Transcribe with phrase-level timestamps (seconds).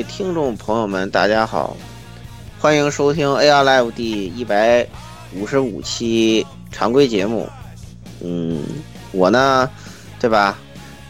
[0.00, 1.76] 位听众朋友们，大家好，
[2.58, 4.86] 欢迎收听 AR Live 第一百
[5.34, 7.46] 五十五期常规节目。
[8.24, 8.64] 嗯，
[9.12, 9.68] 我呢，
[10.18, 10.56] 对吧？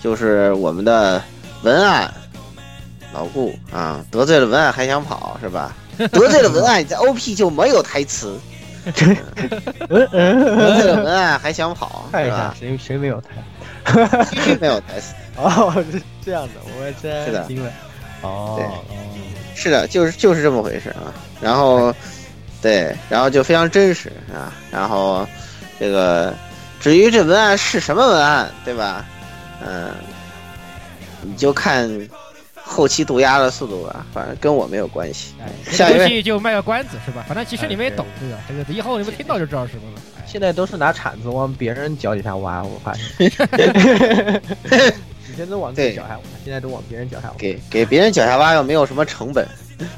[0.02, 1.22] 就是我们的
[1.62, 2.12] 文案
[3.12, 5.72] 老顾啊，得罪了文案还想跑是吧？
[5.96, 8.36] 得罪了文案，你在 OP 就没有台词。
[8.84, 9.04] 得
[9.86, 12.56] 罪了文案还想跑是吧？
[12.58, 13.28] 谁谁没有台？
[14.60, 15.14] 没有台词。
[15.38, 17.70] 哦，是这样的，我真是的惊了。
[18.22, 18.66] 哦，对
[19.54, 21.12] 是的，就是就是这么回事啊。
[21.40, 21.94] 然后，
[22.62, 24.52] 对，然后就非常真实啊。
[24.70, 25.26] 然后，
[25.78, 26.34] 这个
[26.80, 29.04] 至于这文案是什么文案，对吧？
[29.66, 29.90] 嗯，
[31.22, 31.90] 你就看
[32.62, 35.34] 后期涂鸦的速度吧，反正跟我没有关系。
[35.70, 37.24] 下一位，游戏就卖个关子是吧？
[37.28, 38.38] 反正其实你们也懂，对吧？
[38.48, 40.00] 这个以后你们听到就知道什么了。
[40.26, 43.30] 现在都是拿铲子往别人脚底下挖，我发现。
[45.32, 47.34] 以前都往自己脚下挖，现在都往别人脚下挖。
[47.38, 49.46] 给给别人脚下挖又没有什么成本，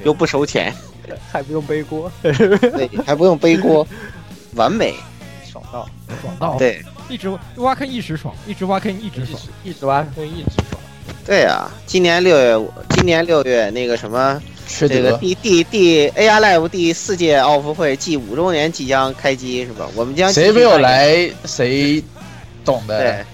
[0.04, 0.72] 又不收钱，
[1.32, 3.86] 还不用背锅，对，还不用背锅，
[4.54, 4.94] 完美，
[5.50, 5.88] 爽到
[6.20, 6.56] 爽到。
[6.58, 10.80] 对，一直挖坑一时爽，一直挖坑一直爽，一直挖坑一直爽。
[11.24, 19.88] 对啊，今年六月，今年六月那个什么，这个第第第 AR Live 第四届奥服会暨五周年即将开机是吧？
[19.94, 22.02] 我们将谁没有来谁
[22.64, 22.98] 懂的。
[22.98, 23.24] 对。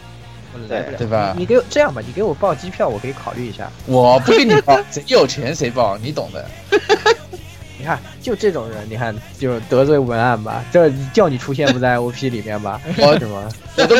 [0.68, 1.34] 对对吧？
[1.36, 3.70] 你给我这样吧，你给我报机票，我可以考虑一下。
[3.86, 6.44] 我不给你报，谁有钱谁报，你懂的。
[7.78, 12.80] 你看，就这种人，你看就得罪文案吧，这叫你出现不在 OP 里面吧？
[12.98, 13.48] 我什么？
[13.76, 13.96] 我都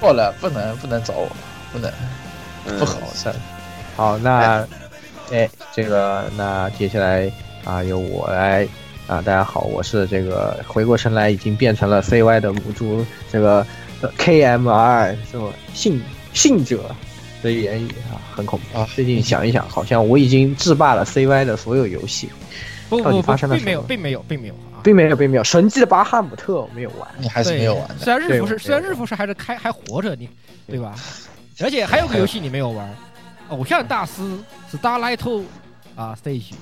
[0.00, 1.28] 错了，不能不能找我，
[1.72, 1.90] 不能，
[2.78, 3.34] 不好算。
[3.96, 4.66] 好，那
[5.32, 7.30] 哎，这个那接下来
[7.64, 8.68] 啊，由我来
[9.06, 13.66] 啊，大家好，我是这个回过神来已经变成了 CY 的母猪，这个。
[14.18, 16.94] KMR 什么信信者
[17.42, 18.88] 的言语啊，很恐怖啊！
[18.94, 22.28] 最近想一想，好像我已经制霸了 CY 的所有游戏。
[22.88, 25.44] 不到底发生了并没有，并没有，并没有，并没有，并没有。
[25.44, 27.88] 神迹的巴哈姆特我没有玩，你还是没有玩。
[27.98, 30.28] 虽然日服是，虽然日服是还是开还活着，你
[30.66, 30.94] 对吧？
[31.60, 32.94] 而且还有个游戏你没有玩，
[33.48, 34.22] 偶像大师
[34.72, 35.44] Starlight
[35.96, 36.52] 啊 Stage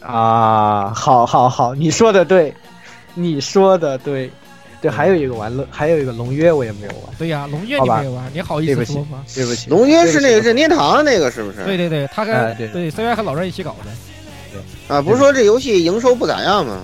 [0.00, 2.52] 啊，好好好，你说的对，
[3.14, 4.30] 你说的对。
[4.82, 7.14] 对，还有一个玩乐，还有一个龙约我也没有玩。
[7.16, 9.24] 对呀，龙约你没有玩，你好意思说吗？
[9.32, 11.64] 对不起，龙约是那个任天堂那个是不是？
[11.64, 13.90] 对对对，他跟对对 CY 和老任一起搞的。
[14.52, 14.60] 对
[14.94, 16.80] 啊，不是说这游戏营收不咋样吗？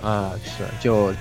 [0.00, 1.12] 啊，是就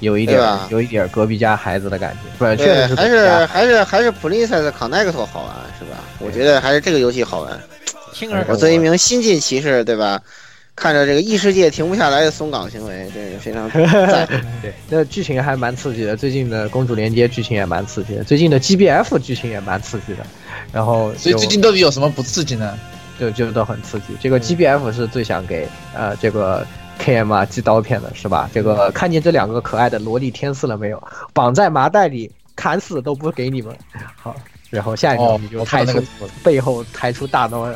[0.00, 2.54] 有一点有一点隔壁家孩子的感觉。
[2.54, 6.04] 对，确实是还是还是还是 Princess Connect 好玩是吧？
[6.18, 7.58] 我觉得还是这个游戏好玩。
[8.46, 10.20] 我作为一名新晋骑士，对吧？
[10.74, 14.26] 看着这个异世界停不下来的松岗行为，这个非常赞。
[14.62, 16.16] 对，那剧情还蛮刺激的。
[16.16, 20.26] 最近的公主连接剧情也蛮刺激的，最近的 GBF 剧情也蛮刺激的。
[20.72, 22.78] 然后，所以最近到底有什么不刺激呢？
[23.20, 24.06] 就就都很刺激。
[24.20, 26.66] 这个 GBF 是最想给呃这个
[26.98, 28.50] KM 啊寄刀片的，是吧？
[28.52, 31.00] 这个看见这两个可爱的萝莉天使了没有？
[31.34, 33.76] 绑在麻袋里砍死都不给你们。
[34.16, 34.34] 好，
[34.70, 36.02] 然后下一个你就抬出
[36.42, 37.68] 背后抬出大刀。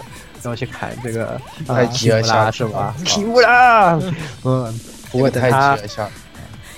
[0.48, 2.94] 要去砍这个太急了下是吧？
[3.04, 4.00] 提不了，
[4.44, 5.76] 嗯，不过太他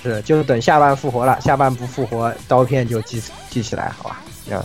[0.01, 4.21] 是就是等下半复活了，下半不复活，刀片就记记起来，好吧？
[4.51, 4.63] 啊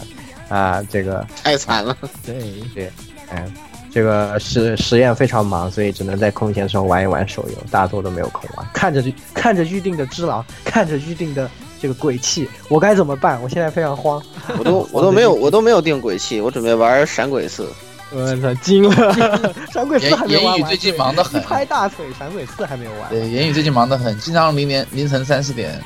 [0.48, 2.34] 啊，这个 太惨了，对
[2.74, 2.92] 对，
[3.32, 3.52] 嗯，
[3.90, 8.66] 这个实实验非常忙，所以只能在空闲时候玩一玩手游，大多都没有空玩。
[8.72, 9.02] 看着
[9.32, 13.42] 看着预定的只狼，看着预定的这个鬼泣，我该怎么办？
[13.42, 14.22] 我现在非常慌。
[14.56, 17.68] 我都我都没有我都没有定鬼泣，我准备玩闪鬼四。
[18.14, 19.54] 我操，惊了！
[19.72, 20.54] 闪鬼四还没玩完。
[20.54, 23.10] 言语最近忙得很一，拍大腿，闪鬼四还没有完。
[23.10, 25.80] 对，言语最近忙得很，经常凌晨凌晨三四点，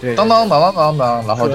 [0.00, 1.54] 对，当当当当当当，然后就，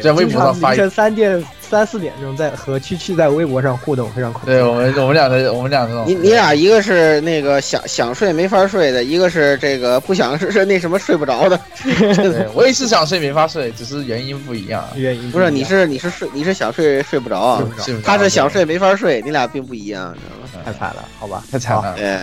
[0.00, 4.46] 在微博上发一凌晨三点三四点钟在和七七在微博上互动，非常恐怖。
[4.46, 11.58] 对我们我们俩的我们俩的，你你俩一个是那个想想睡没法睡的，一个是这个不想是是那什么睡不着的。
[11.84, 14.84] 对 我也是想睡没法睡，只是原因不一样。
[14.96, 17.62] 原因不是，你是你是睡你是想睡睡不着啊
[18.04, 20.64] 他是想睡没法睡，你俩并不一样，你知道吗？
[20.64, 21.44] 太惨了，好吧？
[21.52, 21.94] 太惨了。
[21.96, 22.18] 对，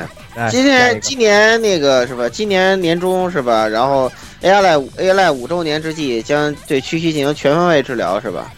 [0.51, 2.27] 今下一个年今年那个是吧？
[2.27, 3.65] 今年年中是吧？
[3.65, 4.11] 然后
[4.41, 8.51] AI Live AI Live 五周年之际，将对区区进行全方位治疗是吧？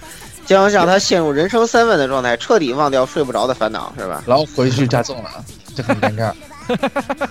[0.50, 4.24] 将让他陷入人生三问的状态，彻底忘掉睡不着的烦恼是吧？
[4.25, 5.30] 然后回去加重了，
[5.75, 6.34] 就很尴尬。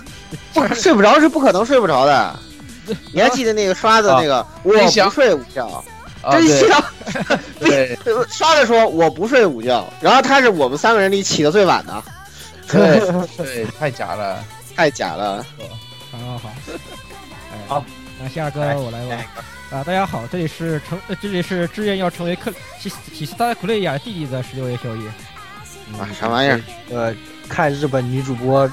[0.53, 2.39] 不是睡不着是不可能睡不着的。
[3.11, 5.83] 你还记得那个刷子那个我不睡午觉，
[6.21, 6.83] 啊，真香！
[7.59, 7.97] 对
[8.29, 12.01] 刷子说我不睡午觉，然后他是我们三个人里起的最晚的，
[12.71, 13.01] 对
[13.35, 14.41] 对，太假了。
[14.77, 15.45] 太假了。
[16.09, 16.49] 好好，
[17.51, 17.85] 哎好，
[18.21, 19.23] 那下个我来吧。
[19.71, 25.07] 啊，大家好，这里是成，呃这里是志愿要成为克喜喜斯达库雷亚弟弟的十六位宵夜。
[25.97, 26.61] 啊，啥玩意儿？
[26.89, 27.15] 呃，
[27.47, 28.69] 看日本女主播，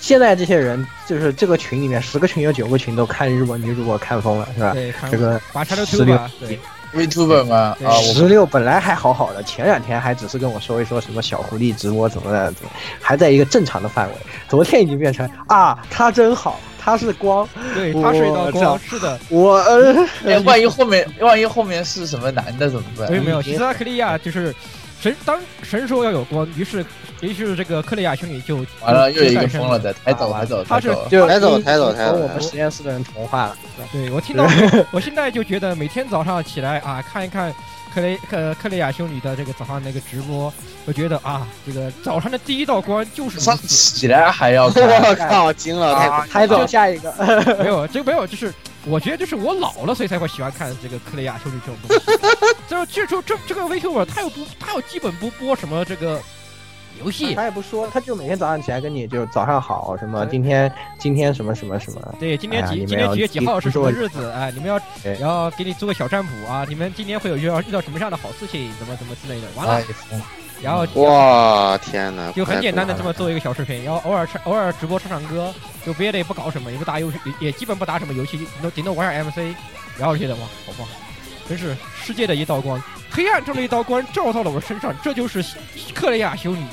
[0.00, 4.72] 现在这些人就是这个群里面十个群有九个群都看日本女主播看疯了，是吧？
[4.72, 6.58] 对，看这个拔插的16图吧，对
[6.94, 12.54] ，VTuber 嘛，啊，我十六本来还好好的，前两天还只是跟我说一说什么小狐狸直播怎么的，
[13.00, 14.14] 还在一个正常的范围。
[14.48, 23.10] 昨天已经变成啊，他真好，他是光，对他是一道光，是的，我呃，哎，万一后面万一后面是什么男的怎么办？
[23.10, 24.54] 没有没有，希斯达克利亚就是
[25.00, 26.86] 神，当神说要有光，于是
[27.20, 31.08] 于是这个克利亚兄弟就完了，又有一个诞生疯了的，抬走啊抬走他是抬走。
[31.10, 33.56] 就抬走抬走抬走和我们实验室的人同化了。
[33.90, 34.46] 对我听到，
[34.92, 37.52] 我现在就觉得每天早上起来啊，看一看
[37.96, 40.52] 克雷克克雷亚修女的这个早上那个直播，
[40.84, 43.94] 我觉得啊，这个早上的第一道光就是上如此。
[43.96, 45.94] 起来还要看， 我靠，惊了！
[45.94, 47.10] 太啊抬走下一个，
[47.58, 48.52] 没有，这个没有，就是
[48.84, 52.04] 我觉得就是我老了，所以才会喜欢看这个克雷亚修女这种东西。
[52.68, 56.20] 就这就这这个 VTuber，他又不他又基本不播什么这个
[57.04, 64.30] 游戏，他也不说，他就每天早上起来跟你就早上好什么，今天今天什么什么什么，对，今天几、今天几月几号是什么日子？
[64.30, 64.80] 哎，你们要
[65.20, 69.46] 然后给你做个小占卜啊，你们今天会有遇到遇到什么样的好事情，怎么怎么之类的。
[69.56, 69.74] 完了
[70.10, 70.20] 哎，
[70.62, 72.32] 然后哇，天哪！
[72.32, 73.30] 就很简单的这么做。
[73.30, 75.52] 一个小视频，然后偶尔唱偶尔直播唱唱歌，
[75.84, 79.54] 就别的也不搞什么，也不打游戏，也也基本不打什么游戏，顶多顶多玩下 MC，
[79.98, 80.88] 然后觉得哇，好棒，
[81.46, 85.44] 真是世界的一道光，黑暗中的一道光照到了我身上，这就是
[85.94, 86.64] 克雷亚修女。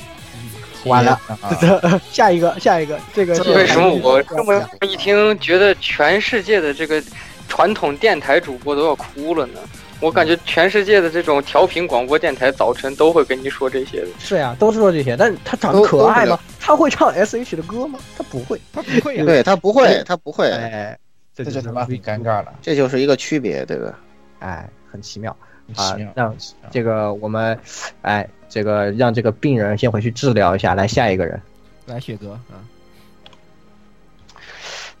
[0.90, 7.02] 完了， 啊下一个下一个，这个这为什么我这么一听，觉得全世界的这个
[7.48, 9.60] 传统电台主播都要哭了呢？
[10.00, 14.08] 我感觉全世界的这种调频广播电台早晨都会跟你说这些的。
[14.18, 16.38] 是呀，都是说这些，但是他长得可爱吗？
[16.60, 17.98] 他会唱 S H 的歌吗？
[18.18, 18.60] 他不会。
[18.72, 20.98] 他不会呀、对他不会，他不会，哎，
[21.34, 23.98] 这这就就是他妈很尴尬了，这就是一个区别，对吧？
[24.40, 25.34] 哎，很奇妙。
[25.66, 26.12] 很奇妙。
[26.14, 26.36] 让
[26.70, 27.58] 这个我们，
[28.02, 30.76] 哎，这个让这个病人先回去治疗一下。
[30.76, 31.42] 来，下一个人，
[31.86, 32.62] 来雪哥啊，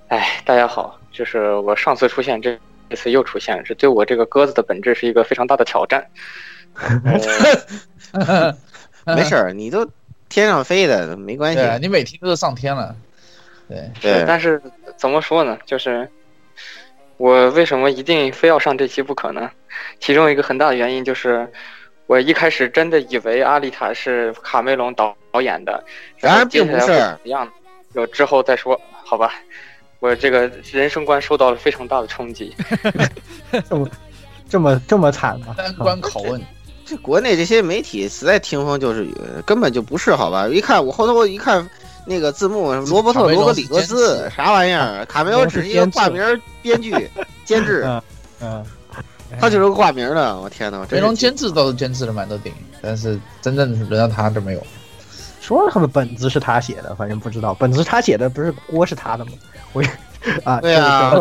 [0.08, 2.58] 哎，大家好，就是我上次出现，这
[2.90, 6.04] 这次又出现，这对我这个鸽子的本质是一个非常大的挑战。
[8.14, 8.52] 呃
[9.14, 9.88] 没事儿，你都
[10.28, 11.68] 天上飞的，没关系对。
[11.68, 12.96] 啊，你每天都是上天了，
[13.68, 14.60] 对，对，但是
[14.96, 15.56] 怎么说呢？
[15.64, 16.08] 就是
[17.18, 19.48] 我为什么一定非要上这期不可呢？
[20.00, 21.48] 其中一个很大的原因就是，
[22.06, 25.82] 我一开始真的以为阿丽塔是卡梅隆导导演的，
[26.18, 27.48] 然而并不是接下来会怎样？
[27.94, 29.32] 有之后再说，好吧。
[30.00, 32.54] 我这个人生观受到了非常大的冲击。
[33.70, 33.88] 这么
[34.50, 35.54] 这么这么惨吗？
[35.56, 36.38] 三观拷问，
[36.84, 39.14] 这国内这些媒体实在听风就是雨，
[39.46, 40.46] 根本就不是，好吧？
[40.46, 41.66] 一看我后头我一看
[42.04, 45.06] 那个字幕，罗伯特·罗格里格斯啥玩意儿？
[45.06, 46.22] 卡梅隆只是一个挂名
[46.60, 47.08] 编剧、
[47.46, 47.88] 监制，
[48.42, 48.62] 嗯，
[49.40, 50.40] 他就是个挂名的。
[50.40, 50.78] 我天哪！
[50.80, 54.66] 梅真是隆监制倒是监制了蛮多电影，但是真正轮到他就没有。
[55.40, 59.32] 说他们本子是他写的，反正不知道本子是他写的，不是锅是他的吗？
[59.74, 59.90] 我也
[60.42, 61.12] 啊，对啊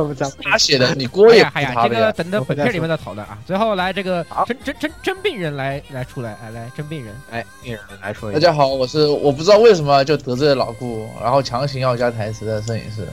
[0.41, 2.13] 他写的，你锅也不哎呀哎呀，这个。
[2.13, 3.37] 等等本片里面再讨论啊。
[3.45, 13.05] 最后来这个真真真真病人来来出来，哎来真病人，哎，病人来说一下，大家好，我是我不知道为什么就得罪了老顾，然后强行要加台词的摄影师，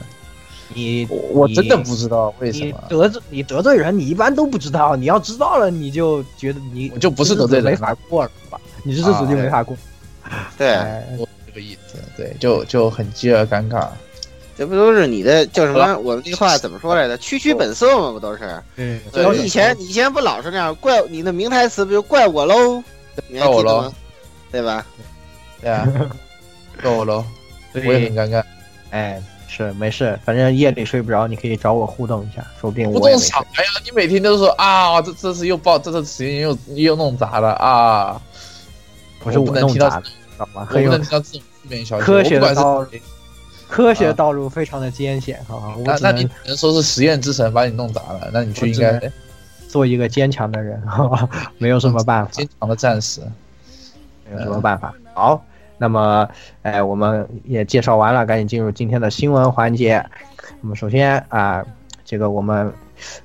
[0.73, 2.83] 你我我真的不知道为什么。
[2.89, 8.59] 得罪你得罪人，你一般都不知道，你要知道了，你就觉得你我就不是得罪人没法过了吧？
[8.83, 9.75] 你这日子就没法过。
[10.57, 13.87] 对哎我这个意思，对，就就很饥饿尴尬。
[14.57, 15.97] 这不都是你的叫什么？
[15.99, 17.17] 我们这话怎么说来着？
[17.17, 18.61] 区区本色嘛，不都是？
[18.75, 22.83] 嗯对，你以前你以前不老是那样怪你的名台词不就怪我喽？
[23.31, 23.91] 怪我喽，
[24.51, 24.85] 对吧？
[25.59, 25.87] 对啊，
[26.81, 27.25] 怪我喽，
[27.73, 28.43] 我也很尴尬。
[28.91, 29.21] 哎，
[29.53, 33.45] 是没事，反正夜里睡不着，你可以找我互动一下，说不定我互动啥呀？
[33.83, 38.21] 你每天都说啊，这这次又爆，这次时间又又弄砸了啊！
[39.19, 40.65] 不是我弄砸的，知道吗？
[40.71, 42.05] 我不能听到这种负面消息。
[42.05, 42.87] 科学的道路，
[43.67, 45.75] 科学道路非常的艰险，好吧？
[45.83, 49.11] 那那你只能说是实验之神把你弄砸了，那你就应该
[49.67, 51.27] 做一个坚强的人，好吧？
[51.59, 53.19] 没有什么办法，坚强的战士，
[54.29, 54.93] 没有什么办法。
[55.13, 55.43] 好。
[55.81, 56.29] 那么，
[56.61, 60.05] 哎，我们也介绍完了，赶紧进入今天的新闻环节。
[60.61, 61.65] 那么，首先啊，
[62.05, 62.71] 这个我们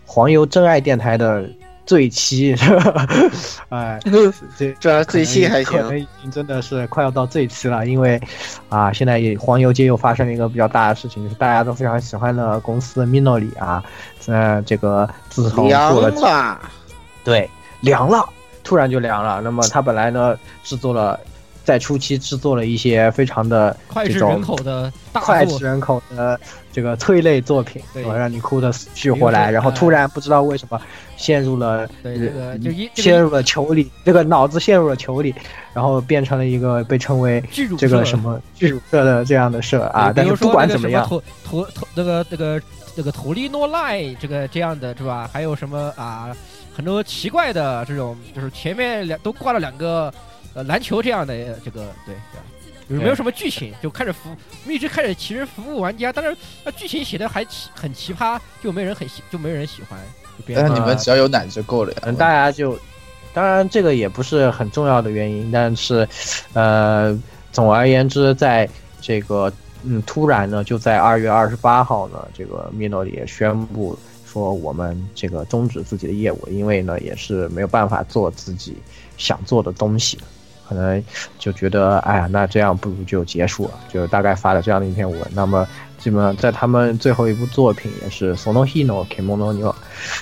[0.06, 1.46] 黄油真爱电台的
[1.84, 2.56] 最期，
[3.68, 4.00] 哎，
[4.56, 8.18] 这这最期还行，可能已经真的是快要到最期了，因为
[8.70, 13.84] 啊，现在也黄油界又发生了一个比较大的事情，就是大家都非常喜欢的公司 Minoli 啊，
[14.28, 16.58] 呃，这个自从做了，
[17.22, 17.50] 对，
[17.82, 18.26] 凉了，
[18.64, 19.42] 突然就凉了。
[19.42, 20.34] 那么他本来呢
[20.64, 21.20] 制作了。
[21.66, 26.38] 在初期制作了一些非常的脍炙人口的脍炙人口的
[26.72, 30.80] 这个催泪作品，对，让你哭的死去活来，然后突然不知道为什么
[31.16, 35.34] 陷入了对这个就一陷入了球里，这个脑子陷入了球里，
[35.74, 37.42] 然后变成了一个被称为
[37.76, 40.12] 这个什么剧组社的这样的社啊。
[40.14, 42.62] 但是不管怎么样，图图图那个那个
[42.94, 45.28] 那个图利诺赖这个这样的是吧？
[45.32, 46.30] 还有什么啊？
[46.76, 50.14] 很多奇怪的这种，就是前面两都挂了两个。
[50.56, 54.34] 呃，篮球这样的这个对对，就是没有什么剧情，就开始服，
[54.66, 56.34] 一直开始其实服务玩家，但是
[56.64, 60.00] 那剧情写的还奇很奇葩，就没人很喜，就没人喜欢。
[60.54, 62.12] 但是你们只要有奶就够了呀。
[62.12, 62.78] 大家就，
[63.34, 66.08] 当然这个也不是很重要的原因，但是，
[66.54, 67.14] 呃，
[67.52, 68.66] 总而言之，在
[69.02, 78.76] 这个嗯，突然呢，就在二月二十八号呢，这个米诺也宣布说我们这个终止自己的业务，因为呢，也是没有办法做自己
[79.18, 80.18] 想做的东西。
[80.68, 81.02] 可能
[81.38, 85.20] 就觉得，哎呀，那这样不如就结束了，就大概发了这样的一篇文。
[85.32, 85.66] 那么，
[85.98, 89.68] 基本上在他们最后一部作品也是《Sono Hino Kemono New》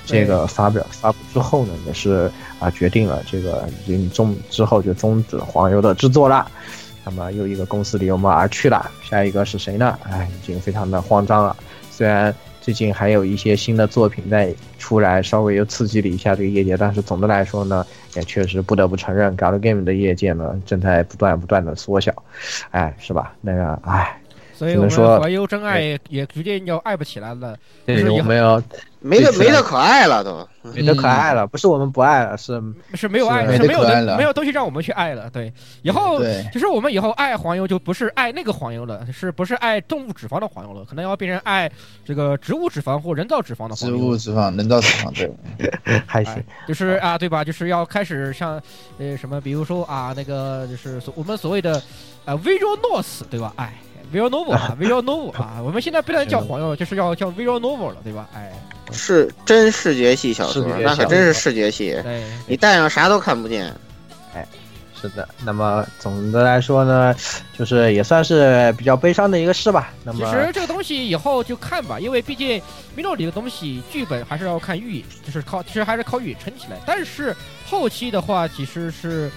[0.04, 6.46] 这个发表发布之后呢，也是啊决定了这个已经终之后就终止黄油的制作了。
[7.04, 9.98] 那么又一个公司离我们而去了，下一个是谁呢？
[10.10, 11.56] 哎，已经非常的慌张了。
[11.90, 12.34] 虽然。
[12.64, 17.84] 最近还有一些新的作品在出来，稍微又刺激了一下这个业界，但是总的来说呢，
[18.16, 22.10] 也确实不得不承认，Galgame 的业界呢正在不断不断的缩小，
[22.70, 23.34] 哎，是吧？
[23.42, 24.18] 那个，哎，
[24.54, 27.54] 所以我们怀忧真爱也逐渐要爱不起来了，
[27.84, 28.62] 有没有？
[29.06, 32.58] 没得没得可爱了都，没得可爱了，不是我们不爱了，是
[32.94, 33.82] 是没有爱，是没有
[34.16, 35.28] 没有东西让我们去爱了。
[35.28, 36.18] 对，以后
[36.50, 40.86] 就是我们以后爱黄油就不是爱那个黄油了，是不是爱动物脂肪的黄油了？
[40.86, 41.70] 可能要变成爱
[42.02, 43.96] 这个植物脂肪或人造脂肪的黄油。
[43.98, 45.12] 植物脂肪、人造脂肪，
[45.58, 45.70] 对，
[46.06, 46.42] 还行。
[46.66, 47.44] 就是啊，对吧？
[47.44, 48.58] 就是要开始像
[48.96, 51.82] 呃什么，比如说啊，那个就是我们所谓的
[52.24, 53.52] 呃 Visual North，对吧？
[53.56, 53.74] 哎。
[54.12, 58.28] Visual Novel 啊，Visual Novel 啊， 我们现在不能叫黄油，就是要叫 Visual Novel 了，对吧？
[58.32, 58.52] 哎，
[58.92, 61.96] 是真视觉系小说，那可真是视觉系，
[62.46, 63.74] 你戴上啥都看不见。
[64.34, 64.46] 哎，
[65.00, 65.28] 是的。
[65.44, 67.14] 那么总的来说呢，
[67.58, 69.92] 就是也算是比较悲伤的一个事吧。
[70.04, 72.60] 那么其实这个东西以后就看吧，因为毕竟
[72.94, 76.78] m i n o 里的东西剧本还是要看预演，就是靠，其实还是靠预演撑起来。
[76.86, 77.34] 但是
[77.66, 79.30] 后期的话，其实是。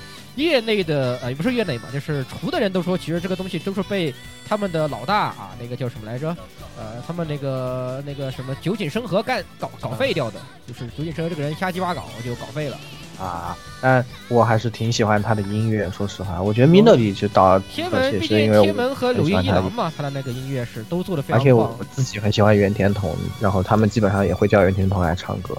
[0.46, 4.13] 业内的呃也不是业内嘛，就是厨的人都说，其实这个东西都是被
[4.48, 6.36] 他们的老大啊，那个叫什么来着？
[6.77, 12.77] 呃，他们那个那个什么酒井生和干搞搞废掉的，就是酒井生和这个人瞎鸡巴搞就搞废了
[13.20, 13.58] 啊。
[13.82, 21.41] 但我还是挺喜欢他的音乐，说实话，我觉得 Minoli 就导天门，毕竟天门和柳叶一郎嘛，他的那个音乐是都做的非常棒。
[21.41, 25.58] 而且我自己很喜欢袁田童，然后他们基本上也会叫袁田童来唱歌，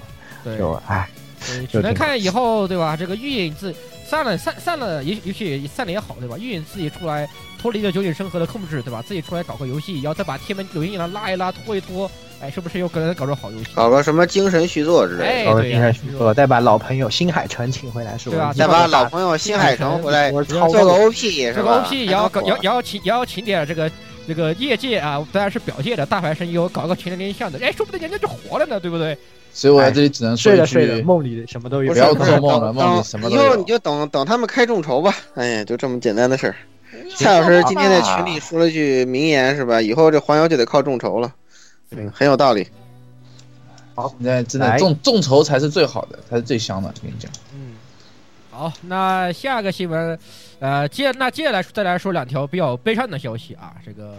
[0.57, 1.09] 就哎，
[1.69, 2.95] 只能看以后对吧？
[2.97, 3.73] 这个预影自。
[4.09, 6.35] 散了，散散了，也也许散了也好，对吧？
[6.39, 7.29] 运自己出来
[7.61, 9.03] 脱离了九井生和的控制，对吧？
[9.07, 12.09] 自己出来搞个游戏，然后再把天门柳音一郎拉一拉，拖一拖，
[12.41, 13.67] 哎，是不是又可能搞出好游戏？
[13.75, 15.51] 搞个什么精神续作之类的？
[15.51, 18.51] 搞个精神续作，再把老朋友新海诚请回来，是吧？
[18.51, 23.91] 再把老朋友新海诚回来做个 OP，做个 OP 也要搞，也要也要请也要请点这个
[24.27, 29.15] 这个业界啊，当然是表界的大牌声优，搞个全联像的，哎，说不定人家就活了呢，对不对？
[29.51, 31.91] 所以我在这里只能睡了睡了，梦里什么都有。
[31.91, 33.43] 不要做梦了，梦里什么都有。
[33.43, 35.13] 以后你就等等他们开众筹吧。
[35.35, 36.55] 哎呀，就这么简单的事儿。
[37.17, 39.81] 蔡老师今天在群里说了句名言，是吧？
[39.81, 41.33] 以后这黄油就得靠众筹了。
[41.91, 42.67] 嗯，很有道理。
[43.95, 46.87] 好，现在真的众众筹才是最好的，才是最香的。
[46.87, 47.29] 我跟你讲。
[47.53, 47.73] 嗯。
[48.51, 50.17] 好，那下个新闻，
[50.59, 54.15] 呃，接那接下来再来说两条比较悲伤的消息啊，这个。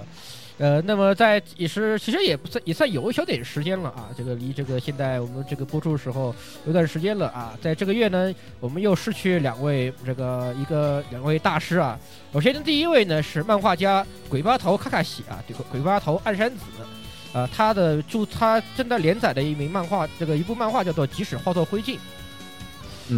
[0.60, 3.10] 呃，那么在也是其实也不算也算有。
[3.10, 6.34] 一小点时间了啊，这个离这个现在我们这个播出的时候
[6.66, 6.72] 有。
[6.72, 11.98] 段时间了啊，在这个月呢，我们又失去两位这个一个两位大师啊。
[12.32, 16.56] 首先第一位呢是漫画家鬼巴头卡卡西啊，这个鬼巴头暗山子。
[17.32, 21.96] 啊，他的就他正在连载的一名漫画，这个一部漫画叫做《即使化作灰烬》。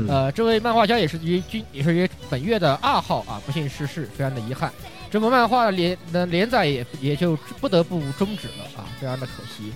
[0.09, 4.73] 呃，这位漫画家也是于今也是于本月的二号啊，不幸逝世，非常的遗憾。
[5.13, 9.71] 这部漫画连的连载也也就不得不终止了啊，非常的可惜，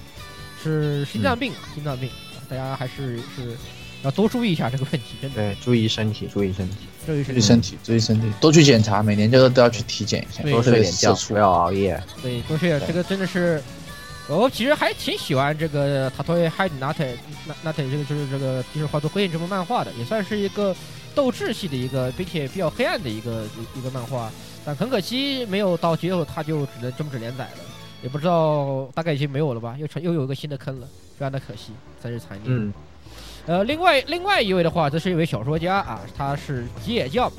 [0.63, 3.55] 是心脏病，心脏病，啊大家还是是
[4.03, 5.37] 要多注意一下这个问题，真的。
[5.37, 12.03] 对，注意身体，注意身体，注意注意身体，注意身体，多去检查，每年就是都要去体检一下，多睡点觉，不要熬夜。
[12.23, 13.63] 对，多谢这个真的是，
[14.29, 17.05] 我其实还挺喜欢这个塔托耶海纳特
[17.47, 20.75] 纳纳特这个就是这个就是画作灰烬这部漫画的，也算是一个
[21.17, 23.43] 斗志系的一个，并且比较黑暗的一个
[23.75, 24.31] 一一个漫画，
[24.67, 27.59] 但很可惜没有到结尾它就只能终止连载了，
[28.03, 30.87] 也不知道大概已经没有了吧，又成又有一个新的坑了，
[31.19, 32.55] 非常的可惜，真是残念。
[32.55, 32.73] 嗯，
[33.47, 37.33] 呃，另外另外一位的话，则是一位小说家啊，他是吉野教，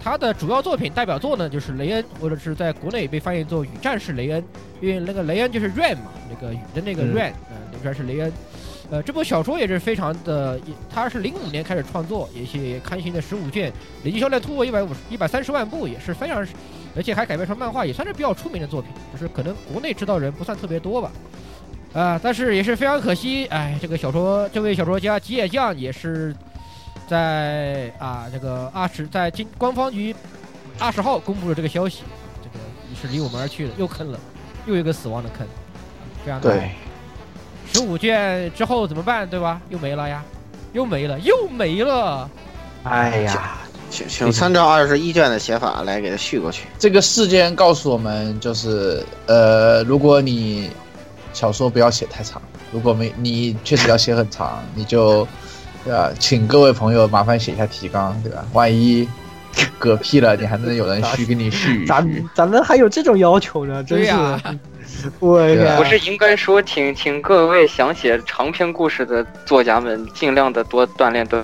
[0.00, 4.44] 他的主要作品代表作呢就是雷恩，或者是在国内被翻译作雨战士雷恩，
[4.80, 8.32] 因为那个雷恩就是 rain 嘛，那个雨的那个嗯 rain，呃，雨战士雷恩。
[8.90, 13.72] 呃，这部小说也是非常的，也他是零五年开始创作，也是刊行的十五卷，
[14.04, 16.46] 累计销量突破一百五十一百三十万部，也是非常，
[16.94, 21.10] 而且还改编成漫画，也算是比较出名的作品，就是可能国内知道人不算特别多吧。
[21.94, 26.34] 啊、但是也是非常可惜，哎，这个小说这位小说家吉野将也是
[27.06, 30.12] 在啊这个二十在今官方于
[30.78, 32.02] 二十号公布了这个消息，
[32.42, 34.18] 这个也是离我们而去了，又坑了，
[34.66, 35.46] 又一个死亡的坑，
[36.24, 36.72] 非常对，
[37.72, 39.60] 十五卷之后怎么办，对吧？
[39.68, 40.22] 又没了呀，
[40.72, 42.28] 又没了，又没了。
[42.84, 43.58] 哎呀，
[43.90, 46.66] 请请参照二十一卷的写法来给它续过去。
[46.78, 50.70] 这个事件告诉我们，就是呃，如果你
[51.32, 52.40] 小说不要写太长，
[52.72, 55.26] 如果没你确实要写很长，你就
[55.84, 56.12] 对吧？
[56.18, 58.44] 请各位朋友麻烦写一下提纲，对吧？
[58.52, 59.08] 万一
[59.80, 62.24] 嗝屁了，你还能有人续给你续一咱续。
[62.34, 64.40] 咱们还有这种要求呢，真是对呀，
[65.20, 71.42] 我对啊不是应该说，请请各位想写长篇故事的作家们尽量的多锻炼锻。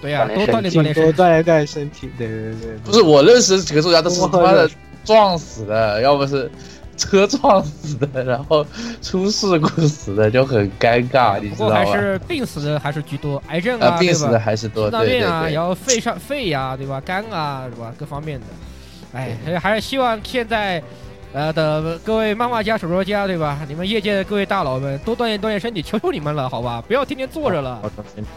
[0.00, 1.12] 对呀、锻炼多锻炼锻炼身体。
[1.12, 4.68] 锻炼锻炼身体，对对对对，不是我认识几个作家都是他妈的
[5.04, 6.50] 撞死的，要不是
[7.02, 8.64] 车撞死的，然后
[9.00, 12.00] 出事故死的，就很尴尬， 你不过还知道吧？
[12.00, 14.38] 是病死的还是居多，癌症啊，啊，病死的？
[14.38, 15.64] 还是多，心脏对对病啊，对然。
[15.64, 17.00] 后肺上肺呀、对吧？
[17.04, 17.92] 肝啊，是吧？
[17.98, 18.46] 各方面的。
[19.12, 20.82] 哎，还是希望现在。
[21.34, 23.58] 呃的各位漫画家、手说家，对吧？
[23.66, 26.84] 你们业界的各位大佬们，多锻炼锻炼身体，求求你们了，好吧？
[26.86, 27.80] 不要天天坐着了。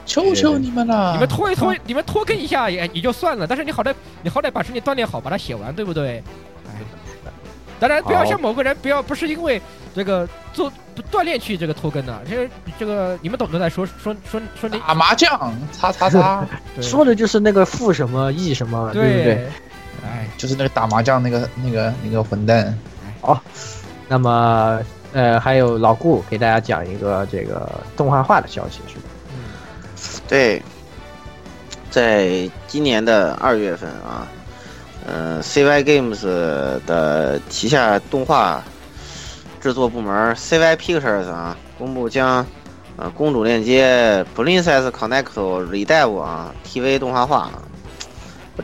[0.05, 1.11] 求求你们了！
[1.11, 6.23] 你们拖一拖，你们拖更一下也也就算了，但是你好歹你好歹把身体锻炼好，把它写完，对不对？
[6.69, 6.79] 哎，
[7.79, 9.61] 当然不要像某个人，不要不是因为
[9.95, 10.71] 这个做
[11.11, 16.47] 锻炼去这个拖更的，这个这个你们懂得在说说说说你打麻将，擦擦擦，
[16.81, 19.03] 说的就是那个负什么义什么，对。
[19.03, 19.47] 不对？
[20.05, 22.77] 哎，就是那个打麻将那个那个那个混蛋。
[23.21, 23.41] 好
[24.07, 24.79] 那么
[25.13, 29.01] 呃，还有老顾给大家讲一个这个动画化的消息，是吧？
[30.27, 30.61] 对，
[31.89, 34.27] 在今年的二月份啊，
[35.07, 36.21] 呃，CY Games
[36.85, 38.63] 的旗下动画
[39.61, 42.45] 制作部门 CY Pictures 啊，公布将
[42.97, 47.51] 呃《公主链接》Princess Connect Re:Dive） 啊 TV 动画化。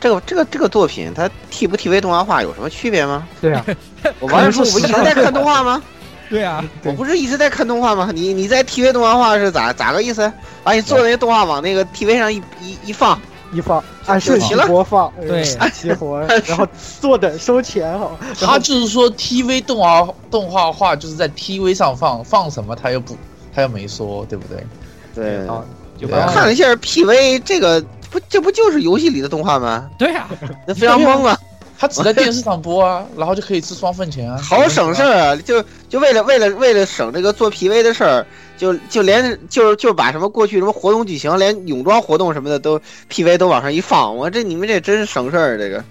[0.00, 3.26] 这个这个这个作品，它 T 不 TV 动画化有什么区别吗？
[3.40, 3.64] 对啊，
[4.20, 5.82] 我玩的时候我不一直在看动画吗？
[6.30, 8.10] 对啊，我不是一直在看动画吗？
[8.14, 10.32] 你你在 TV 动画化是咋咋个意思？
[10.64, 13.20] 把你做的那个动画往那个 TV 上一一一放，
[13.52, 15.42] 一放按顺序播放，对。
[15.58, 16.66] 呃激活，然后
[17.00, 18.10] 坐等收钱哈。
[18.40, 23.16] 然后他就是说 TV 动画动画化就是在 TV 上放，放什么他又不
[23.54, 24.66] 他又没说，对不对？
[25.14, 25.62] 对，啊
[26.00, 26.26] 就对啊。
[26.26, 29.90] 我看了一下 PV，这个不这不就是游戏里的动画吗？
[29.98, 30.28] 对啊，
[30.66, 31.38] 那非常懵啊，
[31.82, 35.34] 他只在电视上播啊，然后就可以吃双份钱啊，好省事儿啊！
[35.44, 38.24] 就就为了为了为了省这个做 PV 的事儿，
[38.56, 45.82] 就就连就是就把什么过去什么活动举行，连泳装活动什么的都 PV 都往上一放，我这你们这真是省事儿，这个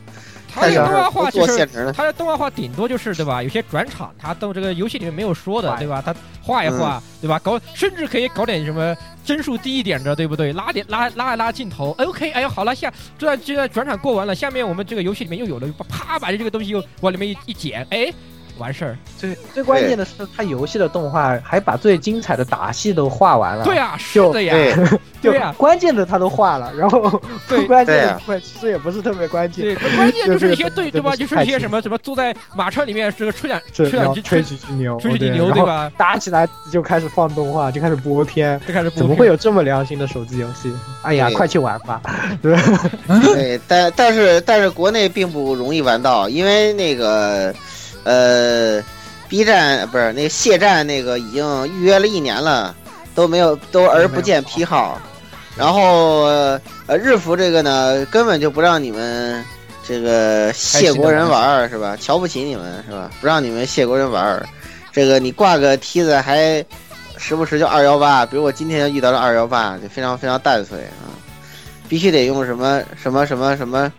[0.53, 1.91] 他这个动画化就是做现成的。
[1.91, 3.43] 它的动画化顶多就是对吧？
[3.43, 6.01] 有些转场，他都这个游戏里面没有说的，对吧？
[6.05, 7.37] 他画一画，对吧？
[7.43, 10.51] 搞甚至可以搞点什么帧数低一点的，对不对？
[10.53, 18.11] 拉点拉拉一拉镜头，OK，哎呀，好了，下这这段转场过完了，下面我们这个游戏里面又有了，啪把这个东西又往里面一一剪，哎，
[18.61, 18.97] 完事儿。
[19.17, 23.65] 最最关键的是，他游戏的动画还把最精彩的打戏都画完了。
[23.65, 24.55] 对呀，是就的呀，
[25.21, 29.65] 对 呀关键的他都画了，然后对不关键的部分其实也不是特别关，键。
[29.65, 31.15] 对关键就是一些对对吧？
[31.15, 35.91] 就是一些什么什么坐在马车里面这个吹两吹两只吹几句牛，吹几句牛对吧？
[35.97, 40.71] 打起来就开始放动画，就开始播片，就开始怎么会有这么良心的手机游戏？
[41.03, 42.01] 哎呀，快去玩吧！
[42.41, 47.53] 对，但但是但是国内并不容易玩到，因为那个
[48.03, 48.83] 呃
[49.29, 52.75] ，B 站不是那个谢站那个已经预约了一年了，
[53.13, 54.99] 都没有都而不见批号，
[55.55, 59.43] 然后呃日服这个呢根本就不让你们
[59.87, 61.97] 这个谢国人玩儿是吧？
[61.97, 63.09] 瞧不起你们是吧？
[63.21, 64.45] 不让你们谢国人玩儿，
[64.91, 66.63] 这个你挂个梯子还
[67.17, 71.13] 时不时就二幺八，比如我今天就遇到了二幺八，就非常非常淡碎啊。
[71.87, 73.91] 必须得用什么什么什么什么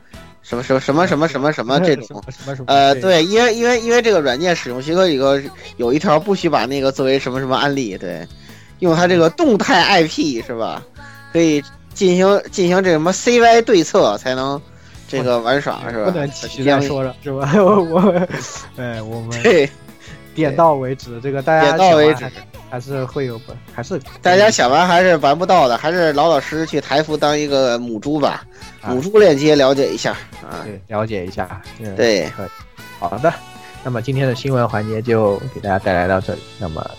[0.42, 2.22] 什么什么什么什么什么什么这种。
[2.28, 2.66] 什么什么？
[2.66, 5.40] 呃，，对，因为因为因为这个软件使用许可里头
[5.76, 8.26] 有一条不许把那个作为什么什么案例，对，
[8.80, 10.82] 用它这个动态 IP 是吧？
[11.32, 11.62] 可以
[11.94, 14.60] 进行进行这什么 CY 对策才能
[15.08, 16.10] 这个玩耍是吧？
[16.10, 17.50] 不能继续再说了，是吧？
[17.56, 18.28] 我我，
[18.76, 19.68] 哎，我们对，
[20.34, 22.24] 点到为止，这个大家点到为止
[22.72, 28.46] 还是会有吧，还是大家想玩还是玩不到的，还是老老实实去台服当一个母猪吧，
[28.80, 30.64] 啊母猪链接了解一下啊。
[30.64, 31.60] 对了解一下。
[31.80, 32.26] 嗯对，
[32.98, 33.30] 好的，
[33.84, 36.40] 那么今天的新闻环节就给大家带来到这里。
[36.58, 36.90] 那么，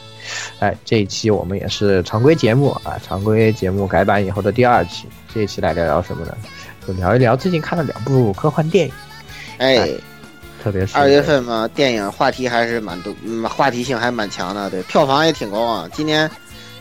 [0.59, 5.07] 哎，这一期我们也是常规节目啊，常规节目改版以后的第二期。
[5.33, 6.37] 这一期来聊聊什么呢？
[6.87, 8.93] 就聊一聊最近看了两部科幻电影，
[9.57, 9.89] 哎，
[10.63, 16.29] 特别是二月份嘛，电影话题还是蛮多，嗯，话题性还蛮强的，对，票房也挺高啊，今年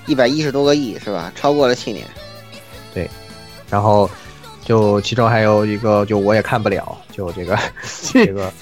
[0.06, 1.32] 一百一十多个亿是吧？
[1.34, 2.06] 超过了去年。
[2.94, 3.10] 对
[3.68, 4.08] 然后
[4.64, 7.58] 就其中还有一个，就我也看不了，就这个
[8.12, 8.52] 这个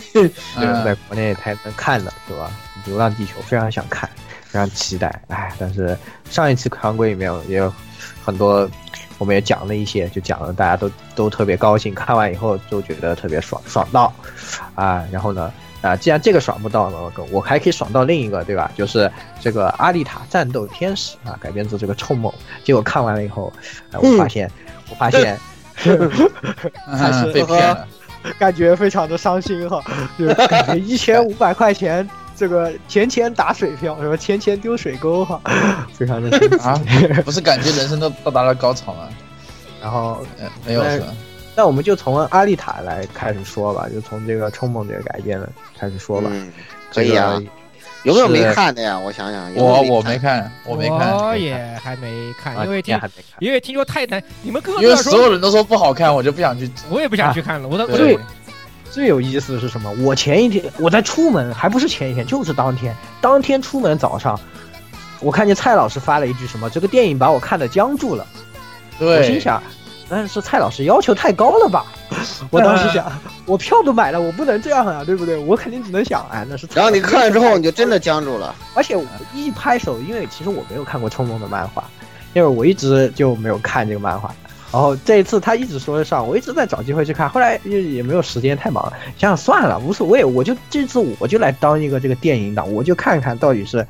[0.85, 2.50] 在国内才能看的，对吧？
[2.88, 4.09] 《流浪地球》非常想看，
[4.44, 5.94] 非常期待，哎，但是
[6.30, 7.70] 上一期常规里面也有
[8.24, 8.66] 很多，
[9.20, 14.12] 我们也讲了一些，就讲了大家都都特别高兴，看完以后就觉得特别爽爽到，
[14.74, 15.52] 啊，然后呢。
[15.83, 18.70] 啊，既然这个爽不到呢，我我还可以爽到另一个，对吧？
[18.76, 22.30] 就是这个《阿丽塔：战斗天使》啊，改编自这个《臭梦》。
[22.62, 23.50] 结果看完了以后，
[23.90, 24.50] 啊，我发现，
[24.90, 25.38] 我发现
[26.85, 27.88] 还是嗯被骗了。
[28.38, 29.83] 感觉非常的伤心哈，
[30.18, 32.06] 就是感觉一千五百块钱，
[32.40, 35.38] 这个钱钱打水漂，什么钱钱丢水沟哈，
[35.92, 36.35] 非常的。
[36.62, 36.74] 啊，
[37.22, 39.11] 不是感觉人生都到达了高潮吗？
[39.83, 41.09] 然后，嗯，没有是吧？
[41.55, 45.46] 那我们就从阿丽塔来开始说吧，就从这个冲梦这个改编的
[45.79, 46.31] 开始说吧。
[46.33, 46.50] 嗯，
[46.94, 47.50] 可以啊这个。
[48.05, 48.98] 有没有没看的呀？
[48.98, 53.24] 我想想，有我我没看，我没看，我也还没看，啊因为听你还没看。
[53.40, 56.70] 因为听说太难，你们因为所有人都说不好看，我就不想去。
[56.88, 57.68] 我也不想去看了。
[57.68, 58.22] 我都我对的，
[58.90, 59.90] 最有意思的是什么？
[60.00, 64.38] 我前一天我在出门，还不是前一天，就是当天，当天出门早上，
[65.20, 68.26] 我看见蔡老师发了一句什么：“这个电影把我看得僵住了。”
[68.98, 69.62] 我心，想，
[70.09, 71.87] 但是蔡老师要求太高了吧？
[72.50, 73.11] 我当时想，
[73.46, 75.38] 我票都买了，我不能这样啊，对不对？
[75.38, 76.81] 我肯定只能想，哎，那是蔡老师。
[76.81, 78.55] 然后你看了之后，你就真的僵住了。
[78.74, 81.83] 而且我一拍手，因为其实我没有看过《冲动》的漫画，
[82.35, 84.35] 因为我一直就没有看这个漫画。
[84.72, 88.92] 然后这一次他一直说上，我一直在找机会去看，后来也也没有时间，太忙了。
[89.18, 93.85] 想想算了，无所谓，我就这次我就来当一个这个电影党，我就看看到底是，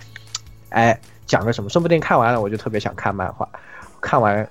[0.70, 3.46] 哎，讲个什么，说不定看完了我就特别想看漫画，
[4.00, 4.48] 看完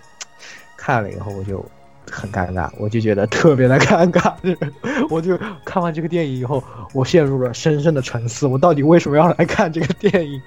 [0.77, 1.65] 看了以后我就
[2.11, 4.33] 很尴尬，我就觉得特别的尴尬，
[5.09, 6.63] 我就看完这个电影以后，
[6.93, 10.39] 我陷入了深深的沉思，我到底为什么要来看这个电影？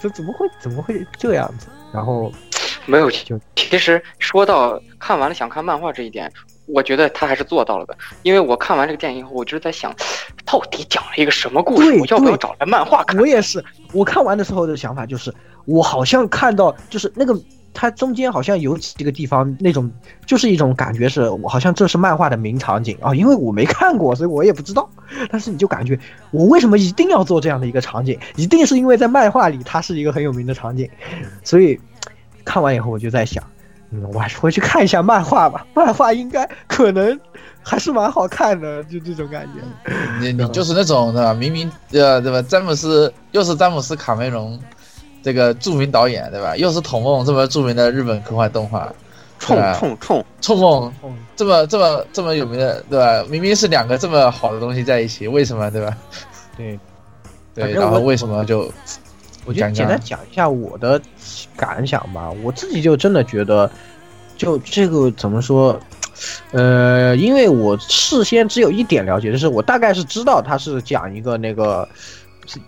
[0.00, 1.66] 这怎么会怎么会这样子？
[1.92, 2.32] 然后
[2.86, 3.38] 没有就。
[3.54, 6.30] 其实说到看完了想看漫画这一点，
[6.66, 7.96] 我觉得他还是做到了的。
[8.22, 9.94] 因为我看完这个电影以后，我就是在想，
[10.44, 11.92] 到底讲了一个什么故事？
[11.98, 13.18] 我要不要找来漫画看？
[13.18, 17.38] 我也是，我看完的时候的想法就是，我好像看到就是那个
[17.74, 19.90] 它中间好像有几个地方那种，
[20.24, 24.88] 就是一种感觉是我好像这是漫画的名场景啊，因为我没看过，所以我也不知道。
[25.30, 25.98] 但是你就感觉
[26.30, 28.18] 我为什么一定要做这样的一个场景？
[28.36, 30.88] 一定是因为在漫画里它是一个很有名的场景，
[31.44, 31.78] 所以
[32.46, 33.44] 看完以后我就在想。
[33.90, 37.18] 嗯，我还是回去看一下漫画吧，漫画应该可能
[37.62, 39.92] 还是蛮好看的，就这种感觉。
[40.20, 41.32] 你 你就是那种对吧？
[41.32, 42.42] 明明呃对吧？
[42.42, 44.58] 詹姆斯又是詹姆斯卡梅隆
[45.22, 46.56] 这个著名导演对吧？
[46.56, 48.92] 又是童梦这么著名的日本科幻动画，
[49.38, 50.24] 冲冲冲！
[50.40, 53.24] 冲梦嗯这么这么这么有名的对吧？
[53.28, 55.96] 明明是两个这么好的东西在一起，为什么对吧？
[56.56, 56.76] 对，
[57.54, 58.68] 对，然后为什么就
[59.46, 61.00] 我就简单讲一下我的
[61.56, 62.30] 感想吧。
[62.42, 63.70] 我自己就真的觉得，
[64.36, 65.78] 就这个怎么说？
[66.52, 71.86] 呃，因为我事先只有一点了解，就是我大概是知道他是讲一个那个，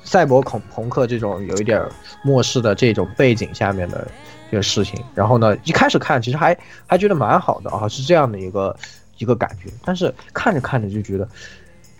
[0.04, 1.82] 赛博恐朋克这种有一点
[2.22, 4.06] 末世的这种背景下面的
[4.50, 5.02] 这个事情。
[5.14, 6.54] 然后呢，一开始看其实还
[6.86, 8.76] 还觉得蛮好的啊，是这样的一个
[9.16, 9.70] 一个感觉。
[9.82, 11.26] 但是看着看着就觉得，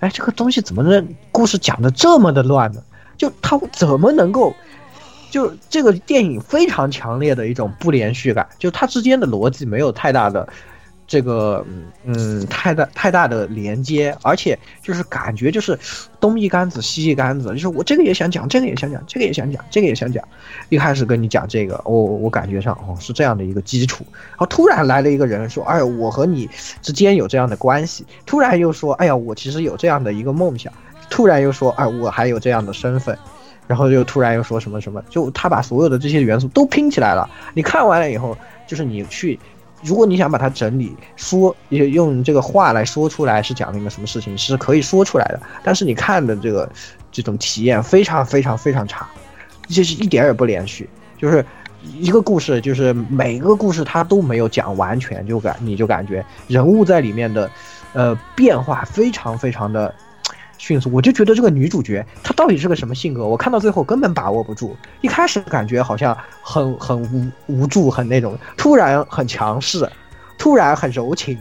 [0.01, 2.83] 哎，这个东西怎么能故事讲的这么的乱呢？
[3.17, 4.55] 就他怎么能够？
[5.31, 10.49] 就这个电影非常强烈的一种不连续感，就它之间的逻辑没有太大的
[11.07, 15.79] 这个嗯嗯太大太大的连接，而且就是感觉就是
[16.21, 20.23] 东一竿子西一竿子，就是我这个也想讲，这个也想讲，这个也想讲，这个也想讲。
[20.69, 26.49] 一开始跟你讲这个，我我感觉上哦是这样的一个基础，然后突然来了一个人说，哎，我和你
[26.83, 30.71] 之间有这样的关系，突然又说，哎呀，我其实有这样的一个梦想，
[31.09, 33.17] 突然又说，哎，我还有这样的身份。
[33.69, 37.29] 然后又突然又说什么什么，就他把所有的这些元素都拼起来了。
[37.55, 39.39] 你看完了以后，就是你去，
[39.83, 45.41] 如果你想把它整理说，用这个话来说出来是讲了一个什么事情，是可以说出来的。
[45.63, 46.69] 但是你看的这个
[47.13, 49.07] 这种体验非常非常非常差，
[49.69, 51.45] 就是一点也不连续，就是
[51.99, 57.51] 一个故事，就是每个故事它都没有讲完全，就感你就感觉人物在里面的，
[57.93, 59.95] 呃，变化非常非常的。
[60.59, 63.27] 迅速，我就觉得这个女主角她到底是个什么性格？
[63.27, 64.77] 我看到最后根本把握不住。
[65.01, 69.89] 一开始感觉好像很很无无助，很那种，突然很强势，
[70.37, 71.39] 突然很柔情，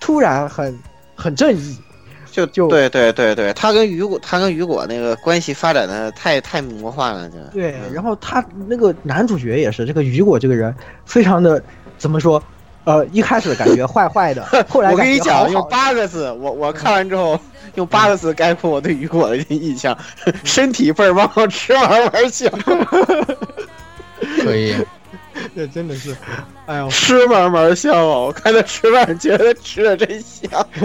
[0.00, 0.78] 突然很
[1.14, 1.78] 很正义，
[2.30, 7.74] 就就对对对对，他跟雨果他跟雨果那个关系发展的太太魔幻了，就对。
[7.92, 10.74] 然后他那个男主角也是这个雨果这个人，
[11.04, 11.62] 非常的
[11.96, 12.42] 怎么说？
[12.84, 17.38] 呃，一开始感觉 坏坏的，后来我跟你讲，用八个字，我我看完之后。
[17.76, 19.96] 用八个字概括我对雨果的印象：
[20.44, 22.50] 身体倍儿棒，吃嘛嘛香。
[24.44, 24.76] 可以，
[25.56, 26.14] 这真的是，
[26.66, 28.04] 哎呦，吃嘛嘛香啊！
[28.04, 30.50] 我看他吃饭，觉得吃的真香。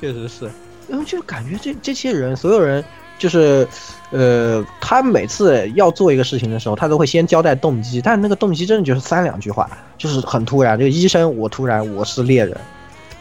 [0.00, 0.50] 确实是，
[0.88, 2.82] 因为就感觉这这些人，所有人
[3.22, 3.68] 就是，
[4.10, 10.76] 呃，他每次要做一个事情的时候，他都会先交代动机，但那个动机真的就是三两句话，就是很突然。
[10.76, 12.56] 这个医生，我突然我是猎人，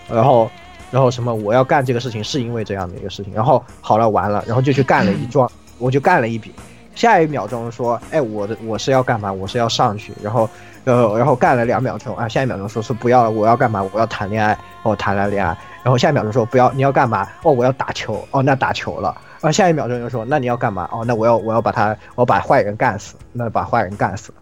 [0.09, 0.49] 然后。
[0.89, 1.33] 然后什么？
[1.33, 3.31] 我要干这个事情是因为这样的一个事情。
[3.33, 6.51] 然后好了，完了，然后就去干了一桩，我就干了一笔。
[6.95, 9.31] 下一秒钟说，哎，我的我是要干嘛？
[9.31, 10.11] 我是要上去。
[10.21, 10.49] 然后，
[10.83, 13.81] 呃，然后干了两秒钟啊，下一秒钟说是不要了，我要干嘛？
[13.93, 14.57] 我要谈恋爱。
[14.83, 15.57] 哦，谈了恋爱。
[15.81, 17.25] 然后下一秒钟说不要，你要干嘛？
[17.43, 18.27] 哦，我要打球。
[18.31, 19.15] 哦，那打球了。
[19.41, 20.89] 啊，下一秒钟又说那你要干嘛？
[20.91, 23.15] 哦，那我要我要把他，我把坏人干死。
[23.33, 24.33] 那把坏人干死，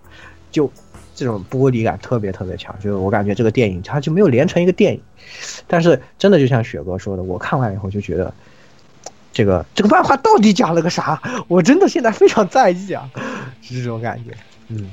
[0.52, 0.72] 就。
[1.16, 5.02] 这种玻璃感特别特别强，就是我感觉这个电影它就没有连成一个电影，
[5.68, 8.34] 但是真的就像雪哥说的，我看完以后就觉得，
[9.34, 11.22] 这个这个漫画到底讲了个啥？
[11.50, 13.10] 我真的现在非常在意啊，
[13.62, 14.32] 是这种感觉。
[14.70, 14.90] 嗯，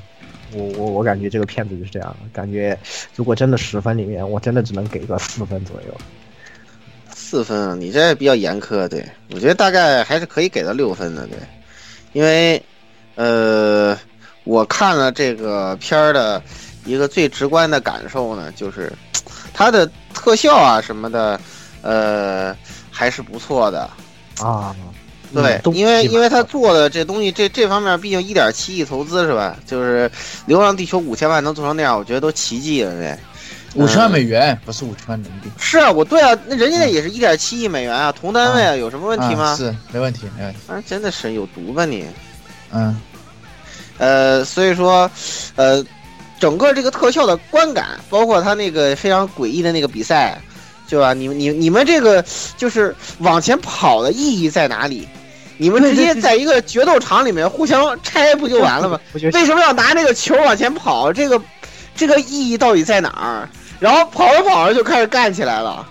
[0.51, 2.77] 我我我感觉这个片子就是这样，感觉
[3.15, 5.97] 如果真的十分里面，我真的只能给个四分左右。
[7.27, 11.37] 四分啊，你这比较严苛，对我觉得大概还是可以给到六分的，对，
[12.13, 12.61] 因为
[13.15, 13.97] 呃。
[14.49, 16.41] 我看了这个片儿的
[16.85, 18.89] 一个最直观的感受呢，就是
[19.53, 21.37] 它的特效啊什么的，
[21.81, 22.55] 呃，
[22.89, 23.89] 还是不错的
[24.39, 24.73] 啊。
[25.33, 29.57] 对，因为因为他做的这东西，这这方面毕竟一点七亿投资是吧？
[29.65, 30.09] 就是
[30.45, 32.93] 《流浪地球》五千万能做成那样，我觉得都奇迹了。
[32.93, 33.19] 这
[33.75, 35.49] 五千万美元不是五千万人民币。
[35.59, 39.55] 是啊，我对啊，那人家那也是一点七亿美元啊，同单位啊，有什么问题吗？
[39.55, 40.59] 是，没问题，没问题。
[40.67, 42.05] 啊，真的是有毒吧你？
[42.71, 42.99] 嗯。
[43.99, 45.09] 呃，所以说，
[45.55, 45.83] 呃，
[46.39, 50.39] 整个这个特效的观感，包括他那个非常诡异的那个比赛，
[50.87, 51.13] 对吧？
[51.13, 52.23] 你你你们这个
[52.57, 55.07] 就是往前跑的意义在哪里？
[55.59, 58.99] 你们直接在一个决斗场里面互相拆不就完了吗？
[59.33, 61.11] 为什么要拿那个球往前跑？
[61.11, 61.41] 这个
[61.95, 63.49] 这个意义到底在哪儿？
[63.79, 65.87] 然后跑着跑着就开始干起来了。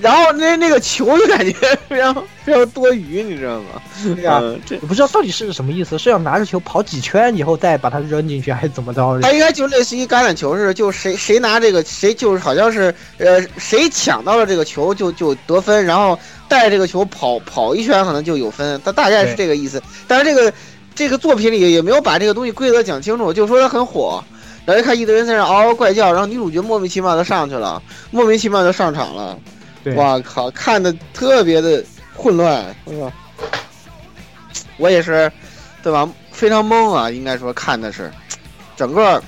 [0.00, 1.52] 然后那那个球就感觉
[1.88, 2.12] 非常
[2.44, 3.80] 非常多余，你知道吗？
[4.16, 9.20] 对呀，这不知道到底是什么意思，是要拿着球跑几圈以后再把它扔进去，还是怎么着？
[9.22, 19.80] 它应该就类似于橄榄球似的，就谁谁拿这个谁就是好像是呃谁抢到了这个球就就得分，然后带这个球跑跑一圈可能就有分，它大概是这个意思。
[20.08, 20.52] 但是这个
[20.96, 24.24] 这个作品里也没有把这个东西规则讲清楚，就说它很火，
[24.68, 29.38] 然后一看一堆人在那嗷嗷怪叫，然后女主角莫名其妙的上去了，莫名其妙的上场了。
[29.96, 31.82] 哇靠，看的特别的
[32.14, 33.10] 混乱，是吧？
[34.76, 35.32] 我也是，
[35.82, 36.06] 对吧？
[36.30, 38.12] 非常懵啊，应该说看的是，
[38.76, 39.22] 整个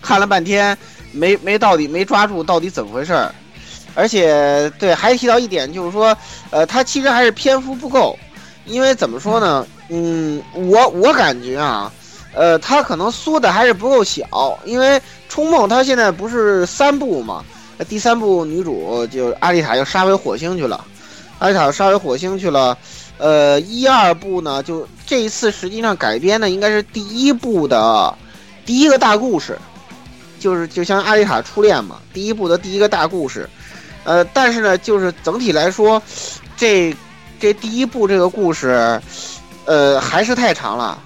[0.00, 0.78] 看了半天，
[1.10, 3.34] 没没到底没抓住到底怎么回事儿。
[3.96, 6.16] 而且对，还提到一点就是说，
[6.50, 8.16] 呃，他其实还是篇幅不够，
[8.66, 9.66] 因为怎么说呢？
[9.88, 11.92] 嗯，我我感觉啊，
[12.34, 17.44] 呃，他可能缩的还是不够小，因为《冲梦》它现在不是三部嘛。
[17.88, 20.84] 第三部女主就阿丽塔要杀回火星去了，
[21.40, 22.76] 阿丽塔杀回火星去了。
[23.18, 28.14] 呃，一二部呢，就这一次实际上改编的应该是第一部的
[28.64, 29.58] 第一个大故事，
[30.38, 33.48] 就是就像阿丽塔初恋嘛，第一部的第一个大故事。
[34.04, 36.00] 呃，但是呢，就是整体来说，
[36.56, 36.94] 这
[37.38, 39.00] 这第一部这个故事，
[39.64, 40.98] 呃，还是太长了。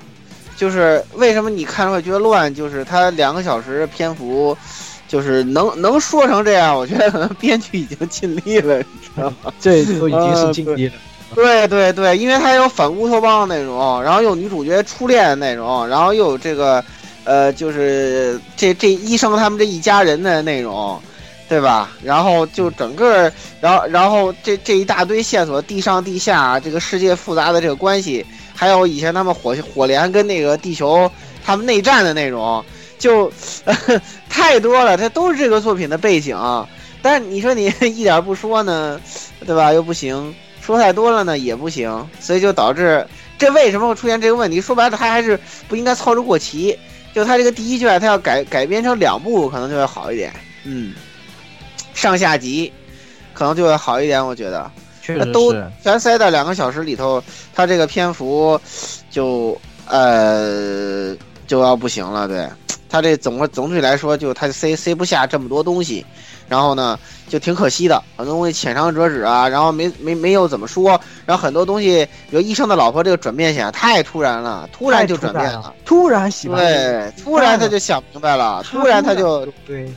[0.57, 2.53] 就是为什么你看着会觉得乱？
[2.55, 4.57] 就是它两个小时篇幅，
[5.07, 9.53] 就是能能说成这样，我觉得可能编剧已经尽力了，你知道吗？
[9.61, 10.95] 这都已经是尽力了。
[11.35, 16.83] 对对对，因为它有反乌托邦的内容，然后有女主角初恋的内容，然后又有这个，
[17.25, 20.99] 呃，就是这这医生他们这一家人的内容，
[21.49, 21.91] 对吧？
[22.03, 23.31] 然后就整个，
[23.61, 31.11] 然后然后这这一大堆线索，地上地下这个世界复杂的这个关系，还有以前他们火火联跟那个地球
[31.45, 32.65] 他们内战的内容，
[32.99, 33.31] 就
[34.29, 36.37] 太多了，它都是这个作品的背景。
[37.03, 39.01] 但是你说你 一点不说呢，
[39.47, 39.73] 对吧？
[39.73, 40.35] 又不行。
[40.61, 43.07] 说太多了呢也不行，所以就导致
[43.39, 44.61] 这为什么会出现这个问题？
[44.61, 46.77] 说白了，他还是不应该操之过急。
[47.15, 50.33] 就他这个第一卷，他要改改编成两部，可能就会好一点。
[50.65, 50.93] 嗯，
[51.97, 52.73] 上下集
[53.35, 54.71] 可能就会好一点，我觉得。
[55.03, 57.23] 确实都全塞在两个小时里头，
[57.55, 58.61] 他这个篇幅
[59.11, 59.57] 就
[59.89, 61.15] 呃
[61.47, 62.29] 就要不行了。
[62.29, 62.49] 对
[62.89, 66.05] 他这总个总体来说，就他塞塞不下这么多东西。
[66.49, 66.97] 然后呢，
[67.29, 70.91] 就挺可惜的，很多东西浅尝辄止啊，然后没没没有怎么说，
[71.25, 79.93] 然后很多东西，比如医生的老婆这个转变线太突然了，突然就转变了，突然喜欢，对，突然他就想明白了，突然他就对，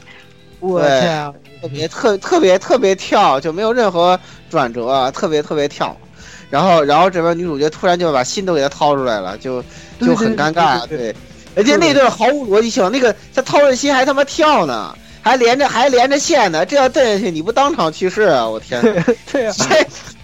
[0.60, 4.20] 我天，特别特特别特别跳，就没有任何
[4.50, 5.96] 转折，特别特别跳，
[6.50, 9.64] 然后然后这边女主角突然就把心都给他掏出来了，就
[10.00, 11.16] 就很尴尬，对，
[11.56, 14.96] 而且那段毫无逻辑性，那个他掏着心还他妈跳呢。
[15.22, 18.48] 还连着还连着线呢，这要蹬下去，你不当场去世啊！
[18.48, 18.82] 我天，
[19.30, 19.54] 对啊，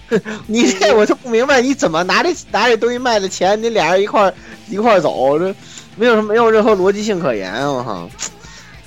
[0.08, 4.32] 这你这我就不明白，你怎么拿这拿这东西卖的钱，你俩人一块
[4.70, 5.54] 一块走，这
[5.96, 8.08] 没有什么没有任何逻辑性可言，我靠！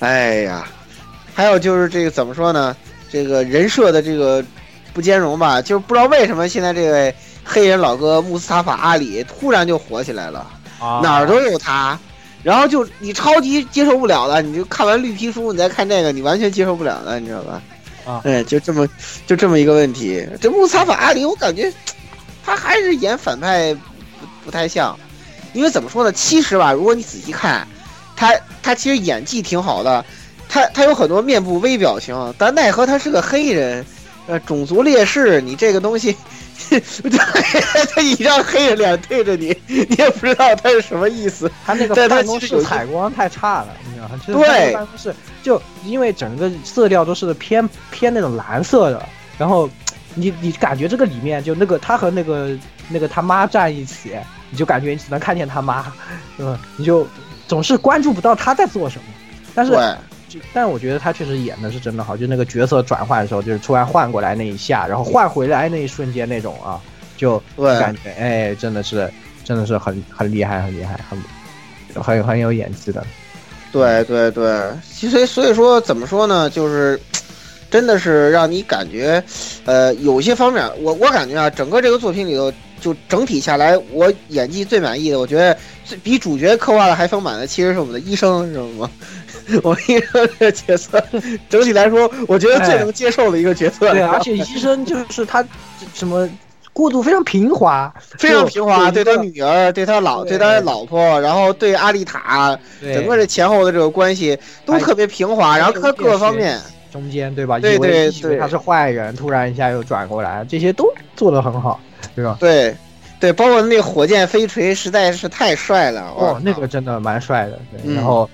[0.00, 0.66] 哎呀，
[1.34, 2.76] 还有就是这个怎么说呢？
[3.10, 4.44] 这个人设的这个
[4.92, 7.14] 不兼容吧，就是不知道为什么现在这位
[7.44, 10.46] 黑人老哥穆斯塔法阿里突然就火起来了，
[11.02, 11.98] 哪儿都有他。
[12.42, 17.62] 然后就你超级接受不了的，你就看完绿皮书，你再看这个，你完全接受不了的，你知道吧？
[18.06, 18.88] 啊，哎，就这么
[19.26, 20.26] 就这么一个问题。
[20.40, 21.70] 这穆斯塔法阿里，我感觉
[22.42, 23.80] 他还是演反派不
[24.46, 24.98] 不太像，
[25.52, 26.10] 因为怎么说呢？
[26.12, 27.68] 其实吧，如果你仔细看，
[28.16, 30.02] 他他其实演技挺好的，
[30.50, 33.86] 他他有很多面部微表情，但奈何他是个黑人，
[34.26, 36.16] 呃，种族劣势，你这个东西。
[37.94, 41.50] 他一张黑人脸对着你，你也不知道他是什么意思。
[41.64, 44.20] 他那个办公室采光太差了，你知道吗？
[44.26, 49.02] 对，办公室就因为整个色调都是偏偏那种蓝色的，
[49.38, 49.68] 然后
[50.14, 52.50] 你你感觉这个里面就那个他和那个
[52.90, 54.14] 那个他妈站一起，
[54.50, 55.90] 你就感觉你只能看见他妈，
[56.36, 57.06] 嗯，你就
[57.48, 59.04] 总是关注不到他在做什么。
[59.54, 59.72] 但是。
[60.52, 66.80] 但我觉得他确实演的是真的好，就那个角色转换的时候，就是突然换过来那一下，然后换回来那一瞬间那种啊，
[67.16, 69.10] 就感觉哎，真的是，
[69.44, 73.04] 真的是很很厉害，很厉害，很很很有演技的。
[73.72, 74.60] 对对对，
[74.92, 77.00] 其实所以说怎么说呢，就是
[77.70, 79.22] 真的是让你感觉，
[79.64, 88.90] 呃，有些方面，我我感觉啊，整个这个作品里头，就整体下来，我演技最满意的，我觉得最比主角刻画的还丰满的，其实是我们的医生，知道吗？
[89.62, 91.02] 我医生这个角色，
[91.48, 93.90] 整体来说，我觉得最能接受的一个角色。
[93.90, 95.44] 对，而且医生就是他，
[95.94, 96.28] 什么
[96.72, 105.56] 过度非常平滑，非常平滑，对他女儿，对他老，对他老婆，然后对阿丽塔，整个这前后的这个关系都特别平滑。
[105.58, 106.58] 然后他各方面
[106.92, 107.58] 中间，对吧？
[107.58, 111.80] 对对对，他是坏人，突然一下又转过来，这些都做得很好，
[112.14, 112.36] 对吧？
[112.38, 112.74] 对
[113.18, 116.02] 对，包括那个火箭飞锤，实在是太帅了。
[116.16, 117.58] 哦，那个真的蛮帅的。
[117.72, 118.28] 对，然后。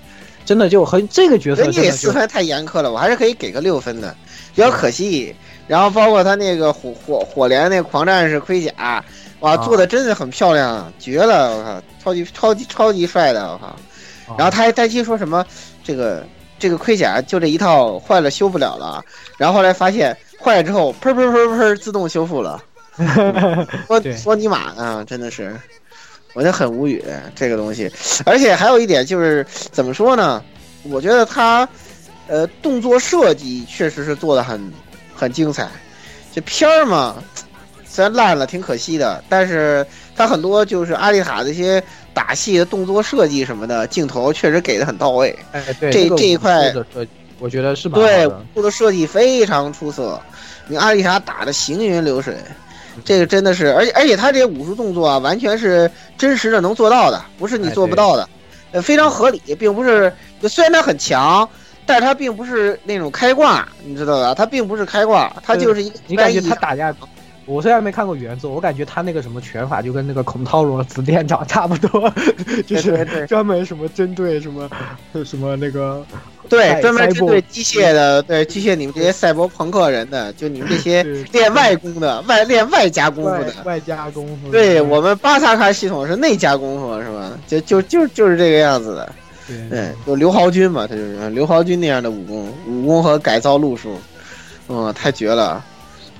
[0.47, 4.15] 真的就很这个角色，你给四分太严苛了，我还是可以给个六分的，
[4.55, 5.35] 比较可惜。
[5.67, 9.03] 然后包括他那个火火火莲那狂战士盔甲，
[9.41, 11.57] 哇，做的真的很漂亮，绝了！
[11.57, 13.75] 我靠，超级超级超级帅的，我靠。
[14.37, 15.45] 然后他还担心说什么，
[15.83, 16.25] 这个
[16.57, 19.03] 这个盔甲就这一套坏了修不了了，
[19.37, 22.63] 然后后来发现坏了之后，砰砰砰砰自动修复了。
[23.85, 25.53] 说说尼玛呢，真的是。
[26.37, 27.91] 我就很无语这个东西，
[28.23, 30.43] 而且还有一点就是怎么说呢？
[30.83, 31.67] 我觉得他，
[32.27, 34.71] 呃，动作设计确实是做的很
[35.15, 35.67] 很精彩。
[36.31, 37.15] 这片儿嘛，
[37.89, 39.83] 虽然烂了，挺可惜的，但是
[40.15, 41.83] 他很多就是阿丽塔这些
[42.13, 45.35] 打戏的动作设计什么的，镜头确实给的很到位。
[45.53, 46.71] 哎，对，这这一块，
[47.39, 50.21] 我觉得是对，做的设计非常出色。
[50.67, 52.37] 你阿丽塔打的行云流水。
[53.03, 58.27] 这个真的是，而且而且他这些武术动作啊，完全是真实的能做到的，不是你做不到的，
[58.71, 60.11] 呃，非常合理，并不是。
[60.41, 61.47] 就虽然他很强，
[61.85, 64.33] 但是他并不是那种开挂，你知道吧？
[64.35, 65.99] 他并不是开挂，他就是一个。
[66.07, 66.93] 你感觉他打架？
[67.45, 72.13] 我虽然没看过原作，我感觉他那个什么拳法就跟那个孔涛罗子店长差不多，
[72.67, 74.69] 就是专门什么针对什么
[75.23, 76.05] 什么那个。
[76.49, 84.51] 对，专门针对机械的，对机械你们这些赛博朋克人的，就你们这些练外功的、外练外加功夫的、外加功夫。
[84.51, 87.31] 对我们巴萨卡系统是内加功夫，是吧？
[87.47, 89.13] 就就就就是这个样子的。
[89.69, 93.97] 对，就刘豪军嘛，他就是刘豪军那样的武功，武功和改造路数，
[94.67, 95.63] 嗯，太绝了。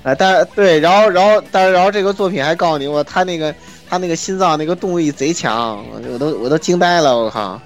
[0.02, 3.54] 哎，但对，然后然后但是然后这个作品还告诉你，我他那个
[3.86, 7.60] 他那个心脏那个动力贼强，我都我都惊呆了，我靠。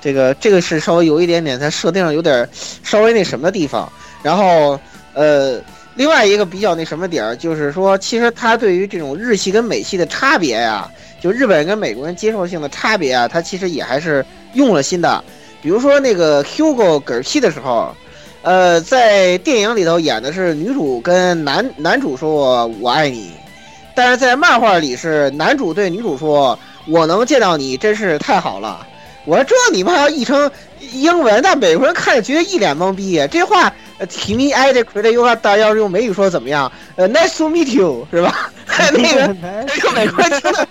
[0.00, 2.48] 这个这个是稍微有一点点，它设定上有点
[2.82, 3.90] 稍微那什么的地方。
[4.22, 4.78] 然后，
[5.12, 5.60] 呃，
[5.94, 15.22] 另外一个比较那什么点儿，就是说，其实它对于这种日系跟美系的差别呀，就日本人跟美国人接受性的差别啊，它其实也还是用了心的。
[15.62, 17.94] 比如说那个 Hugo 嗝气的时候，
[18.42, 23.32] 呃，在电影里头演的是女主跟男男主说“我爱你”，
[23.94, 26.58] 但是在漫画里是男主对女主说
[26.88, 28.86] “我能见到你真是太好了”。
[29.24, 30.50] 我说这你们还要译成
[30.92, 33.26] 英文，那美国人看着觉得一脸懵逼。
[33.30, 33.72] 这话
[34.08, 36.70] 提米埃这奎的又大要是用美语说怎么样？
[36.96, 38.50] 呃，Nice to meet you，是吧？
[38.92, 39.34] 那个
[39.82, 40.68] 用美国人听的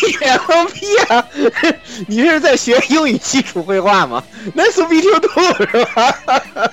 [0.00, 1.24] 一脸懵逼啊！
[2.06, 4.22] 你这是在学英语基础绘画吗
[4.56, 6.72] ？Nice to meet you too，是吧？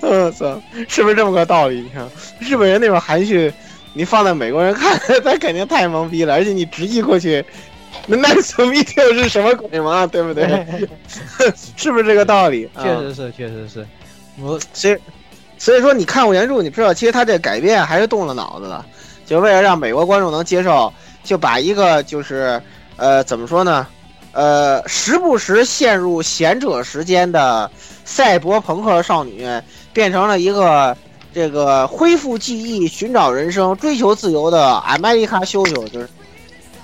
[0.00, 1.80] 我操，是不是这么个道理？
[1.80, 2.06] 你看
[2.40, 3.52] 日本人那种含蓄，
[3.94, 6.34] 你放在美国人看，他肯定太懵逼了。
[6.34, 7.42] 而且你直译过去。
[8.06, 10.06] 那 to meet 是什么鬼嘛？
[10.06, 10.46] 对不对？
[11.76, 12.68] 是不是这个道理？
[12.82, 13.86] 确实是，确实是。
[14.40, 14.96] 我所以
[15.58, 18.84] 所以说，你看过原著，你知道，其实他这改编还是动了脑子的，
[19.26, 22.60] 就为了让美国观众能接受，就把一个就是
[22.96, 23.86] 呃怎么说呢？
[24.32, 27.68] 呃，时不时陷入贤者时间的
[28.04, 29.44] 赛博朋克少女，
[29.92, 30.96] 变成了一个
[31.34, 36.08] 这个恢复记忆、寻找人生、追求自由的阿麦丽卡修修，就是。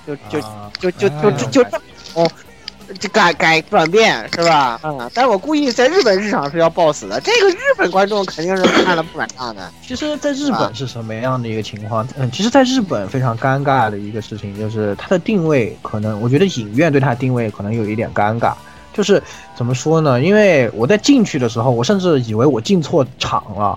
[0.07, 0.41] 就就
[0.81, 1.79] 就就就就就
[2.15, 2.31] 哦，
[3.01, 4.79] 就改改转变是吧？
[4.83, 9.71] 嗯，但是我故意在日本市场是要爆死的，这个日本观众肯定是看了不买账的。
[9.83, 12.07] 其实，在日本是什么样的一个情况？
[12.17, 18.53] 嗯，其实，在日本非常尴尬的一个事情就是它的定位，可能我觉得影院对它定位可能有一点尴尬。
[18.93, 19.21] 就是
[19.57, 20.21] 怎么说呢？
[20.23, 23.77] 因为我在进去的时候，我甚至以为我进错场了。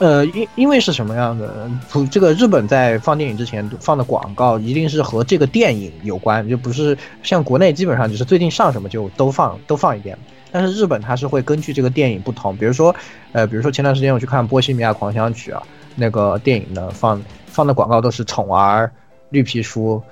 [0.00, 1.70] 呃，因因为是什么样的？
[2.10, 10.16] 这个日本在放电影之前放的广告一定是和这个电影有关，就不是像国内基本上就是最近上什么就都放都放一遍。
[10.50, 12.96] 但是日本它是会根据这个电影不同，比如说，
[13.32, 15.62] 呃，比如说前段时间我去看《波西米亚狂想曲》啊，
[15.94, 18.90] 那个电影的放放的广告都是宠儿、
[19.28, 20.02] 绿皮书，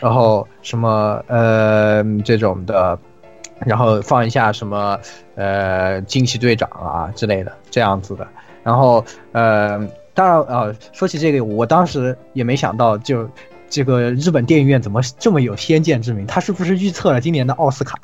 [0.00, 2.98] 然后什么呃这种的，
[3.60, 4.98] 然后放一下什么
[5.36, 8.26] 呃惊奇队长啊之类的这样子的。
[8.68, 9.02] 然后，
[9.32, 9.80] 呃，
[10.12, 13.26] 当然，呃，说起这个，我当时也没想到，就
[13.70, 16.26] 这个日本电影院怎么这么有先见之明？
[16.26, 17.98] 他是不是预测了今年的奥斯卡？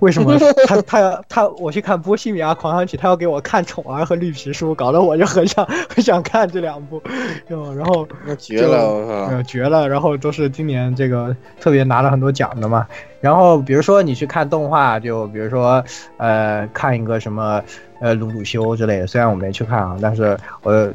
[0.00, 7.02] 为什么 他他他我去看《波西米亚狂想曲》，他要给我看《宠儿》和《绿皮书》，搞得我就很想很想看这两部，
[7.46, 9.86] 然后绝了，我靠，绝了！
[9.86, 12.86] 然后都是今年这个特别拿了很多奖的嘛。
[13.20, 15.84] 然后比如说你去看动画，就比如说
[16.16, 17.62] 呃，看一个什么。
[18.00, 20.88] 呃，鲁鲁修之类的，虽然我没去看啊，但是我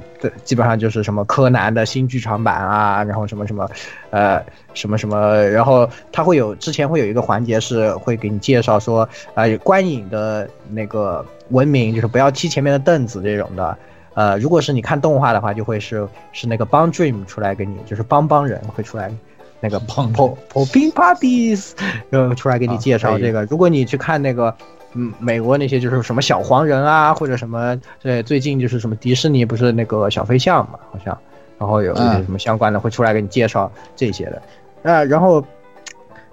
[0.46, 3.70] 基本上就是什么柯南的新剧场版啊，然后什么什么，
[4.10, 4.42] 呃，
[4.74, 13.78] 什么什么，然后他会有之前会有一个环节是会给你介绍说，呃，观影的那个文明就是不要踢前面的凳子这种的，
[14.14, 19.12] 呃，如果是你看动画的话，就会是是那个帮 dream 出来给你，就是帮帮人会出来，
[19.60, 21.72] 那个帮帮帮 puppies，
[22.12, 24.56] 呃，出来给你介绍这个，如果你去看那个。
[24.96, 31.18] 嗯，美国那些就是什么小黄人啊，或者什么，对，最近就是什么迪士尼不是那个小飞象嘛，好像，
[31.58, 34.42] 然后有那些什么相关的会出来给你介绍这些的，
[34.84, 35.44] 啊，然后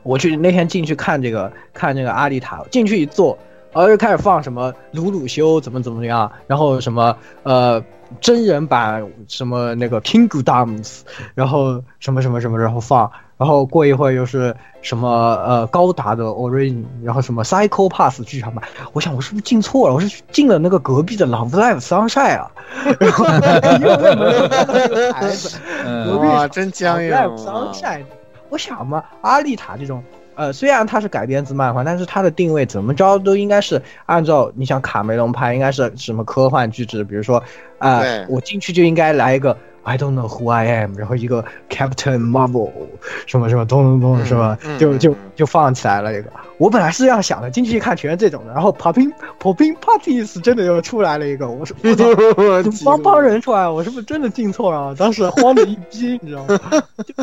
[0.03, 3.37] 我去那天进去看这个看这个阿丽塔，进去一坐，
[3.73, 7.83] 然后就开始放什么鲁鲁修怎么怎么样，然后什么呃
[8.21, 11.01] 真人版什么那个 Kingdoms，
[11.35, 13.11] 然后什么什么什么，然后放。
[13.41, 15.09] 然后过一会儿又是什么
[15.47, 18.63] 呃高达的 Origin，然后什么 Psycho Pass 剧场版，
[18.93, 19.95] 我想我是不是进错了？
[19.95, 22.51] 我是进了那个隔壁的 Love Live Sunshine 啊！
[23.01, 25.59] 然后又没有看到这个牌子，
[26.19, 28.05] 哇，真僵硬！Live Sunshine，
[28.51, 30.05] 我想嘛，阿丽塔这种。
[30.37, 37.43] 呃，虽然它是改编自漫画，但是它的定位怎么着都应该是按照你想卡梅隆拍，应该是什么科幻巨制，比如说，
[37.79, 42.71] 啊，我进去就应该来一个 I don't know who I am，然后一个 Captain Marvel
[43.27, 44.59] 什么什么咚咚咚是吧？
[44.65, 46.31] 嗯就就嗯就放起来了一个。
[46.59, 49.11] 我本来是这样想的，进去一看全是这种的，然后 Popping
[49.41, 53.67] Popping Parties 真的又出来了一个，我说我操， 帮帮人出来？
[53.67, 54.95] 我是不是真的进错了？
[54.95, 56.61] 当时慌的一逼，你知道吗？
[57.07, 57.15] 就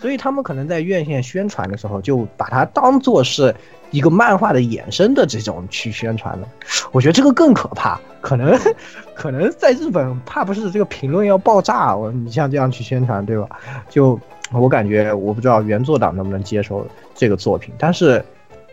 [0.00, 3.52] 所以他们可能在院线宣传的时候，就把它当做是
[3.94, 6.48] 一个漫画的衍生的这种去宣传的。
[6.90, 8.58] 我觉得这个更可怕，可能
[9.14, 13.48] 可能在日本怕不是这个评论要爆炸，我你像这样去宣传，对吧？
[13.88, 14.18] 就
[14.52, 16.84] 我感觉，我不知道原作党能不能接受
[17.14, 18.24] 这个作品，但是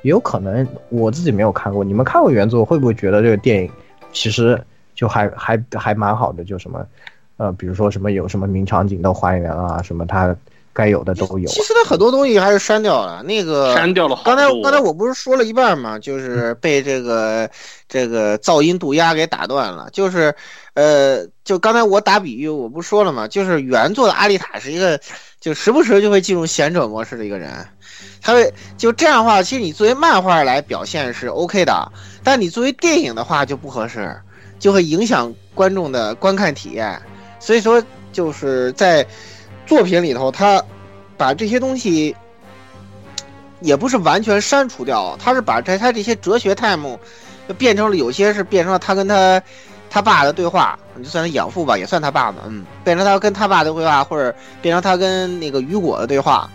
[0.01, 3.72] 也有可能我自己没有看过，你们看过原作，会不会觉得这个电影
[4.11, 4.59] 其实
[4.95, 6.43] 就还还还蛮好的？
[6.43, 6.84] 就什么
[7.38, 10.36] 呃，比如说什么有什么名场景都还原啊，什么它
[10.74, 11.53] 该有的都有啊。
[11.53, 13.22] 其实他很多东西还是删掉了。
[13.24, 14.19] 那个删掉了。
[14.24, 17.49] 刚才刚才我不是说了一半嘛，就是被这个
[17.88, 19.89] 这个噪音渡鸦给打断了。
[19.91, 20.34] 就是，
[20.74, 24.99] 呃，就刚才我打比喻，我不说了嘛，就是原作的阿丽塔是一个，
[25.39, 27.51] 就时不时就会进入贤者模式的一个人。
[28.22, 31.91] 他会就这样的话，其实你作为漫画来表现是 OK 的，
[32.24, 34.15] 但你作为电影的话就不合适，
[34.59, 36.99] 就会影响观众的观看体验。
[37.39, 39.05] 所以说，就是在
[39.66, 40.64] 作品里头，他
[41.18, 42.16] 把这些东西
[43.59, 46.97] 也不是完全删除掉，他是把这他这些哲学 time
[47.57, 49.41] 变成了有些是变成了他跟他
[49.89, 56.49] 他爸的对话，就算他养父吧，也算他爸吧，嗯，变成他跟他爸的对话，或者变成他跟那个雨果的对话。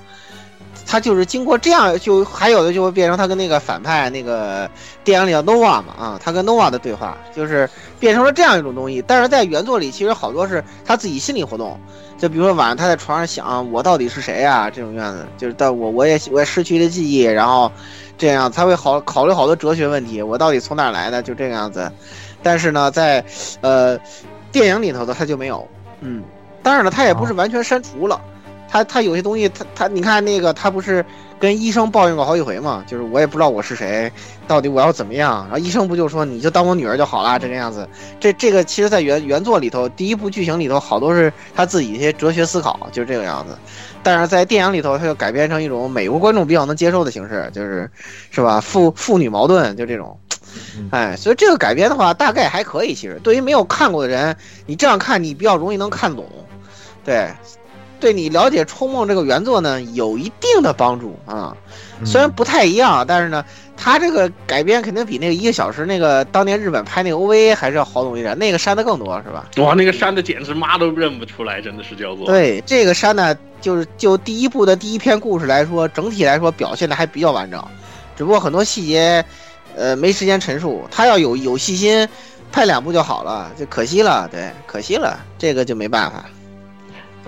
[0.87, 4.71] 他就是经过这样，就还有的就会变成他跟那个反派那个
[5.03, 7.69] 电影里叫 Nova 嘛，啊，他跟 Nova 的对话，就是
[7.99, 9.03] 变成了这样一种东西。
[9.07, 11.79] 但是在原作里，其实好多是他自己心理活动，
[12.17, 17.71] 就比如说晚上他在床上想我到底是谁呀、这种样子，就是但我我也我也失去了记忆，然后
[18.17, 21.91] 这样他会好考虑好多哲学问题，我到底从哪儿来的，就这个样子。
[22.43, 23.25] 但是呢，在
[23.61, 23.99] 呃
[24.53, 25.67] 电影里头的他就没有，
[26.01, 26.23] 嗯，
[26.63, 28.21] 当然了，他也不是完全删除了。
[28.69, 31.05] 他他有些东西，他他你看那个，他不是
[31.39, 32.85] 跟医生抱怨过好几回嘛？
[32.87, 34.11] 就是我也不知道我是谁，
[34.47, 35.45] 到底我要怎么样？
[35.45, 37.89] 然后医生不就说你就当我女儿就好啦，这个样子。
[38.19, 43.57] 这这个其实，在原原作里头，第一部剧情里头，好多是他自己一些哲学思考，就是这个样子。
[44.03, 47.91] 但是在电影里头，他就改编成一种美国观众比较能接受的形式，就是
[48.31, 48.61] 是吧？
[48.61, 50.19] 父父女矛盾就这种。
[50.91, 52.95] 哎，所以这个改编的话，大概还可以。
[52.95, 56.25] 其实对于没有看过的人，你这样看，你比较容易能看懂。
[57.05, 57.29] 对，
[57.99, 61.57] 对你了解《冲梦》这个原作呢，有一定的帮助啊。
[62.05, 63.45] 虽然不太一样，但是呢，
[63.77, 69.49] 它这个改编肯定比那个一个小时那个当年日本拍那个 OVA 还是要好懂一点，那个删的更多，是吧？
[69.57, 72.27] 哇，那个删的简直妈都认不出来，真的是叫做。
[72.27, 77.65] 对，这个删呢，就是就第一部的第一篇故事来说，整体来说表现的还比较完整，
[78.15, 79.25] 只不过很多细节，
[79.75, 80.87] 呃，没时间陈述。
[80.91, 82.07] 他要有有细心，
[82.53, 86.27] 拍两部就好了，就可惜了，对，可惜了，这个就没办法。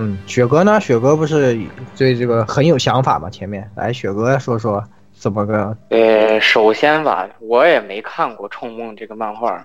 [0.01, 0.80] 嗯，雪哥呢？
[0.80, 1.59] 雪哥不是
[1.96, 3.28] 对这个很有想法吗？
[3.28, 4.82] 前面来，雪哥说说
[5.12, 5.76] 怎么个？
[5.90, 9.61] 呃，首先吧，我也没看过《冲梦》这个漫画，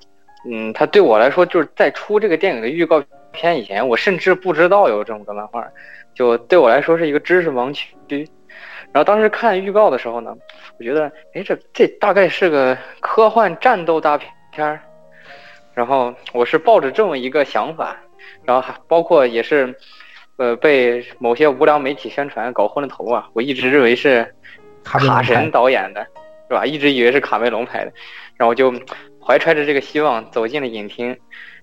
[0.50, 3.00] 嗯，它对我来说就是在出这个电影的预告
[3.32, 5.64] 片以前，我甚至不知道有这么个漫画，
[6.16, 8.28] 就对我来说是一个知识盲区。
[8.92, 10.36] 然后当时看预告的时候呢，
[10.80, 14.80] 我觉得，哎，这这大概是个科幻战斗大片儿，
[15.76, 17.96] 然后我是抱着这么一个想法，
[18.44, 19.78] 然后还包括也是。
[20.38, 23.30] 呃，被某些无良媒体宣传搞昏了头啊！
[23.34, 24.34] 我一直认为是
[24.84, 26.02] 卡神导演的，
[26.50, 26.66] 是吧？
[26.66, 27.94] 一直以为是卡梅隆拍的，
[28.36, 28.74] 然后就
[29.22, 31.16] 怀揣着这个希望走进了影厅。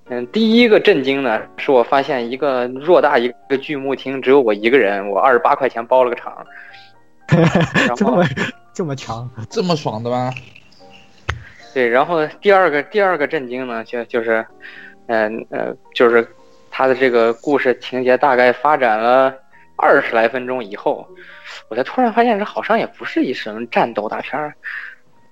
[0.09, 6.47] 嗯，第一个震惊呢，是我发现一个偌大一个剧目厅只有我一个人，我二十八块钱包了个场，
[7.97, 8.25] 这么
[8.73, 10.33] 这么强，这么爽的吗？
[11.75, 14.47] 对，然后第二个第二个震惊呢，就就是，
[15.09, 16.25] 嗯呃，就是。
[16.71, 19.35] 他的这个故事情节大概发展了
[19.77, 21.07] 二十来分钟以后，
[21.68, 24.55] 我才突然发现这好像也不是一什么战斗大片儿。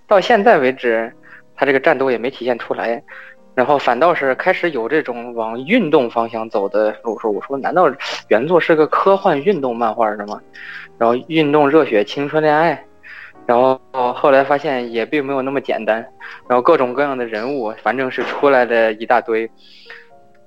[0.07, 1.13] 到现在为止，
[1.55, 3.03] 他这个战斗也没体现出来，
[3.55, 7.33] 然后反倒是开始有这种往运动方向走的路数。
[7.33, 7.93] 我说，难道
[8.29, 10.41] 原作是个科幻运动漫画的吗？
[10.99, 12.83] 然后运动、热血、青春、恋爱，
[13.47, 13.81] 然后
[14.15, 15.97] 后来发现也并没有那么简单。
[16.49, 19.49] 然后各种各样的人物，反正是出来的一大堆。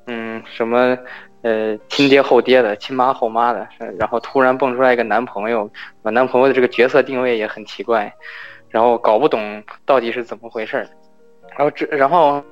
[0.08, 0.98] 嗯，什么
[1.44, 5.70] 呃亲爹后爹的，亲妈后妈的，然后突然蹦出来一个男朋友，
[6.02, 8.12] 我男朋友的这个角色定位也很奇怪，
[8.70, 10.88] 然后搞不懂到底是怎么回事儿，
[11.58, 12.44] 然后这然后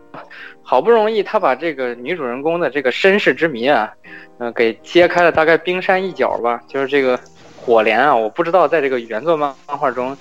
[0.61, 3.91] 好不容易他把这个女主人公的这个身世之谜啊，
[4.37, 7.19] 嗯、给揭开了大概冰山一角吧，就是这个
[7.57, 10.15] 火莲啊，我不知道在这个原作漫漫画中，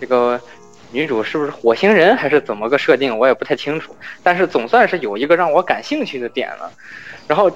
[0.00, 0.40] 这个
[0.92, 3.96] 女主是不是火星人还是怎么个设定，我也不太清楚。
[4.22, 6.70] 但是总算是有一个让我感兴趣的点了，
[7.26, 7.50] 然后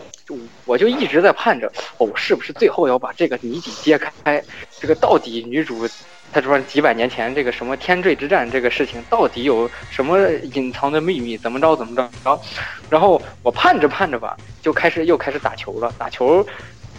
[0.64, 4.42] 我就一直在盼着，哦，是不是最后要把这个谜底揭开？
[4.80, 5.86] 这个到底女主
[6.32, 10.18] 她说几百年前这个什么天坠之战这个事情到底有什么
[10.54, 11.36] 隐藏的秘密？
[11.36, 12.02] 怎么着怎么着？
[12.24, 12.42] 然后，
[12.90, 16.46] 然后我盼着盼着吧，就开始又开始打球了，打球，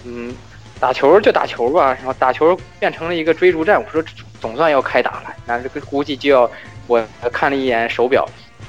[0.03, 0.35] 嗯。
[0.79, 3.83] 打球就打球吧，然后打球变成了一个追逐战。
[3.83, 3.99] 我说
[4.39, 6.49] 总算要开打了，那这个估计就要。
[6.89, 8.25] 我看了一眼手表，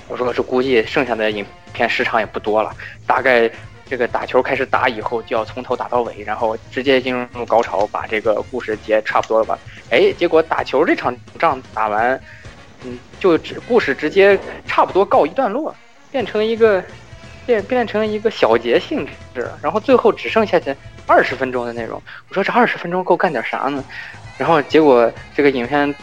[0.09, 2.75] 我说这估计剩下的影片时长也不多了，
[3.07, 3.49] 大概
[3.89, 9.57] 这个打球开始打以后就要从头打到尾，然后直接进入高潮，把这个故事结差不多了吧？
[9.91, 12.21] 哎，结果打球这场仗打完，
[12.83, 15.73] 嗯，就只故事直接差不多告一段落，
[16.11, 16.83] 变成一个
[17.47, 20.75] 变变成一个小节性质，然后最后只剩下去。
[21.07, 23.83] 二十分钟的内容，我说这二十分钟够干点啥呢？
[24.39, 25.95] 然后结果这个影片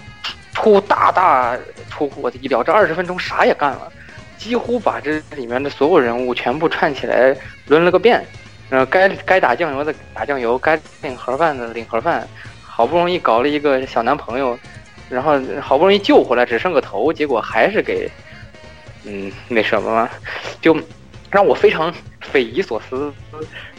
[0.54, 1.58] 出大大
[1.90, 3.92] 出乎我的意料，这二十分钟啥也干了，
[4.38, 7.36] 几乎把这里面的所有人物全部串起来
[7.68, 8.24] 轮了个遍。
[8.68, 12.28] 然后该该打酱油的打酱油，该领盒饭的领盒饭，
[12.64, 14.58] 好不容易搞了一个小男朋友，
[15.08, 18.10] 然后好不容易救回来，只剩个头，结果还是给
[19.04, 20.10] 嗯那什么，
[20.62, 20.76] 就
[21.30, 23.14] 让我非常匪夷所思。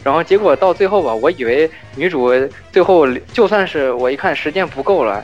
[0.07, 2.31] 然后结果到最后吧，我以为女主
[2.71, 5.21] 最后就算是我一看时间不够了，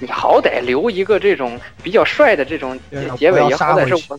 [0.00, 2.76] 你好歹留一个这种比较帅的这种
[3.16, 4.18] 结尾也好歹是我，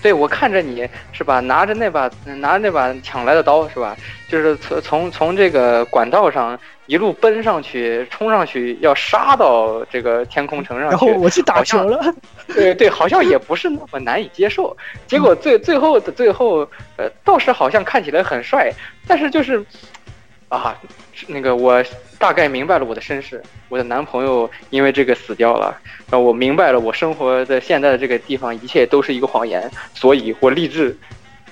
[0.00, 3.94] 对我看着你是吧，拿着那把拿着那把抢来的刀是吧，
[4.30, 12.14] 就是从从从这个管道上一路奔上去，冲上去要杀到这个天空城上去，然后我去打球了。
[12.54, 14.76] 对对，好像也不是那么难以接受。
[15.06, 18.72] 结果最最后的最后，呃，倒是好像看起来很帅，
[19.06, 19.64] 但是就是，
[20.48, 20.76] 啊，
[21.26, 21.84] 那个我
[22.18, 25.76] 大概明白了我的身世，我的男朋友因为这个死掉了，
[26.10, 30.96] 然后我明白了我生活的现在的这个地方一切都是一个谎言，所以我立志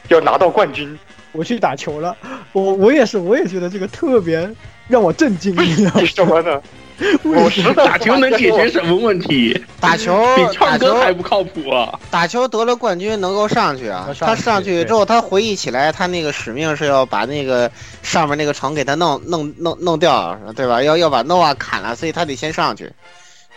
[0.09, 0.99] 要拿到冠军。
[1.33, 2.17] 我去打球了，
[2.53, 4.51] 我我也是，我也觉得这个特别
[4.89, 5.55] 让我震惊。
[5.55, 6.63] 为什么呢？
[7.25, 9.59] 我实打球能解决什么问题？
[9.79, 11.99] 打球比唱歌还不靠谱啊！
[12.11, 14.09] 打球得了冠军能够上去啊！
[14.19, 17.71] 他上去之后，他回忆起来，他那个使命是要把那个
[18.03, 20.83] 上面那个城给他弄弄弄弄掉，对吧？
[20.83, 22.91] 要要把 Nova 砍了，所以他得先上去。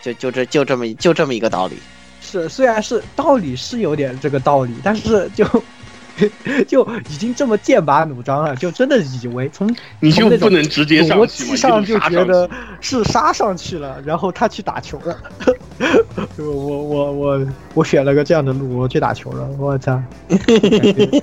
[0.02, 1.78] 就就这就这么就这么一个道理。
[2.20, 5.46] 是，虽然是道理是有点这个道理，但是就。
[6.68, 12.48] 就已经这么剑拔弩张了，就真的以为从你就不能直接逻辑上就觉得
[12.80, 15.16] 是杀上去了，然后他去打球了。
[16.36, 19.48] 我我我我选了个这样的路，我去打球了。
[19.58, 20.00] 我操，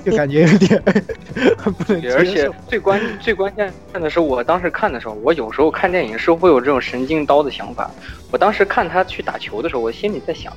[0.04, 0.82] 就感觉有点
[1.62, 2.16] 不能接受。
[2.16, 7.90] 而且最关最关键的是，我当时看的时候，我有时候看电影是会有这种神经刀的想法。
[8.30, 10.52] 我当时看他去打球的时候，我心里在想，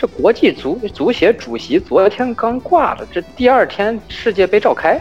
[0.00, 5.00] 这国际足足协主席昨天刚挂了，这第二天世界杯召开。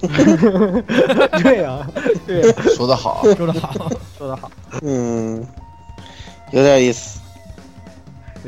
[1.42, 1.86] 对啊，
[2.26, 2.42] 对，
[2.74, 4.50] 说得好，说得好，说得好。
[4.82, 5.44] 嗯，
[6.52, 7.20] 有点意思。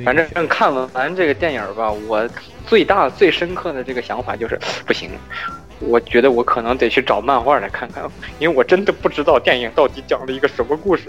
[0.05, 2.29] 反正看完这个电影吧，我
[2.67, 5.11] 最大最深刻的这个想法就是不行，
[5.81, 8.05] 我觉得我可能得去找漫画来看看，
[8.39, 11.05] 因为我真的不知道电影到底讲了一个什么故事。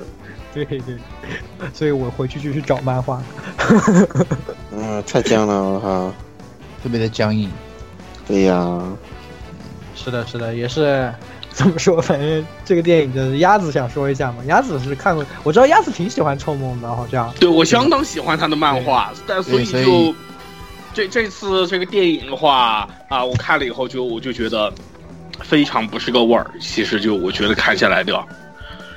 [0.53, 0.81] 对对，
[1.73, 3.21] 所以我回去就去找漫画。
[4.71, 6.11] 嗯，太僵了，我靠，
[6.83, 7.49] 特别的僵硬。
[8.27, 8.81] 对呀，
[9.95, 11.13] 是的，是的，也是
[11.51, 12.01] 怎么说？
[12.01, 14.37] 反正这个电影就是鸭子想说一下嘛。
[14.47, 17.31] 鸭子是看过，我知道鸭子挺喜欢臭梦的，好像。
[17.39, 20.13] 对，我相当喜欢他的漫画，但所以就
[20.93, 24.73] 这这次这个电影的话啊，我看了以后就我就觉得
[25.41, 26.49] 非常不是个味儿。
[26.59, 28.23] 其实就我觉得看下来的。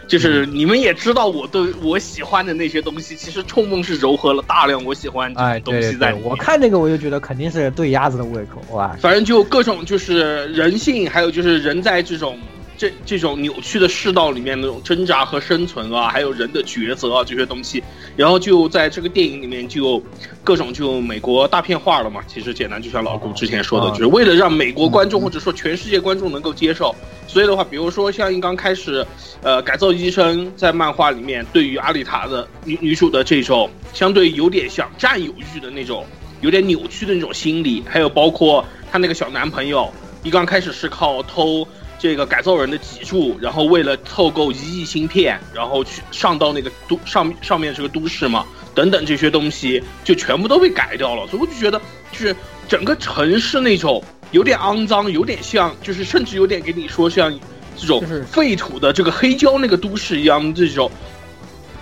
[0.09, 6.25] 就是你们也知道，我对我喜欢的那些东西，其实《冲梦》是糅合了大量我喜欢的东西在里面。
[6.29, 8.95] 我看那个，我就觉得肯定是对鸭子的胃口哇。
[9.01, 12.39] 反正就各种就是人性，还有就是人在这种。
[12.83, 17.81] 这这种扭曲的世道里面那种挣扎和生存啊，还有人的抉择啊这些东西，
[18.17, 20.03] 然后就在这个电影里面就
[20.43, 22.21] 各种就美国大片化了嘛。
[22.27, 26.93] 其实简单就像老顾之前说的，就是为了让美国观众或者说全世界观众能够接受。
[27.29, 29.07] 所以的话，比如说像一刚开始，
[29.45, 36.05] 呃，改造医生在漫画里面对于阿丽塔的女女主的这种相对有点像占有欲的那种
[36.41, 39.89] 有点扭曲的那种心理，还有包括她那个小男朋友
[40.25, 41.65] 一刚开始是靠偷。
[42.03, 48.45] 这个改造人的脊柱，然后为了凑够一亿芯片，然后去上到那个都上上面这个都市嘛，
[48.75, 51.25] 等等这些东西就全部都被改掉了。
[51.29, 51.81] 所以我就觉得，
[52.11, 52.35] 就是
[52.67, 57.33] 整个城市那种有点肮脏，有点像，就是甚至有点给你说像
[57.77, 60.91] 这种废土的这个黑胶那个都市一样，这种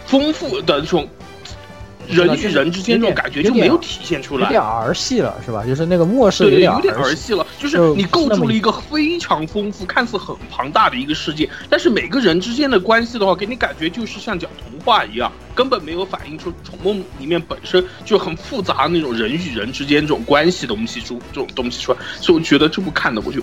[0.05, 1.09] 丰富的这种
[2.11, 5.65] 人与人之间这种感觉就没有体现出来，有点儿戏了，是吧？
[5.67, 7.47] 就是那个末世对，点有点儿儿戏了。
[7.59, 23.41] 就是你构筑了一个非常丰富、看似很庞大的一个世界，但是每个人之间的关系的话，给你感觉就是像讲童话一样，根本没有反映出《宠梦》里面本身就很复杂那种人与人之间这种关系东西出这种东西出来，所以我觉得这部看的我就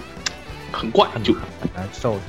[0.71, 1.41] 很怪，就很
[1.75, 2.19] 难受啊。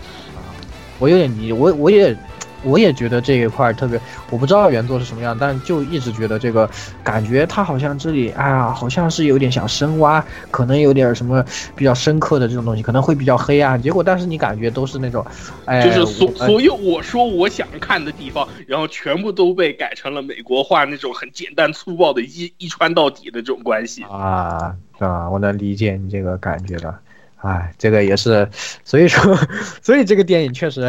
[0.99, 2.17] 我有点你我我也。
[2.63, 4.01] 我也觉得这一块特别，
[4.31, 6.69] 我不知道原作是什么样，但就一直觉得这个
[7.03, 11.45] 感觉，他好像这里，哎呀，好像是有点想深挖，可能有点什么
[11.75, 13.81] 比较深刻的这种东西，可能会比较黑暗。
[13.81, 15.25] 结果，但是你感觉都是那种，
[15.67, 26.95] 哎，就是所所有我说我想看的地方，然后全部都被改成了美国化那种很简单粗暴的一一穿到底的这种关系啊，啊，我能理解你这个感觉的。
[27.41, 28.49] 哎，这个也是，
[28.85, 29.39] 所以说，
[29.81, 30.83] 所以这个电影确实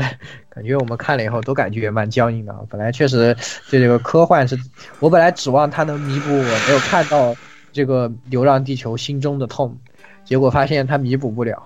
[0.49, 2.53] 感觉我们看了以后都感觉蛮僵硬的。
[2.69, 3.35] 本来确实
[3.69, 4.57] 对这个科幻是，
[4.99, 7.35] 我本来指望它能弥补我没有看到
[7.71, 9.77] 这个《流浪地球》心中的痛，
[10.25, 11.61] 结果发现它弥补不了，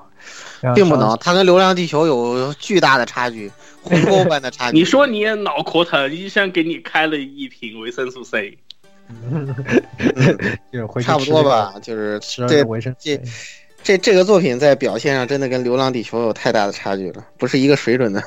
[0.76, 1.18] 并不能。
[1.22, 3.50] 它跟《流浪地球》有巨大的差距，
[3.84, 4.78] 鸿沟般的差距。
[4.78, 8.58] 你说你也脑壳疼，医生给你开了一瓶维生素 C，
[11.02, 12.20] 差不多吧，就是
[12.50, 13.18] 这维生这。
[13.84, 18.24] 这这个作品在表现上真的跟《流浪地球》有太大的差距了，不是一个水准的。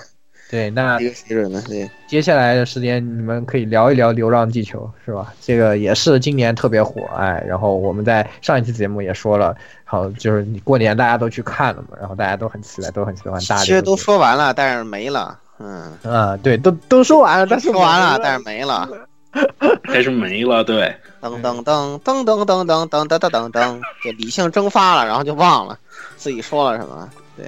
[0.48, 1.60] 对，那一个水准的。
[1.62, 5.34] 对，接下来的时间你们可以聊一聊《流浪地球》，是吧？
[5.40, 7.42] 这个也是今年特别火，哎。
[7.48, 13.42] 然后我们在上一期节目也说了，好，就是你过年大家都去看了嘛，然后大家都很期待，都很喜欢。
[13.48, 15.36] 大其实都说完了，但是没了。
[15.58, 18.88] 嗯啊，对，都都说完了，但是说完了，但是没了。
[19.84, 20.94] 还是没了，对。
[21.20, 25.76] 噔噔噔噔噔噔噔噔噔噔噔，就理性蒸发了，然后就忘了
[26.16, 27.10] 自己说了什么。
[27.36, 27.46] 对，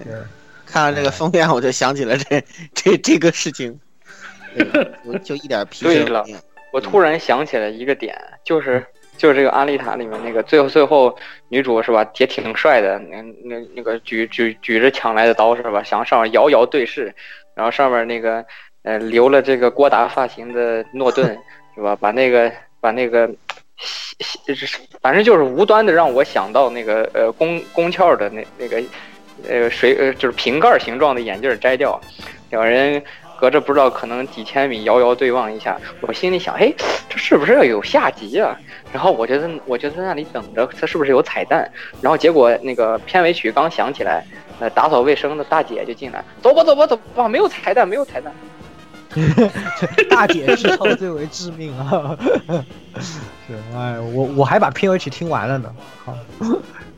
[0.67, 2.43] 看了这个封面，我就想起了这
[2.75, 3.79] 这这个事情。
[5.05, 6.25] 我就一点皮对了，
[6.73, 8.85] 我突然想起来一个点，就是
[9.17, 11.17] 就是这个阿丽塔里面那个最后最后
[11.49, 17.15] 女主是吧，也挺帅的，那那那个举举举着抢来的刀是吧，想上面遥遥对视，
[17.55, 18.45] 然后上面那个
[18.83, 21.39] 呃留了这个郭达发型的诺顿。
[21.79, 21.95] 是吧？
[21.95, 23.31] 把那个把那个，
[25.01, 28.83] 反正就是无端的让我想到那个呃宫宫壳的那那个
[29.49, 32.01] 呃水呃就是瓶盖形状的眼镜摘掉，
[32.51, 33.01] 两人
[33.39, 36.75] 隔着不知道可能几千米遥遥对望一下，我心里想，哎，
[37.09, 38.59] 这是不是要有下集啊？
[38.93, 41.71] 然后我觉得我就在那里等着，它是不是有彩蛋？
[42.01, 44.25] 然后结果那个片尾曲刚响起来，
[44.59, 48.35] 呃打扫卫生的大姐就进来，走吧走吧走吧，没有彩蛋，没有彩蛋。
[50.11, 52.17] 大姐是操最为致命啊！
[53.01, 55.73] 是哎，我我还把片尾曲听完了呢。
[56.05, 56.17] 好，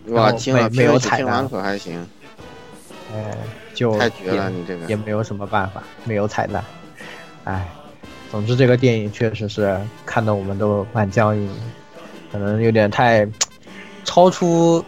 [0.06, 2.04] 我，听了没有彩蛋可还行。
[3.14, 3.36] 哎，
[3.74, 6.64] 就太绝了，你这个也没有什么办法，没有彩蛋。
[7.44, 7.68] 哎，
[8.30, 11.50] 总之这个电影确实是看的我们都蛮僵硬，
[12.30, 13.26] 可能有点太
[14.04, 14.84] 超出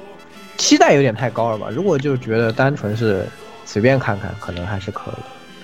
[0.57, 1.69] 期待，有点太高了吧？
[1.71, 3.27] 如果就觉得单纯是
[3.65, 5.23] 随便看看，可能还是可以。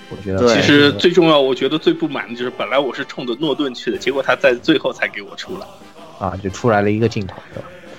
[0.09, 5.65] 我觉得其实最重要，我觉得最不满的就是，本来我是冲着诺顿去的，结果他在最后才给我出来，
[6.17, 7.35] 啊，就出来了一个镜头，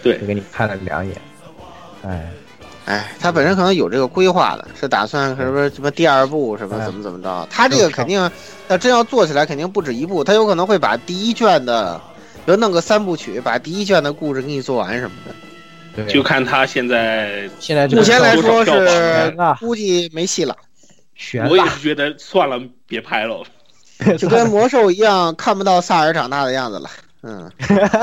[0.03, 1.17] 对，就给你看了两眼，
[2.03, 2.29] 哎，
[2.87, 8.29] 哎，他本身可能有这个规划的，是打算什么什么第二部什么怎么怎么着，他这个肯定，
[8.67, 12.01] 那真要做起来肯定不止一部，他有可能会把第一卷的，
[12.45, 15.35] 就弄个三部曲，把第一卷的故事给你做完什么的，
[16.05, 16.13] 对。
[16.13, 20.57] 就看他现在现在目前来说是估计没戏了。
[21.49, 23.45] 我也是觉得算了，别拍了，
[24.18, 26.91] 就跟魔兽一样，看不到萨尔长大的样子了。
[27.23, 27.51] 嗯，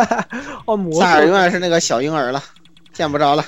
[0.65, 2.43] 哦，萨尔永远是那个小婴儿了，
[2.93, 3.43] 见不着了。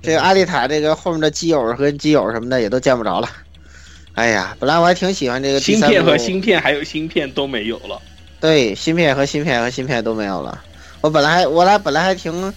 [0.00, 3.28] 这个阿丽塔，这个后面的基友和基友什么的也都见不着了。
[4.14, 8.00] 哎呀，本来我还挺喜欢这个芯片和芯片，还有芯片都没有了。
[8.40, 10.60] 对，芯片和芯片和芯片都没有了。
[11.02, 12.52] 我本来我来本来还挺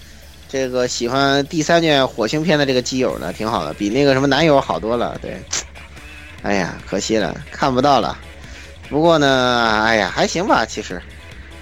[0.48, 5.18] 这个喜欢第三卷火星片的这个基友呢，挺好的，比那个什么男友好多了。
[5.22, 5.38] 对。
[6.46, 8.16] 哎呀，可惜了，看不到了。
[8.88, 10.64] 不过呢，哎呀，还行吧。
[10.64, 11.02] 其实，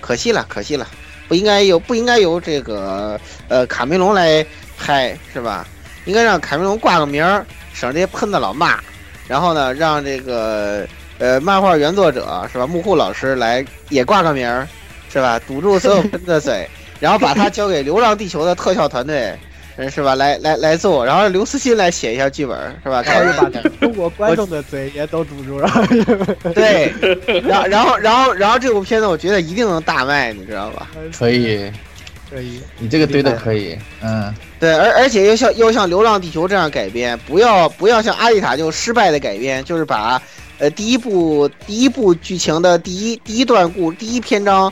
[0.01, 0.85] 可惜了，可惜了。
[1.29, 3.17] 不应该由不应该由这个
[3.47, 4.45] 呃卡梅隆来
[4.77, 5.65] 拍是吧？
[6.03, 8.77] 应该让卡梅隆挂个名儿，省这些喷子老骂。
[9.25, 10.85] 然后呢，让这个
[11.17, 12.67] 呃漫画原作者是吧？
[12.67, 14.67] 幕后老师来也挂个名儿
[15.09, 15.39] 是吧？
[15.47, 16.69] 堵住所有喷子的嘴，
[16.99, 19.33] 然后把它交给《流浪地球》的特效团队。
[19.77, 20.15] 嗯，是吧？
[20.15, 23.01] 来来来做，然后刘慈欣来写一下剧本，是吧？
[23.01, 23.49] 他就把
[23.81, 25.69] 中国观众的嘴也都堵住了。
[26.53, 26.93] 对，
[27.41, 30.91] 然后然后然后然后这部片子，我觉得一定能大卖，你知道吧？
[31.17, 31.71] 可以，
[32.29, 33.77] 可以，你这个堆的可以。
[34.01, 40.21] 嗯，对，而而且又像又像《流浪地球》这样改编，不要不要像《阿丽塔》就失败的改编，就是把
[40.59, 44.71] 呃第一部第一部剧情的第一第一段故第一篇章。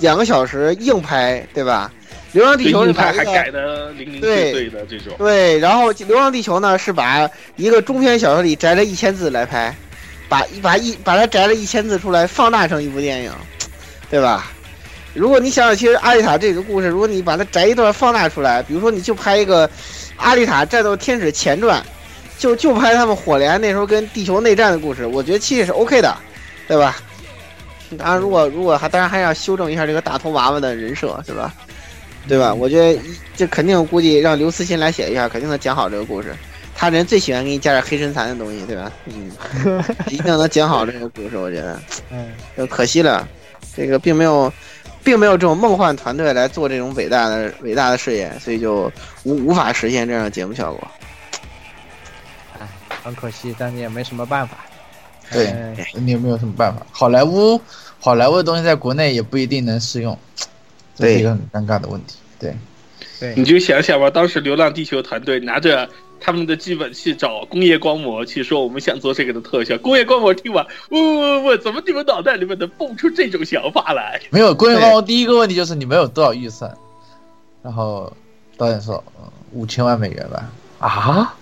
[0.00, 1.90] 两个小时硬拍，对吧？
[2.32, 5.14] 流浪地球是把个改的零零碎碎的这种。
[5.18, 9.74] 对，然后《流浪地球》呢是把一个中篇小说里摘了一千字来拍，
[10.28, 13.32] 把把一把它摘了一千字出来，放大成一部电影，
[14.10, 14.52] 对吧？
[15.14, 19.68] 如果你想想，其实阿丽塔这个故事，如果你把它摘一段放大出来，比如说你就拍一个
[20.16, 21.82] 阿丽塔战斗天使前传，
[22.38, 26.14] 就就拍他们火联那时候跟地球内战的故事，我觉得其实是 OK 的，
[26.68, 26.96] 对吧？
[27.96, 31.52] 当然，如果如果还当然还要修正一下这个大头娃娃的人设，是吧？
[32.28, 32.52] 对吧？
[32.52, 33.00] 我觉得
[33.34, 36.34] 这肯定估计让刘慈欣来写一下，肯定能讲好这个故事。
[36.74, 38.92] 他人最喜欢给你加点黑身残的东西，对吧？
[39.06, 39.32] 嗯，
[40.10, 41.36] 一定能讲好这个故事。
[41.36, 43.26] 我觉得，嗯，可惜了，
[43.74, 44.52] 这个并没有，
[45.02, 48.92] 并没有这种梦幻团队来做这种伟大的伟大的事业，所以就
[49.24, 50.88] 无无法实现这样的节目效果。
[52.60, 52.68] 哎，
[53.02, 54.58] 很可惜，但你也没什么办法。
[55.32, 55.52] 对，
[55.94, 56.86] 你也没有什么办法。
[56.92, 57.60] 好莱坞，
[57.98, 60.16] 好莱坞的东西在国内也不一定能适用，
[60.98, 62.16] 这是一个很尴尬的问题。
[62.38, 62.54] 对，
[63.20, 65.88] 对，你就想想吧，当时《流浪地球》团队拿着
[66.20, 74.20] 他们的剧本去找工业光魔去说我们想做这个的特效，工业光魔听完，问问问问，怎么你们脑袋里面能蹦出这种想法来？
[74.30, 76.76] 没有工业光魔第一个问题就是你们有多少预算，
[77.62, 78.12] 然后
[78.56, 79.02] 导演说
[79.52, 81.36] 五千万美元吧，啊，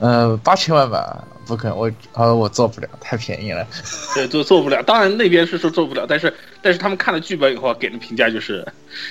[0.00, 1.24] 呃八千万吧。
[1.46, 3.66] 不可能，我呃我做不了，太便宜了。
[4.14, 4.80] 对，做做不了。
[4.84, 6.32] 当然那边是说做不了，但是
[6.62, 8.64] 但是他们看了剧本以后给的评价就是，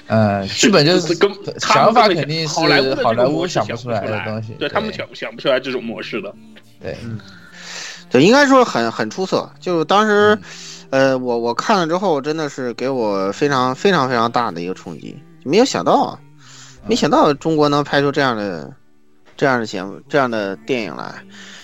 [0.08, 6.34] 呃，剧本就是跟想法肯定是好莱坞好莱坞想不出来的东西，对他们想想不出来这种模式的。
[6.82, 7.20] 对，嗯，
[8.10, 9.52] 对，应该说很很出色。
[9.60, 10.40] 就当时，
[10.92, 16.18] 呃，我我看了之后，真的是给我非常非常非常大的一个冲击，没有想到，
[16.88, 18.72] 没想到中国能拍出这样的
[19.40, 21.16] 这样的节目、这样的电影来，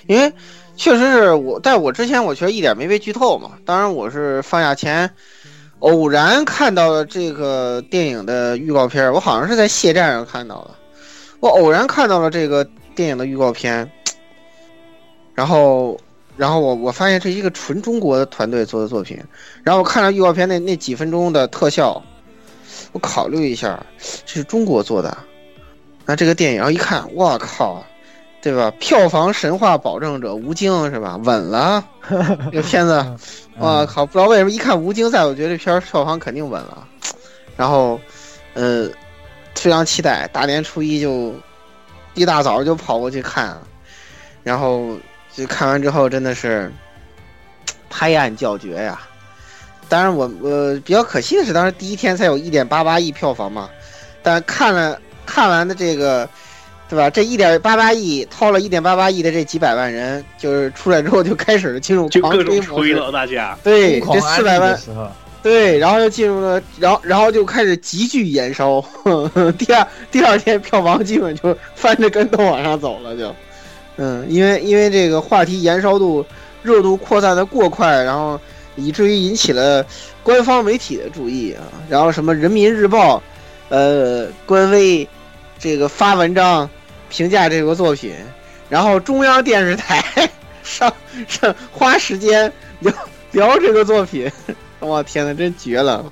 [0.08, 0.34] 因为。
[0.78, 3.52] 确实是我，在我之前，我确实一点没被剧透嘛。
[3.64, 5.10] 当然，我是放假前
[5.80, 10.72] 偶然看到了这个电影的预告片，我好像是在谢站上看到的。
[11.40, 13.90] 我偶然看到了这个电影的预告片，
[15.34, 15.98] 然后，
[16.36, 19.18] 然后我我发现这是一个纯中国的团队做的作品。
[19.64, 22.04] 然后我看了预告片那那几分钟的特效，
[22.92, 23.82] 我考虑一下，
[24.26, 25.18] 这是中国做的。
[26.06, 27.84] 那这个电影，一看，我靠！
[28.42, 28.72] 对吧？
[28.80, 31.18] 票房神话保证者吴京是吧？
[31.24, 31.84] 稳了，
[32.54, 33.04] 这片子，
[33.58, 34.06] 我靠！
[34.06, 36.88] 不知道为什么一看吴京在，我觉得这片票房肯定稳了。
[37.58, 38.00] 然后，
[38.54, 38.88] 呃，
[39.56, 41.34] 非常期待，大年初一就
[42.14, 43.58] 一大早就跑过去看，
[44.44, 44.96] 然后
[45.34, 46.72] 就看完之后真的是
[47.90, 49.02] 拍案叫绝呀！
[49.90, 53.70] 当然，我我比较可惜的是，当时第一天才有一点八八亿票房嘛，
[54.22, 56.28] 但看了看完的这个。
[56.88, 57.10] 对吧？
[57.10, 64.80] 这一点八八亿掏了一点八八亿的这几百万人，就是出来之后就开始进入狂吹模式了，大家对这四百万，
[65.42, 68.86] 对，然后又进入了，然后然后就开始急剧延烧，
[69.58, 73.36] 第二第二天票房基本就翻着跟头往上走了，就
[73.98, 76.24] 嗯，因为因为这个话题延烧度
[76.62, 78.40] 热度扩散的过快，然后
[78.76, 79.84] 以至于引起了
[80.22, 83.20] 官方媒体的注意啊，然后什么人民日报，
[83.70, 85.10] 呃，官微。
[85.58, 86.70] 这个发文章
[87.10, 88.14] 评价这个作品，
[88.70, 90.04] 然后中央电视台
[90.64, 90.94] 上
[91.28, 92.94] 上花时间聊
[93.32, 94.32] 聊这个作品，
[94.80, 96.12] 我天呐，真绝了！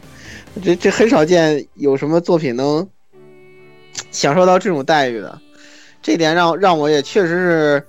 [0.64, 2.88] 这这很少见有什么作品能
[4.12, 5.40] 享受到这种待遇的，
[6.02, 7.88] 这点让让我也确实是。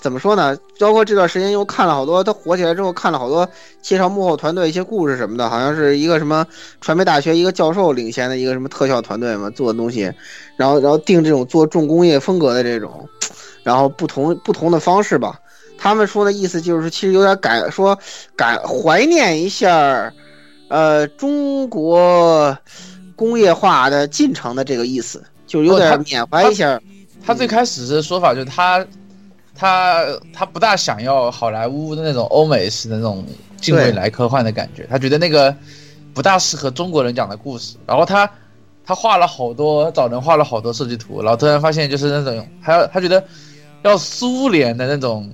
[0.00, 0.56] 怎么说呢？
[0.78, 3.48] 包括这段时间又看了好多，他火起来之后看了好多
[3.82, 6.46] 介绍幕后团队一些故事什么的，好像是一个什么
[6.80, 10.12] 传媒大学一个教授领衔的一个什么特效团队嘛做的东西，
[10.56, 13.08] 然后然后定这种做重工业风格的这种，
[13.64, 15.38] 然后不同不同的方式吧。
[15.76, 17.98] 他们说的意思就是其实有点感说
[18.36, 20.12] 感怀念一下，
[20.68, 22.56] 呃，中国
[23.16, 26.80] 工业化的进程的这个意思，就有点缅怀一下。
[27.24, 28.86] 他最开始的说法就是他。
[29.58, 33.24] 他他不大想要好莱坞的那种欧美式的那种
[33.60, 35.52] 近未来科幻的感觉，他觉得那个
[36.14, 37.76] 不大适合中国人讲的故事。
[37.84, 38.30] 然后他
[38.86, 43.22] 他画了好多找人画了好多设计图，然后突然发现就是那种还要他觉得
[43.82, 45.28] 要苏联的那种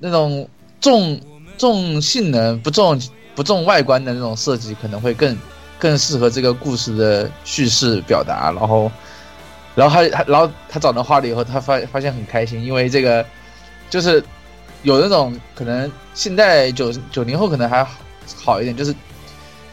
[0.00, 0.48] 那种
[0.80, 1.20] 重
[1.56, 3.00] 重性能不重
[3.36, 5.38] 不重外观的那种设计可能会更
[5.78, 8.50] 更适合这个故事的叙事表达。
[8.50, 8.90] 然后
[9.76, 13.24] 然后他他然后他找人画了以后，他发发现很开心，因为这个。
[13.92, 14.24] 就是
[14.84, 17.86] 有那种可能，现在九九零后可能还
[18.42, 18.98] 好一点，就是可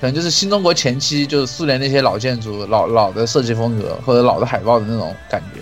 [0.01, 5.61] 能就是新中国前期，就是苏联那些老建筑、老老的设计风格或者老的海报的那种感觉，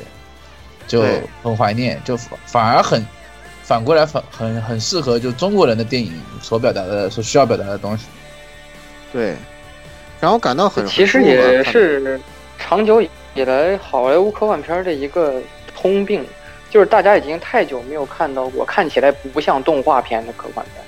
[0.88, 1.04] 就
[1.44, 3.06] 很怀念，就反而很
[3.62, 8.06] 反过来反很很适合就中国人的电影所表达的所需要表达的东西。
[9.14, 9.36] 对，
[10.20, 12.20] 然后感到很其实也是
[12.58, 13.00] 长久
[13.36, 15.40] 以来好莱坞科幻片的一个
[15.76, 16.26] 通病，
[16.70, 20.84] 就是大家已经太久没有看到过看起来不像动画片的科幻片。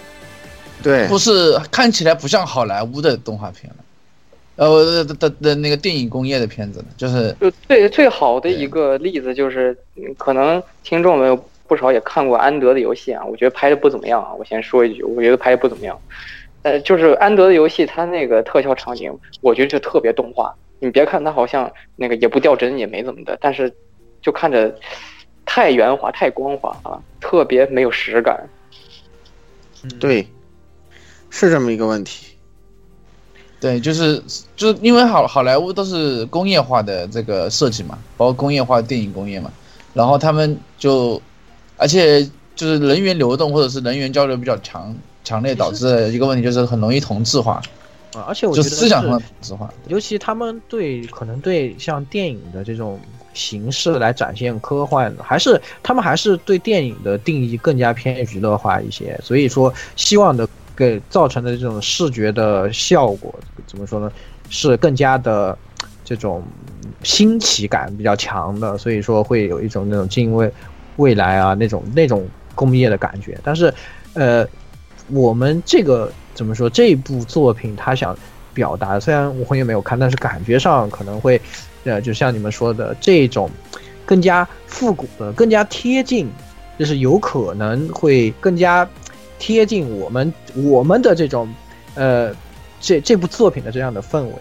[0.82, 14.34] 对不是看起来不像好莱坞的动画片了，呃的的的那个电影工业的片子了，就是就最最好的一个例子就是，嗯可能听众们有不少也看过安德的游戏啊，我觉得拍的不怎么样啊。
[14.34, 16.00] 我先说一句，我觉得拍的不怎么样。
[16.64, 20.54] 呃，就是安德的游戏，它那个特效场景，我觉得就特别动画。
[20.80, 23.74] 你别看它好像那个也不掉帧，也没怎么的，但是
[24.22, 24.74] 就看着
[25.52, 28.48] 太圆滑、太光滑了，特别没有实感。
[30.00, 30.28] 对，
[31.32, 32.28] 是这么一个问题。
[33.60, 34.22] 对，就是
[34.56, 39.52] 就是因为好好莱坞都是工业化的这个设计嘛，包括工业化电影工业嘛，
[39.96, 41.20] 然后他们就，
[41.78, 42.24] 而且
[42.56, 47.60] 就是人员流动或者是人员交流比较强强烈，导致的一个问题就是很容易同质化，
[48.14, 49.74] 啊而且我就觉得是思想上的同质化。
[49.88, 53.00] 尤其他们对可能对像电影的这种
[53.34, 63.34] 形式来展现科幻的，还是他们还是对电影的定义更加偏娱乐化一些，所以说希望的给造成的这种视觉的效果
[63.68, 64.12] 怎么说呢？
[64.50, 65.56] 是更加的
[66.04, 66.44] 这种
[67.04, 70.52] 新奇感比较强的，所以说会有一种那种近未
[70.96, 73.38] 未来啊那种那种工业的感觉。
[73.44, 73.72] 但是，
[74.14, 74.44] 呃，
[75.10, 76.68] 我们这个怎么说？
[76.68, 78.18] 这部作品他想
[78.54, 81.40] 表达，虽然我也没有看，但是感觉上可能会，
[81.84, 83.50] 呃，就像你们说的这种
[84.06, 86.30] 更加复古的、更加贴近，
[86.78, 88.88] 就是有可能会更加
[89.38, 91.48] 贴近我们我们的这种，
[91.96, 92.34] 呃，
[92.80, 94.34] 这这部作品的这样的氛围。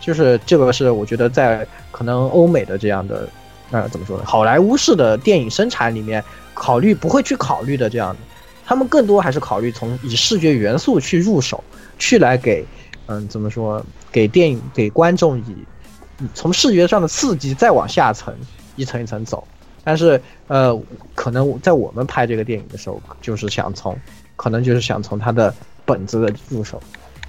[0.00, 3.28] 就是这个是我觉得在可能欧美的这样的，
[3.70, 4.24] 呃，怎么说呢？
[4.26, 6.24] 好莱坞式的电影生产里面，
[6.54, 8.18] 考虑不会去考虑的这样的，
[8.64, 11.62] 他们更多还是考虑从以视觉元素去入手，
[11.98, 12.64] 去来给，
[13.08, 15.66] 嗯，怎么说，给电影给观众以以
[16.34, 18.34] 从视觉上的刺激再往下层
[18.76, 19.46] 一层一层走。
[19.82, 20.78] 但是呃，
[21.14, 23.98] 可能在我们拍这个电影的时候，就是想从，
[24.36, 25.52] 可能就是想从他的
[25.86, 26.80] 本子的入手，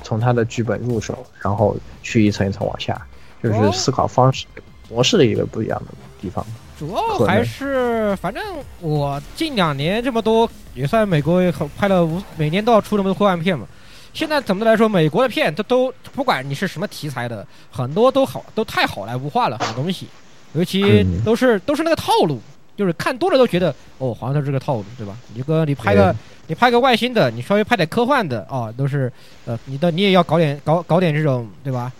[0.03, 3.01] 从他的剧本入手，然后去一层一层往下，
[3.41, 4.45] 就是思考方式
[4.89, 6.45] 模式的一个不一样的地方。
[6.77, 8.43] 主要还是，反正
[8.81, 13.65] 我近两年这么多，也算美国也很拍了无，每年都要出这么多科幻片嘛。
[14.13, 20.07] 现在怎么来说，美国的片它都不管你是什么题材的，很多都好，都太好莱坞化了，很多东西，
[20.53, 22.39] 尤其都是都是那个套路，
[22.75, 25.15] 就是看多了都觉得哦，好像都是这个套路，对吧？
[25.33, 26.15] 你个你拍个
[26.47, 29.11] 你拍个外星的，你稍微拍点科幻的哦，都是
[29.45, 31.91] 呃，你的你也要搞点搞搞点这种，对吧？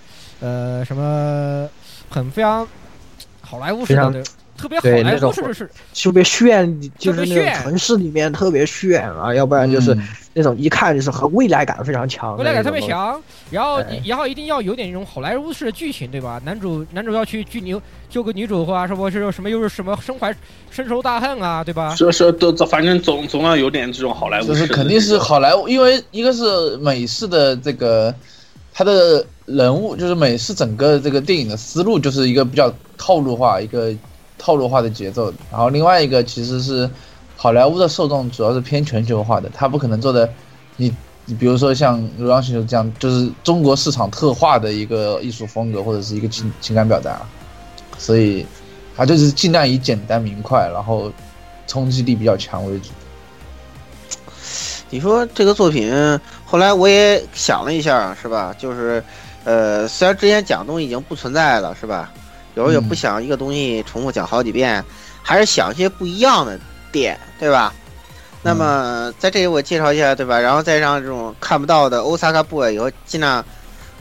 [0.42, 1.70] 呃，什么
[2.10, 2.68] 很非常
[3.42, 4.24] 好莱坞式的。
[4.62, 9.98] 特别好莱坞式的是特别炫，就是那种城市里面特别炫啊，要不然就是
[10.34, 13.20] 那种一看就是和未来感非常强，未来感特别强。
[13.50, 16.40] 然后然后一定要有点那种好莱坞式的剧情，对吧？
[16.46, 20.34] 男主男主要去拘牛救个女主啊，是不是什么又是什么身怀
[20.70, 21.96] 深仇大恨啊，对吧？
[21.96, 28.14] 是是都反正总总要有点这种好莱坞，就是肯定是好莱坞，因为一个是美式的这个
[28.74, 33.92] 他的人物，就是美式整个这个电影的思路就是一个比较套路化一个。
[34.44, 36.90] 套路化的节奏，然后另外一个其实是
[37.38, 40.28] 好莱坞的受众主要是偏全球化的，他不可能做的，
[40.78, 40.92] 你
[41.26, 47.22] 你比如说像《流浪星球》这样，就是中国市场特化的一个艺术风格或者是一个情情感表达，
[48.00, 48.44] 所以
[48.98, 51.12] 他就是尽量以简单明快，然后
[51.68, 52.90] 冲击力比较强为主。
[54.90, 58.54] 你说这个作品，后来我也想了一下，是吧？
[58.58, 59.02] 就是
[59.46, 62.12] 呃，虽然之前讲的东西已经不存在了，是吧？
[62.56, 64.84] 有时候也不想一个东西重复讲好几遍，
[65.22, 66.60] 还是想一些不一样的
[66.92, 67.74] 点，对吧？
[68.44, 70.40] 那么在这里我介绍一下，对吧？
[70.40, 73.46] 然后再让这种看不到的欧萨卡 boy 以后尽量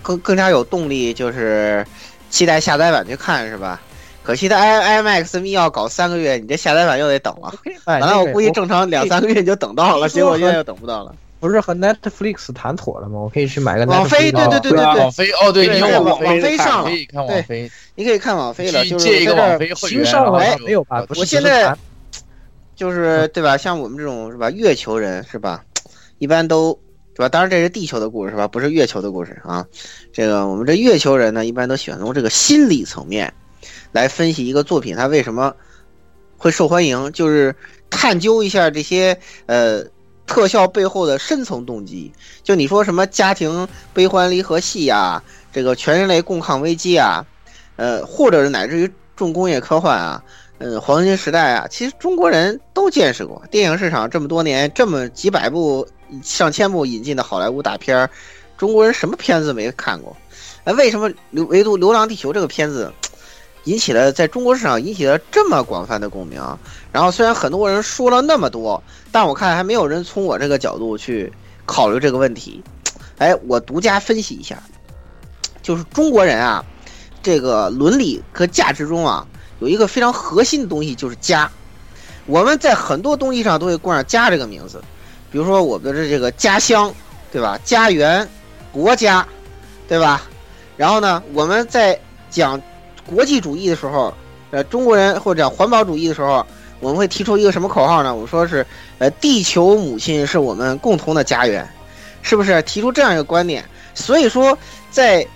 [0.03, 1.87] 更更加有动力，就是
[2.31, 3.81] 期待下载版去看，是吧？
[4.23, 7.53] 可惜的 i IMAX 密要搞三个月，你这下载版又得等了。
[7.87, 11.15] 完了，我估计正常两三个月你就等到了，结果现在又等不到了。
[11.41, 13.19] 不是和 Netflix 谈妥了吗？
[13.19, 20.05] 我可以去买个网飞，对对对对对，网飞哦，对，你有网飞上了，可以看网飞，你可以看网飞了，就是借一个网飞会员。
[20.05, 21.03] 新上了没有吧？
[21.17, 21.75] 我现在
[22.77, 23.57] 就是对吧？
[23.57, 24.51] 像我们这种是吧？
[24.51, 25.65] 月球人是吧？
[26.19, 26.79] 一般都
[27.15, 27.29] 是吧？
[27.31, 28.47] 当然这是地球的故事是吧？
[28.47, 29.65] 不是月球的故事啊。
[30.13, 33.33] 这个我们这月球人呢，一般都喜欢从这个心理层面
[33.93, 35.57] 来分析一个作品它为什么
[36.37, 37.55] 会受欢迎，就是
[37.89, 39.83] 探究一下这些呃。
[40.31, 42.13] 特效背后的深层动机，
[42.45, 45.21] 就你说什么家庭悲欢离合戏呀，
[45.53, 47.27] 这个全人类共抗危机啊，
[47.75, 50.23] 呃，或者是乃至于重工业科幻啊，
[50.59, 53.43] 嗯，黄金时代啊，其实中国人都见识过。
[53.51, 55.85] 电影市场这么多年，这么几百部、
[56.23, 58.09] 上千部引进的好莱坞大片儿，
[58.57, 60.17] 中国人什么片子没看过？
[60.63, 62.93] 哎，为什么流唯独《流浪地球》这个片子
[63.65, 66.43] 引起了在中国市场引起了这么广泛的共鸣？
[66.93, 68.83] 然后虽然很多人说了那么多，
[69.13, 71.33] 但我看还没有人从我这个角度去
[71.67, 72.63] 考虑这个问题。
[73.19, 74.59] 哎，我独家分析一下，
[75.63, 76.65] 就是中国人啊，
[77.23, 79.27] 这个伦理和价值中啊，
[79.59, 81.51] 有一个非常核心的东西，就是家。
[82.27, 84.81] 我们在很多东西上都会冠上“家”这个名字，
[85.31, 86.93] 比如说我们的这个家乡，
[87.31, 87.59] 对吧？
[87.65, 88.27] 家园、
[88.73, 89.27] 国家，
[89.89, 90.23] 对吧？
[90.77, 91.99] 然后呢，我们在
[92.31, 92.61] 讲
[93.13, 94.15] 国际主义的时候，
[94.51, 96.47] 呃，中国人或者讲环保主义的时候，
[96.79, 98.15] 我们会提出一个什么口号呢？
[98.15, 98.65] 我们说是，
[98.99, 101.69] 呃，地球母亲是我们共同的家园，
[102.23, 102.63] 是不是？
[102.63, 103.65] 提出这样一个观点。
[103.95, 104.57] 所以说，
[104.91, 105.27] 在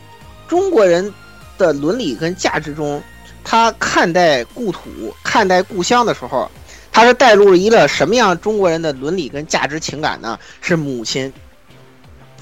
[0.46, 1.12] 中国人
[1.58, 3.02] 的伦理跟价值中，
[3.42, 4.80] 他看待故土、
[5.22, 6.50] 看待故乡的时候。
[6.96, 10.38] 他是带入了一个什么样中国人的伦理跟价值情感呢？
[10.60, 11.32] 是母亲。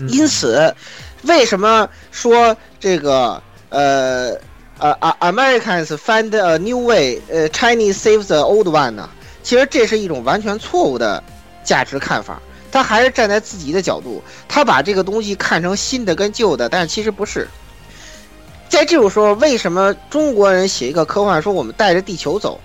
[0.09, 0.75] 因此，
[1.23, 4.37] 为什么说这个呃
[4.83, 9.09] 呃啊 Americans find a new way，呃 Chinese save the old one 呢？
[9.45, 11.23] 其实这是一种完全错误的
[11.63, 12.43] 价值看法。
[12.73, 17.47] 他还是站在自己的角度，他把这个东西看成新的跟旧的，但其实不是。
[18.69, 22.59] 在这种时候，为什么中国人写一个科幻说我们带着地球走？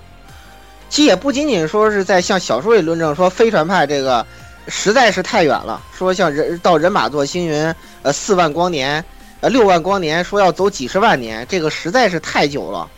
[0.89, 4.25] 其实也不仅仅说是在向小说里论证说飞船派这个
[4.69, 9.03] 实在是太远了，说像人到人马座星云，呃四万光年，
[9.39, 12.89] 呃六万光年，说要走几十万年，这个实在是太久了，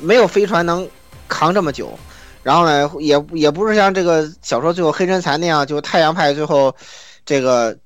[0.00, 0.88] 没有飞船能
[1.28, 1.98] 扛这么久。
[2.42, 6.74] 然后呢，也也不是像这个小说最后黑身残那样，就太阳派最后
[7.26, 7.76] 这个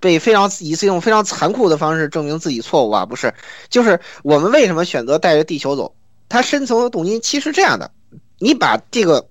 [0.00, 3.34] 被非常以次用非常残酷的方式证明自己错误啊，不是，
[3.68, 5.94] 就是我们为什么选择带着地球走？
[6.28, 7.90] 它深层的动机其实这样的。
[8.38, 9.28] 你把这个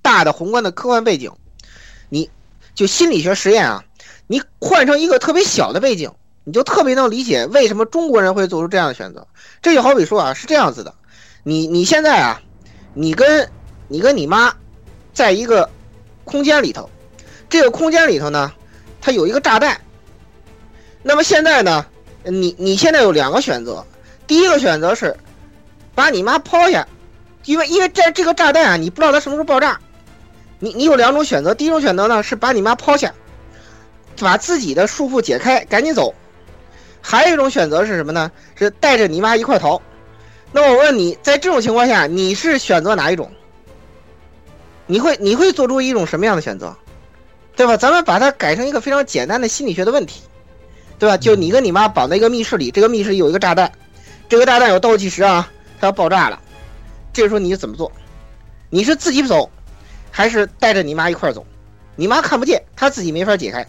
[0.00, 1.30] 大的宏观的科幻背景，
[2.08, 2.28] 你
[2.74, 3.84] 就心理学实验啊，
[4.26, 6.10] 你换成一个特别小的背景，
[6.48, 9.26] 你就特别能理解为什么中国人会做出这样的选择。
[9.60, 10.94] 这就好比说啊，是这样子的，
[11.42, 12.40] 你你现在啊，
[12.94, 13.46] 你跟
[13.86, 14.50] 你跟你妈
[15.12, 15.68] 在一个
[16.24, 16.88] 空间里头，
[17.50, 18.50] 这个空间里头呢，
[18.98, 19.78] 它有一个炸弹。
[21.02, 21.84] 那么现在呢，
[22.24, 23.84] 你你现在有两个选择，
[24.26, 25.14] 第一个选择是
[25.94, 26.88] 把你妈抛下。
[27.44, 29.78] 因为因为在这个炸弹啊，你不知道它什么时候爆炸，
[30.60, 33.12] 你你有两种选择，第一种选择呢是把你妈抛下，
[34.18, 36.14] 把自己的束缚解开，赶紧走；
[37.00, 38.30] 还有一种选择是什么呢？
[38.54, 39.80] 是带着你妈一块逃。
[40.52, 43.30] 那我问你，在这种情况下，你是选择哪一种？
[44.86, 46.74] 你会你会做出一种什么样的选择？
[47.54, 47.76] 对吧？
[47.76, 50.22] 咱们把它改成一个非常简单的心理学的问题，
[50.98, 51.16] 对吧？
[51.16, 53.70] 就你跟你妈绑在一个密室里，这个密室里有一个炸弹，
[54.28, 56.40] 这个炸弹有倒计时啊，它要爆炸了。
[57.12, 57.90] 这个时候你怎么做？
[58.70, 59.50] 你是自己走，
[60.10, 61.44] 还是带着你妈一块走？
[61.96, 63.66] 你妈看不见，她自己没法解开。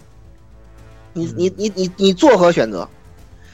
[1.12, 2.88] 你你你你你作何选择？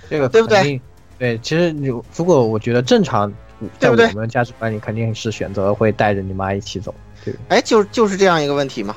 [0.10, 0.82] 这个对不对？
[1.18, 3.32] 对，其实你如果我觉得正常，
[3.80, 6.94] 在我们价值观里肯定是选择会带着你妈一起走。
[7.24, 8.96] 对，哎，就就是这样一个问题嘛，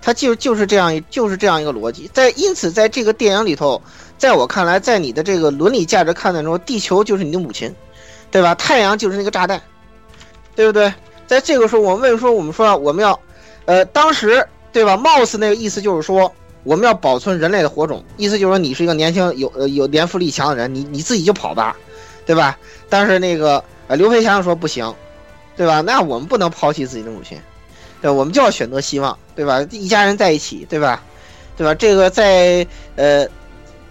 [0.00, 2.08] 他就就是这样就是这样一个逻辑。
[2.12, 3.80] 在因此，在这个电影里头，
[4.16, 7.74] 在我看来，在你的这个伦理价值看的中，地球就是你的母亲，
[8.30, 8.54] 对吧？
[8.54, 9.60] 太阳就是那个炸弹。
[10.56, 10.92] 对不对？
[11.26, 13.18] 在这个时候，我们为什么说我们说我们要，
[13.64, 14.94] 呃，当时对吧？
[14.94, 16.30] 貌似那个意思就是说，
[16.62, 21.76] 我们要保存人类的火种，意思就是说你是一个年轻有呃有年富力强的人，你你自己就跑吧，
[22.26, 22.58] 对吧？
[22.88, 24.94] 但是那个呃刘培强说不行，
[25.56, 25.80] 对吧？
[25.80, 27.38] 那我们不能抛弃自己的母亲，
[28.02, 29.60] 对，我们就要选择希望，对吧？
[29.70, 31.02] 一家人在一起，对吧？
[31.56, 31.74] 对吧？
[31.74, 33.26] 这个在呃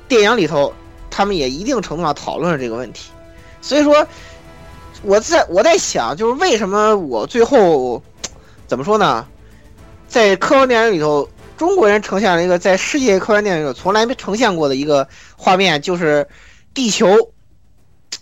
[0.08, 0.74] 电影里头，
[1.10, 3.12] 他们也一定程度上讨论了这个问题，
[3.62, 4.08] 所以说。
[5.02, 8.04] 我在我在想，就是为什么我最后
[8.68, 9.26] 怎么说呢？
[10.10, 11.26] 在科幻电影里头，
[11.60, 15.06] 中国人呈现了一个在世界科幻电影中从来没呈现过的一个
[15.36, 16.26] 画面，就是
[16.74, 17.34] 地球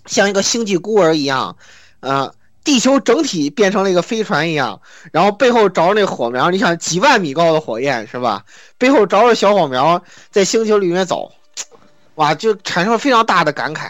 [0.08, 1.56] 像一个星际孤儿一样，
[2.00, 2.34] 呃，
[2.64, 4.82] 地球整体变成了一个飞船一样，
[5.12, 8.44] 然后背后着那火苗，你想几万米高的火焰是吧？
[8.80, 11.32] 背后着着小火苗在星球里面走，
[12.16, 13.88] 哇，就产生了非常大的感慨。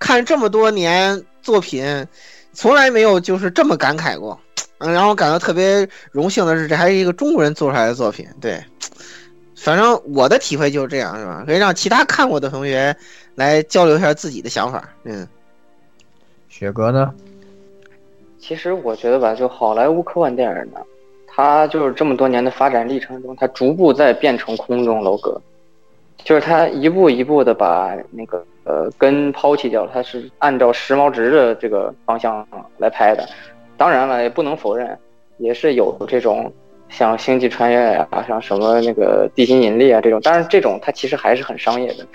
[0.00, 1.24] 看这么多年。
[1.40, 2.06] 作品
[2.52, 4.38] 从来没有就是这么感慨过，
[4.78, 8.28] 嗯，然后感到特别荣幸的是，这还是一个中国人做出来的作品。
[8.38, 8.62] 对，
[9.68, 11.44] 反正我的体会就是这样，是吧？
[11.46, 12.96] 可以让其他看过的同学
[13.34, 14.88] 来交流一下自己的想法。
[15.04, 15.28] 嗯，
[16.48, 17.12] 雪哥呢？
[18.38, 20.80] 其实我觉得吧，就好莱坞科幻电影呢，
[21.26, 25.38] 它就是这么多年的发展历程中，它逐步在变成空中楼阁。
[26.24, 33.28] 就是它一步一步的把那个呃根抛弃掉，它是按照时髦值的这个方向来拍的。
[33.76, 34.98] 当然了，也不能否认，
[35.36, 36.50] 也是有这种
[36.88, 40.20] 像星际穿越呀，像什么那个地心引力啊这种。
[40.20, 42.06] 当然，这种它其实还是很商业的。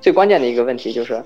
[0.00, 1.22] 最关键的一个问题就是，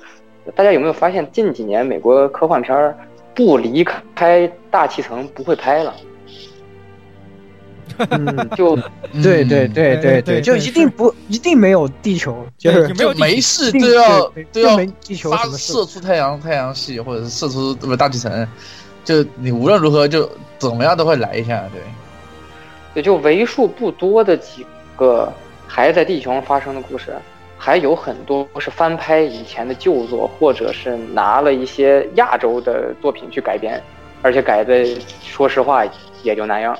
[0.54, 2.96] 大家有没有发现近几年美国科幻片儿
[3.34, 5.94] 不离开大气层不会拍了？
[8.10, 8.76] 嗯，就
[9.22, 18.46] 对对对对对就一定不一定没有地球，就是没有地就没事都要都要地球发射出太阳太阳系，或者是射出不是大气层，
[19.02, 20.28] 就你无论如何就
[20.58, 21.80] 怎么样都会来一下，对。
[22.96, 24.66] 也就为数不多的几
[24.96, 25.30] 个
[25.68, 27.14] 还在地球上发生的故事，
[27.58, 33.78] 还有很多是翻拍以前的旧作，或者是拿了一些亚洲的作品去改编，
[34.22, 34.86] 而且改的
[35.22, 35.84] 说实话
[36.22, 36.74] 也就那样。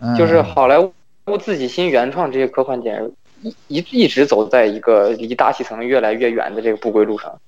[0.00, 2.96] 嗯就是好莱坞自己新原创这些科幻电
[3.42, 7.38] 影，一一一直走在一个离大气层越来越远的这个不归路上。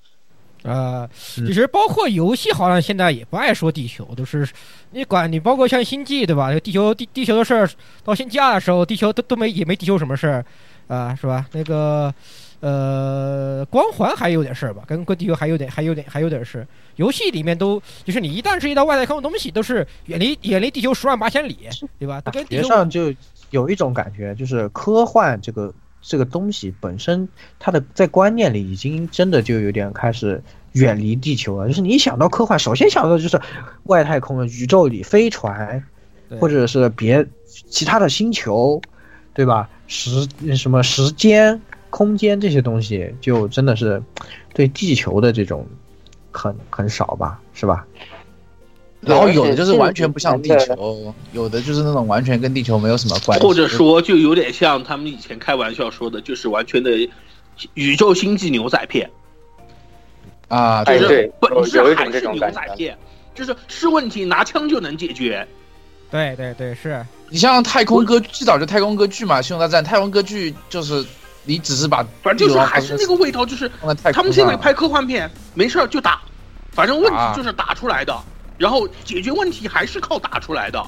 [0.63, 4.47] 呃，其实包括游戏，好像现在也不爱说地球，都是
[4.91, 6.53] 你管你包括像星际对吧？
[6.59, 7.69] 地球地地球的事儿，
[8.03, 10.45] 到星际二的时候，地球都都没也没地球什么事儿
[10.87, 11.45] 啊，是吧？
[11.53, 12.13] 那个
[12.59, 16.67] 呃，光环还有点事儿吧，跟跟地球还有点还有点还有点事。
[16.97, 21.57] 游戏里面都就是你一旦涉及到外太空的东西，都是远离远离地球十万八千里，
[21.97, 22.21] 对吧？
[22.21, 23.13] 都跟地球上就
[23.49, 27.27] 有一种感觉，就是科幻这个这个东西本身，
[27.57, 30.43] 它的在观念里已经真的就有点开始
[30.73, 31.67] 远离地球啊。
[31.67, 33.39] 就是你一想到科幻，首先想到的就是
[33.83, 35.83] 外太空的宇宙里飞船，
[36.39, 37.25] 或者是别
[37.69, 38.81] 其他的星球，
[39.33, 39.69] 对吧？
[39.87, 44.01] 时什么时间、空间这些东西，就真的是
[44.53, 45.67] 对地球的这种
[46.31, 47.85] 很很少吧，是吧？
[49.01, 56.91] 然后有的就是完全不像地球，有的就是那种完全跟地球没有什么关系，或者说就有点像他们以前开玩笑说的，就是完全的
[57.73, 59.09] 宇宙星际牛仔片，
[60.51, 62.97] 啊，就是本质还是牛仔片，
[63.33, 65.47] 就是是问题拿枪就能解决。
[66.09, 71.03] 对对对是，你像太空歌最早就太空歌剧嘛，《星球大战》太空歌剧就是
[71.45, 73.71] 你只是把反正就是还是那个味道，就是
[74.13, 76.21] 他们现在拍科幻片没事儿就打，
[76.73, 77.31] 反正问啊。
[77.31, 78.13] 题就是打出来的，
[78.57, 80.83] 然后解决问题还是靠打出来的。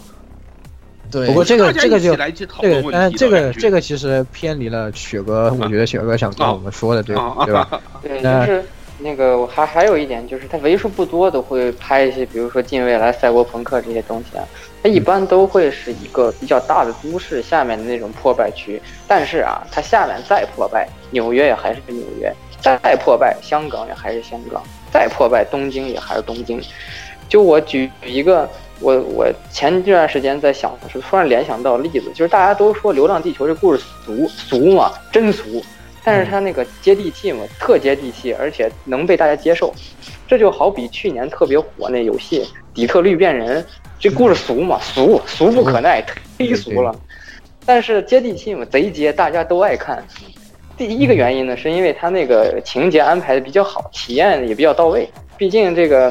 [1.10, 7.34] 对，不过这个这个就一起来去讨这论问，题个但这个这个其实偏离了雪哥，我觉得雪哥想跟我们说的，对啊。
[7.46, 7.82] 对吧？
[8.02, 8.66] 对，那就是
[9.00, 14.46] 那个我还还有一点就是，它为数不多的会拍一些，比如说近未来赛博朋克这些东西啊，
[14.82, 24.62] 它一般都会是一个比较大的都市下面的那种破败区，但是啊，它下面再破败，纽约也还是纽约，再破败，香港也还是香港，
[24.92, 26.62] 再破败，东京也还是东京。
[27.28, 28.48] 就我举一个，
[28.80, 35.64] 我我前这段时间在想的时候，突然联想到例子，就是大家都说《流浪地球》这故事俗俗嘛，真俗，
[36.04, 39.74] 但是它那个接地气嘛，特接地气，而且能被大家接受。
[40.28, 42.42] 这就好比去年特别火那游戏
[42.74, 43.64] 《底特律变人》，
[44.00, 46.04] 这故事俗嘛，俗俗不可耐，
[46.38, 46.94] 忒俗了。
[47.66, 50.06] 但是接地气嘛，贼接，大家都爱看。
[50.76, 55.08] 第一个原因呢，是因为它那个情节安排的比较好，体验也比较到位。
[55.38, 56.08] 毕竟这个，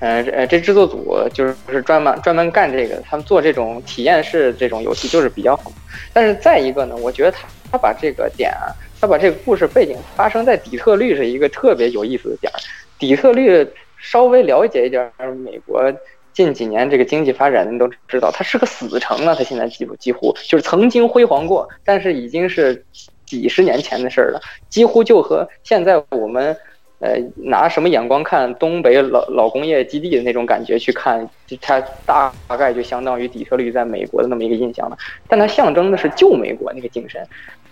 [0.00, 5.72] 呃呃，这制作组就是是专门专门干这个，他们做这种体验式这种游戏就是比较好。
[6.12, 8.68] 但是再一个呢，我觉得他他把这个点啊，
[9.00, 12.56] 他把这个故事背景发生在底特律是一个特别有意思的点儿。
[12.98, 13.66] 底特律
[13.96, 15.90] 稍微了解一点美国
[16.34, 19.34] 近几年这个经济发展的人都知道，它是个死城了。
[19.34, 22.84] 它现在几乎几乎就是曾经辉煌过，但是已经是
[23.24, 26.54] 几十年前的事儿了，几乎就和现在我们。
[27.02, 31.28] 呃，拿什么眼光看东北老老工业基地的那种感觉去看，
[31.60, 34.96] 它大概就相当于底特律在美国的那么一个印象了。
[35.26, 37.20] 但它象征的是旧美国那个精神，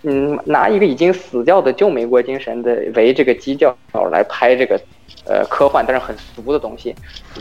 [0.01, 3.73] 嗯，拿一个已经死掉的旧美国精神的为这个基调
[4.11, 4.77] 来拍这个，
[5.23, 6.93] 呃，科幻但是很俗的东西，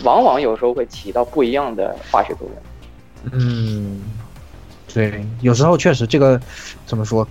[0.04, 3.32] 往往有时候会起到不一样的化学作用。
[3.32, 4.00] 嗯，
[4.94, 6.40] 对，有时候确实这个
[6.86, 7.26] 怎么说，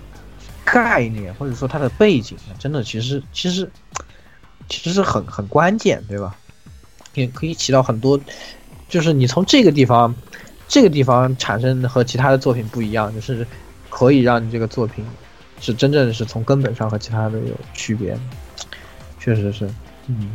[0.66, 3.66] 概念或者说它的背景，真的其实其实
[4.70, 6.34] 其实是很很关键，对吧？
[7.14, 8.18] 也可以起到很多，
[8.88, 10.14] 就是你从这个地方，
[10.68, 13.44] 这个地方产生和其他的作品不一样，就是
[13.88, 15.04] 可以让你这个作品
[15.60, 18.16] 是真正是从根本上和其他的有区别，
[19.18, 19.68] 确实是，
[20.06, 20.30] 嗯，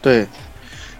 [0.00, 0.26] 对，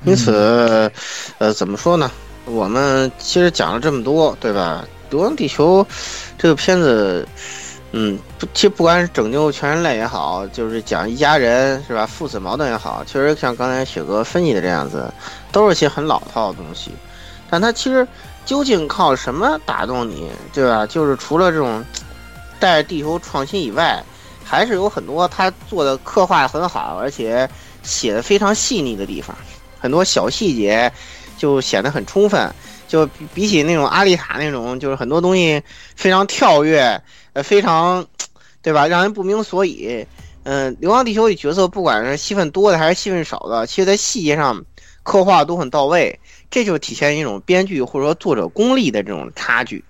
[0.04, 0.92] 因此，
[1.38, 2.10] 呃，怎么说呢？
[2.44, 4.86] 我们其实讲了这么多，对吧？
[5.10, 5.82] 《流浪地球》
[6.36, 7.26] 这个片子，
[7.92, 15.10] 嗯，不，其实不管是拯救全人类也好，就是讲一家人是吧，父子矛盾也好，确实像刚才雪哥分析的这样子，
[15.50, 16.90] 都是些很老套的东西。
[17.48, 18.06] 但它其实
[18.44, 20.86] 究竟靠什么打动你，对吧？
[20.86, 21.82] 就是除了这种
[22.60, 24.04] 带着地球创新以外，
[24.44, 27.48] 还是有很多他做的刻画很好，而且
[27.82, 29.34] 写的非常细腻的地方，
[29.80, 30.92] 很多小细节
[31.38, 32.52] 就显得很充分。
[32.88, 35.62] 就比比起那种阿丽塔那种，就是很多东西
[35.94, 37.00] 非常跳跃，
[37.34, 38.04] 呃，非常，
[38.62, 38.88] 对吧？
[38.88, 40.04] 让人不明所以，
[40.42, 44.64] 嗯，《流浪地球》里角色不管是戏份多的还是戏份少的，其实在细节上
[45.02, 46.18] 刻画都很到位，
[46.50, 49.84] 这就体现一种编剧或者说作者功力的这种差距。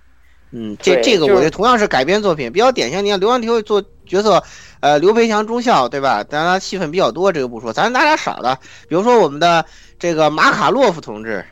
[0.50, 3.04] 嗯，这这个我觉得同样是改编作品，比较典型。
[3.04, 4.42] 你看《流浪地球》做角色，
[4.80, 6.24] 呃，刘培强中校对吧？
[6.24, 8.58] 当然他戏份比较多，这个不说，咱拿点少的，
[8.88, 9.64] 比如说我们的
[9.98, 11.44] 这个马卡洛夫同志，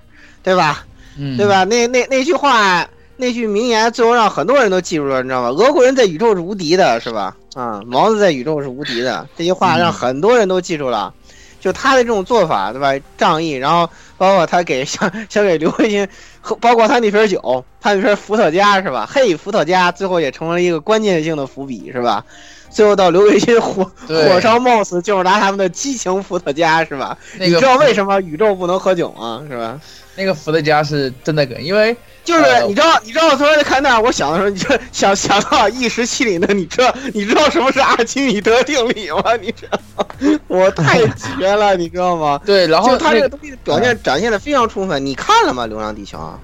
[0.42, 0.86] 对吧？
[1.18, 1.46] 嗯，对？
[1.46, 1.64] 吧？
[1.64, 5.48] 那那那句话，那句名言，最后让很多人都记住了，你知道吗？
[5.48, 7.36] 俄国人在宇宙是无敌的，是吧？
[7.54, 11.12] 啊，毛子在宇宙是无敌的，这句话让很多人都记住了。
[11.58, 12.92] 就他的这种做法，对吧？
[13.16, 13.88] 仗义，然后
[14.18, 16.06] 包括他给想想给刘慧欣
[16.40, 19.08] 喝，包括他那瓶酒，他那瓶伏特加是吧？
[19.10, 22.24] 嘿，伏特加最后也成为了一个关键性的伏笔，是吧？
[22.70, 27.16] 最后到刘慧欣火火烧冒死，就是拿他们的激情伏特加，是吧？
[27.38, 29.42] 那个你知道为什么宇宙不能喝酒吗？
[29.50, 29.80] 是吧？
[30.16, 31.94] 那个伏特加是真的梗，因为
[32.24, 39.22] 就是呃你知道，你知道，我昨天看那，我想的时候，你就想想到一时气里的，你知道，你知道什么是阿基米德定理吗？
[39.40, 40.06] 你知道吗？
[40.48, 42.40] 我太绝了，你知道吗？
[42.44, 45.64] 对，然后就他这个东西表现展现的非常充分，你看了吗？
[45.68, 46.38] 《流浪地球》啊，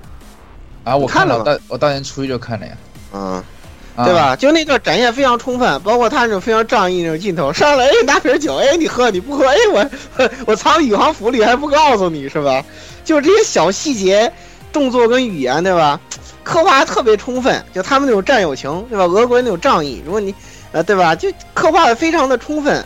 [0.84, 2.72] 啊，我看了，我当我当年初一就看了呀，
[3.12, 3.44] 嗯，啊
[3.96, 4.12] 对？
[4.14, 4.34] 吧？
[4.36, 9.90] 就那段展现非常充分，包括他那种非常仗义那种镜头，上来哎拿瓶酒，哎你喝你不喝，哎我
[10.46, 12.64] 我藏宇航服里还不告诉你是吧？
[13.04, 14.32] 就是这些小细节、
[14.72, 16.00] 动作跟语言，对吧？
[16.44, 19.04] 刻画特别充分，就他们那种战友情，对吧？
[19.04, 20.34] 俄国人那种仗义，如果你
[20.72, 22.84] 呃对吧，就刻画的非常的充分。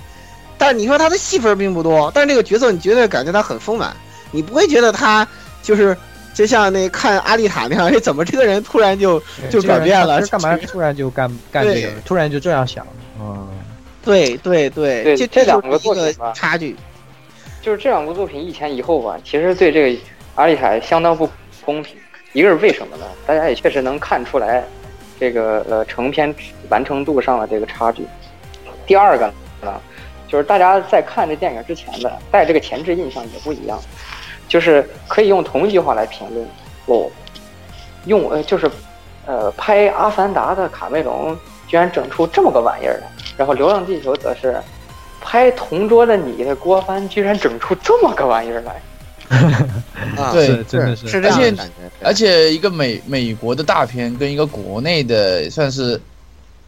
[0.58, 3.94] 但是你说他的戏份并不多，但这个角色你绝对感觉他很丰满，
[4.30, 5.26] 你不会觉得他
[5.62, 5.94] 就是
[6.36, 9.18] 就像那看阿丽塔那样，哎怎么这个人突然就
[9.48, 11.92] 就转变了他干嘛突然就干干这个对？
[12.04, 12.86] 突然就这样想？
[13.18, 13.48] 嗯，
[14.04, 16.76] 对对对，这对这两个作品吧差距。
[17.62, 20.00] 就是这两部作品一前一后吧，其实对这个
[20.34, 21.26] 阿丽塔相当不
[21.64, 21.96] 公平。
[22.34, 23.06] 一个是为什么呢？
[23.26, 24.62] 大家也确实能看出来，
[25.18, 26.32] 这个呃成片
[26.68, 28.04] 完成度上的这个差距。
[28.86, 29.32] 第二个
[29.62, 29.80] 呢，
[30.28, 33.80] 就是大家在看这电影之前的带这个前置印象也不一样，
[34.48, 36.46] 就是可以用同一句话来评论
[36.86, 37.10] 哦，
[38.04, 38.70] 用呃就是
[39.26, 41.36] 呃拍《阿凡达》的卡梅隆
[41.66, 44.56] 居然整出这么个玩意儿来，然后《流浪地球》则是
[45.20, 48.80] 拍《同桌的你》的郭帆居然整出这么个玩意儿来。
[50.16, 51.72] 啊，对是真的是是这样而且的感觉。
[52.04, 56.00] 而且一个美美国的大片跟一个国内的算是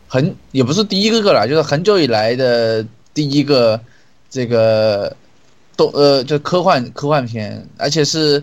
[0.08, 2.84] 很也不是第一个个了，就是很久以来的
[3.14, 3.80] 第一个
[4.28, 5.14] 这个
[5.78, 8.42] 动呃就科幻科幻片，而且是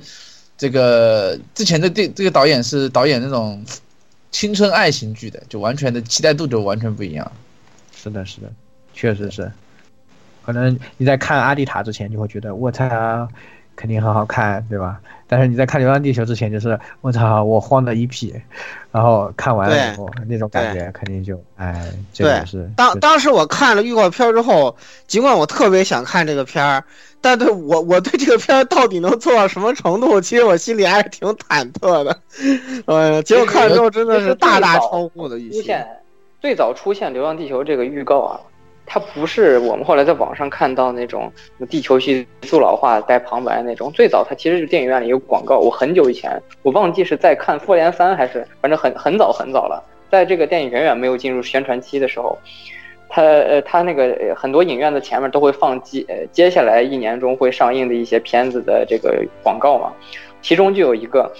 [0.58, 3.64] 这个之前的这这个导演是导演那种
[4.32, 7.32] 青春爱情剧的，就完全的期待度就完全不一样。
[7.96, 8.52] 是的，是的，
[8.94, 9.52] 确实是。
[10.46, 13.28] 可能你在看《阿丽塔》之前，就会觉得我操，
[13.76, 15.00] 肯定很好看，对吧？
[15.28, 18.32] 但是你在看《流浪地球》之前，就是我操，我慌的一批，
[18.92, 24.78] 然后看完了以后，那种感觉肯定就，哎，这个是是当当时我看了预告片之后，
[25.08, 26.84] 尽管我特别想看这个片儿，
[27.22, 32.20] 但对我我对这个片儿到底能做到什么程度，其实我心里还是挺忐忑的。
[32.86, 35.60] 呃，结果看了之后真的是大大超乎我的预期。
[35.60, 35.88] 出现
[36.40, 38.40] 最早出现《流浪地球》这个预告啊，
[38.86, 41.32] 它不是我们后来在网上看到那种
[41.70, 45.58] 地球系速老化带旁白那种，最早它其实是电影院里有广告。
[45.58, 52.38] 我很久以前，我忘记是在看《复联三》还是反正很很早很早了，在这个电影远远没有进入宣传期的时候。
[53.08, 59.94] 它呃，它那个呃很多影院的前面都会放接呃接下来一年中会上映的一些片子的这个广告嘛，
[60.42, 61.32] 其中就有一个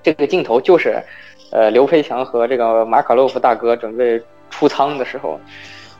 [0.00, 1.02] 这个镜头就是，
[1.50, 4.20] 呃，刘培强和这个马卡洛夫大哥准备
[4.50, 5.40] 出舱的时候，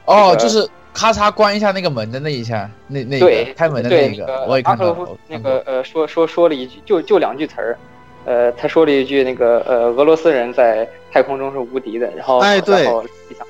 [0.05, 5.09] 哦，这个就是咔嚓关一下那个门的那一下，那那对个开门的对那个，我也看到。
[5.28, 7.78] 那个呃说说说了一句就就两句词儿，
[8.24, 12.85] 呃，他说了一句那个呃俄罗斯人在太空中是无敌的，然后哎对。
[12.85, 13.05] 然后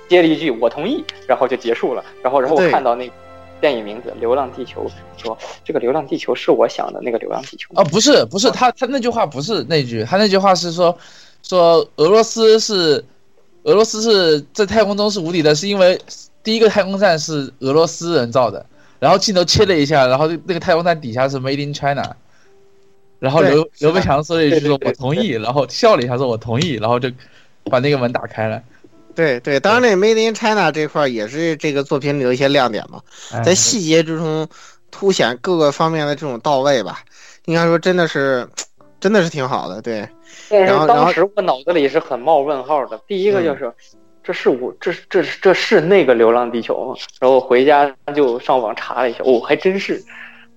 [0.09, 3.12] 接了一句我同意，然后就结束了，然后然后我看到那个
[3.60, 4.86] 电影名字《流浪地球》，
[5.23, 10.97] 说这个《流浪地球》是我想的那个《流浪地球》啊，不是不是，他他那句话不是那句，他那句话是说
[11.43, 13.05] 说俄罗斯是
[13.65, 16.01] 俄罗斯是在太空中是无敌的，是因为
[16.48, 18.64] 第一个太空站是俄罗斯人造的，
[18.98, 22.16] 然后镜头切了一下，然后那个太空站底下是 Made in China，
[23.18, 27.10] 然后刘刘培强说了一句我同意，然后笑了一下说我同意，然后就
[27.64, 28.62] 把那个门打开了。
[29.14, 34.48] 对对，当然那 Made in China 这块也是这个作品里的一些亮点嘛，哎在细节之中
[34.90, 37.00] 凸显各个方面的这种到位吧。
[37.44, 38.48] 应该说真的是，
[39.00, 39.82] 真的是挺好的。
[39.82, 40.08] 对，
[40.48, 42.98] 但是然后当时我脑子里是很冒问号的。
[43.06, 43.70] 第一个嗯就是，
[44.28, 47.00] 这是我这是这是这是那个《流浪地球》吗？
[47.18, 50.05] 然后回家就上网查了一下，哦，还真是。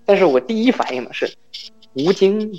[0.06, 1.34] 但是我第一反应呢是
[1.94, 2.52] 吴京。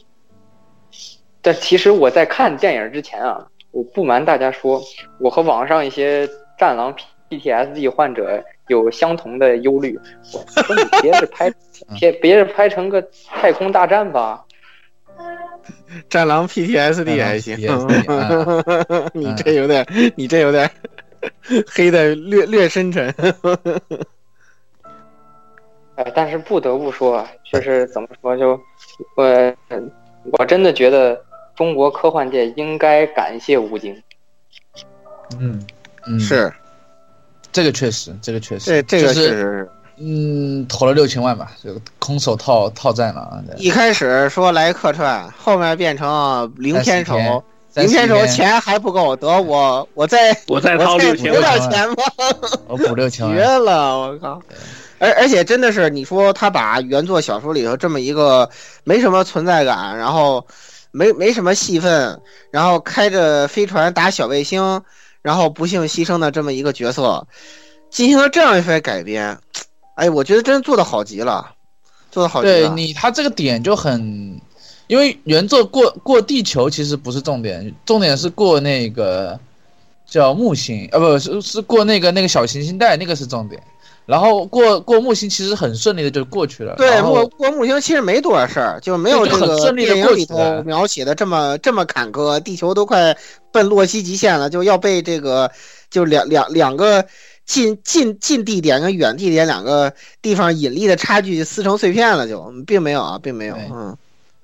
[1.42, 4.82] 但其实我在看电影之前啊，我不瞒大家说，
[5.20, 6.26] 我和网上一些
[6.58, 6.96] 战狼
[7.28, 10.00] PTSD 患者有相同的忧虑。
[10.32, 11.52] 我说你别是拍，
[12.00, 14.42] 别别是拍成个太空大战吧？
[16.08, 17.58] 战狼 PTSD 还行，
[19.12, 19.86] 你这有点，
[20.16, 20.70] 你这有点
[21.66, 23.14] 黑的略略深沉。
[25.96, 28.58] 哎，但是不得不说，就是怎么说，就
[29.14, 29.54] 我
[30.38, 31.22] 我真的觉得
[31.54, 33.94] 中国科幻界应该感谢吴京。
[35.38, 35.64] 嗯
[36.06, 36.52] 嗯，是，
[37.52, 39.70] 这个确实，这个确实，这这个是。
[39.98, 43.44] 嗯，投了六千万吧，就空手套套战了啊！
[43.58, 47.44] 一开始说来客串，后面变成零片酬，
[47.74, 52.04] 零片酬钱还不够，得我 我再我再掏六千有，点钱吧，
[52.68, 53.98] 我补六千， 绝了！
[53.98, 54.42] 我靠，
[54.98, 58.48] 而而且真的是，你说他把原作小说里头这么一个
[58.84, 60.46] 没什么存在感，然后
[60.90, 62.20] 没没什么戏份，
[62.50, 64.82] 然后开着飞船打小卫星，
[65.22, 67.26] 然后不幸牺牲的这么一个角色，
[67.90, 69.38] 进行了这样一番改编。
[69.94, 71.52] 哎，我觉得真做的好极了，
[72.10, 72.54] 做的好极了。
[72.60, 74.40] 对你，他这个点就很，
[74.86, 79.38] 因为原作过过地球其实不是重点，重点是过那个
[80.06, 83.62] 叫木星，啊，不是是过那个那个小行星带，那个是重点。
[84.04, 86.74] 然后过过木星其实很顺利的就过去了。
[86.76, 93.16] 对，过过木星其实没多少事儿，就没有这个电影里头描写的这么这么坎坷，地球都快
[93.50, 95.50] 奔洛希极限了，就要被这个
[95.90, 97.04] 就两两两个。
[97.44, 99.92] 近近近地点跟远地点两个
[100.22, 103.96] 地方引力的差距撕成碎片了，就并没有啊，并没有，嗯，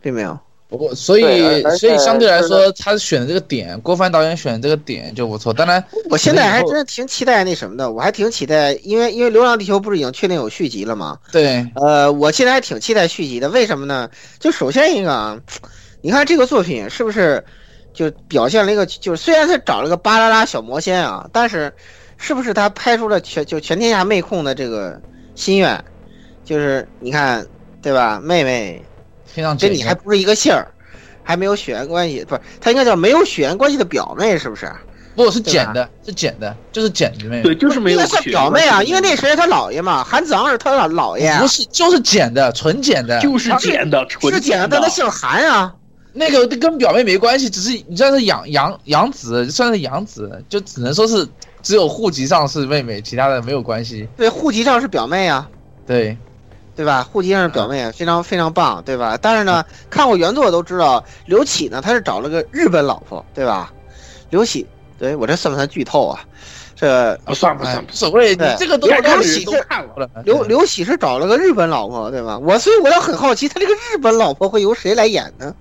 [0.08, 0.38] 并没有。
[0.70, 5.52] 不过，所以所以相对来说，他选的这个点，郭帆导演选的这个点就不错。
[5.52, 11.18] 当然，我现在还真的挺期待那什么的，我还挺期待，因为因为《流浪地球》不是已经确定有续集了吗？
[11.30, 13.50] 对，呃，我现在还挺期待续集的。
[13.50, 14.08] 为什么呢？
[14.38, 15.38] 就首先一个啊，
[16.00, 17.44] 你看这个作品是不是
[17.92, 21.70] 就表现了一个，就是虽然他找了个巴啦啦小魔仙啊，但是。
[22.20, 25.00] 是不是他拍出了全就全天下妹控的这个
[25.36, 25.84] 心愿？
[26.44, 27.46] 就是你看，
[27.80, 28.18] 对吧？
[28.20, 28.84] 妹妹，
[29.58, 30.66] 跟你还不是一个姓儿，
[31.22, 32.40] 还没有血缘关系，不是？
[32.60, 34.70] 他应该叫没有血缘关系的表妹，是不是？
[35.14, 37.42] 不，是捡的，是捡的，就是捡的妹妹。
[37.42, 38.06] 对，就是没有。
[38.06, 41.36] 算表妹啊，因为那谁他姥爷嘛，韩子昂是他老姥爷。
[41.40, 43.20] 不是，就是捡的，纯捡的。
[43.20, 44.68] 就是捡的，纯捡的。
[44.70, 45.74] 但他姓韩啊。
[46.12, 51.26] 那个跟表妹没关系，只是你算是养养养子，算是养子，就只能说是。
[51.60, 54.08] 只有户籍上是妹妹，其他的没有关系。
[54.16, 55.46] 对，户籍上是表妹啊。
[55.84, 56.16] 对，
[56.78, 57.02] 对吧？
[57.02, 59.18] 户籍上是表妹，非常非常棒，对吧？
[59.20, 63.72] 但是呢， 看过原作都知道，刘启呢，他是找了个日本老婆，对吧？
[64.30, 64.64] 刘启，
[64.96, 66.20] 对我这算不算剧透啊？
[66.76, 68.36] 这不算不算，无所谓。
[68.36, 69.66] 你这个刘刘启是
[70.22, 72.38] 刘刘启是找了个日本老婆，对吧？
[72.38, 75.52] 我所以我要很好奇，他这个日本老婆会由谁来演呢？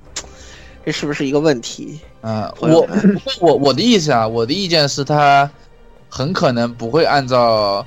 [0.86, 2.00] 这是不是一个问题？
[2.22, 2.88] 啊，我
[3.42, 5.50] 我我的意思啊，我的意见是他。
[6.10, 7.86] 很可能不会按照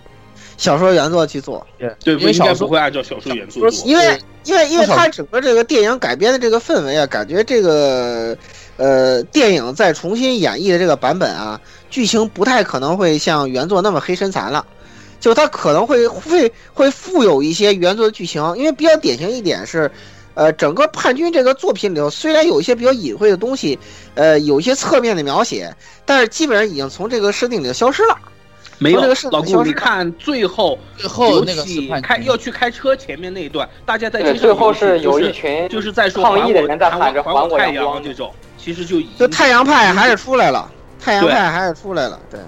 [0.60, 1.66] 小说原作去做，
[2.04, 8.36] 对，因为小说不会按照小说原作做，因为因为因为它整个这个电影改编的这个氛围啊，感觉这个
[8.76, 11.58] 呃电影再重新演绎的这个版本啊，
[11.88, 14.66] 剧情不太可能会像原作那么黑身残了，
[15.18, 19.90] 就它可能会会会富有一些原作的剧情，因为比较典型一点是。
[20.34, 23.76] 呃，整个叛军这个作品里头，虽然有一些比较隐晦的东西，
[24.14, 25.74] 呃，有一些侧面的描写，
[26.06, 28.16] 但是基本上已经从这个设定里头消失了。
[28.80, 29.00] 没有，
[29.30, 31.62] 老顾，你看最后最后那个
[32.00, 42.40] 开要去开车前面那一段，大家在最后是有一群就是在说抗议的人在喊着还我太阳这种，其实就已就太阳派还是出来了，太阳派还是出来了，对。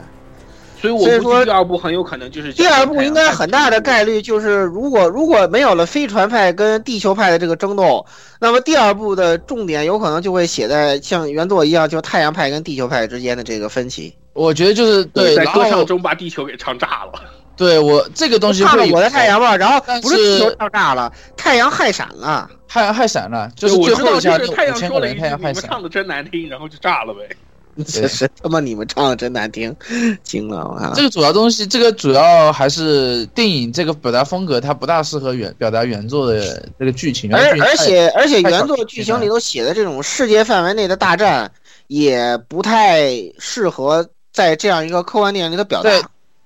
[0.83, 8.05] 所以我估计第二部很有可能就是第二部应该很大的概率就是，如果如果没有了飞船派跟地球派的这个争斗，
[8.41, 14.13] 那么第二部的重点有可能就会写在像原作一样，就太阳派跟地球派之间的这个分歧。
[14.33, 17.13] 我觉得就是对，在歌唱中把地球给唱炸了。
[17.55, 27.21] 对我这个东西唱了我的太阳嘛，然后不是地球唱炸了，太阳害闪了，太阳害闪了，就是我知道就是太阳说了一句你们唱的真难听，然后就炸了呗。
[27.87, 29.75] 这是他妈你们唱的真难听，
[30.23, 30.93] 惊了我靠！
[30.95, 37.35] 这个主要东西，这个主要还是电影这个表达风格，它不大适合原表达原作的这个剧情。
[37.35, 41.51] 而而且而且原作剧情里头写的这种世界范围内的大战，
[41.87, 45.91] 也不太适合在这样一个科幻电影里头表达。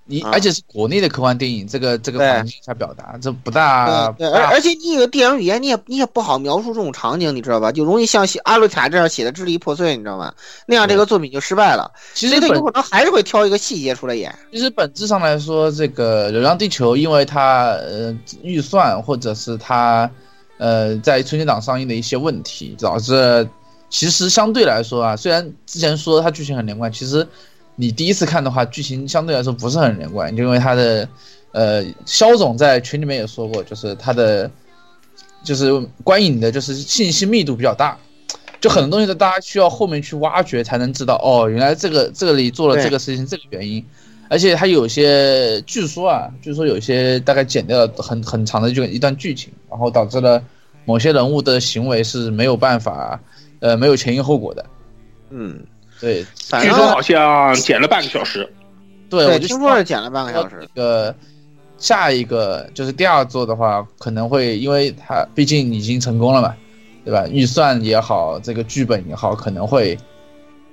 [0.08, 4.08] 你而且是国内的科幻电影，这个这个环境下表达，这不大。
[4.12, 7.72] 对，而而且你有电影语言，你也你也不好描述这种场景，你知道吧？
[7.72, 10.32] 就容易像写阿鲁卡这样写的支离破碎，你知道吗？
[10.64, 11.90] 那样这个作品就失败了。
[12.14, 14.32] 其实他有可能还是会挑一个细节出来演。
[14.52, 20.08] 其实本质上来说，这个《流浪地球》因为它呃预算或者是它
[20.58, 23.48] 呃在春节档上映的一些问题，导致
[23.90, 27.26] 其实相对来说啊，虽然之前说它剧情很连贯，其实。
[27.76, 31.08] 你第一次看的话，剧情相对来说不是很连贯，就因为它的，
[31.52, 34.50] 呃，肖总在群里面也说过，就是它的，
[35.44, 35.70] 就是
[36.02, 37.96] 观影的，就是信息密度比较大，
[38.60, 43.84] 就很多东西都大家需要后面去挖掘才能知道，哦，原来这个这里做了这个事情，这个原因，
[44.28, 50.42] 而且它有些据说啊，据说有些大概剪掉了很很长的就一段剧情，然后导致了
[50.86, 53.20] 某些人物的行为是没有办法，
[53.60, 54.64] 呃，没有前因后果的，
[55.30, 55.60] 嗯，
[56.00, 58.48] 对，据反正说好像剪了半个小时。
[59.08, 60.82] 对，我就听说是剪了半个小时那。
[60.82, 61.14] 个
[61.78, 66.54] 下一个就是第二座的话，可能会因为它毕竟已经成功了嘛，
[67.04, 67.26] 对吧？
[67.28, 69.96] 预算也好，这个剧本也好，可能会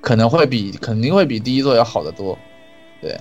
[0.02, 2.38] 可能会比肯定会比第一座要好得多，
[3.02, 3.20] 对，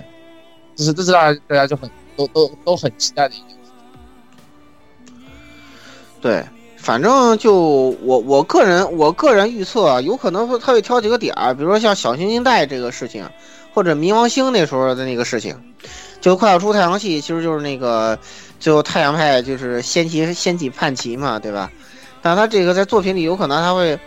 [0.75, 3.55] 这是这是大家大家就很都都都很期待的一件事。
[6.21, 6.43] 对，
[6.83, 13.25] 反正就我我个人我个人预测啊，有可能会他会挑几个点儿，比如说像小行星带这个事情，
[13.73, 15.57] 或者冥王星那时候的那个事情，
[16.19, 18.19] 就快要出太阳系，其实就是那个
[18.59, 21.71] 最后太阳派就是掀起掀起叛旗嘛，对吧？
[22.21, 23.97] 但他这个在作品里有可能他会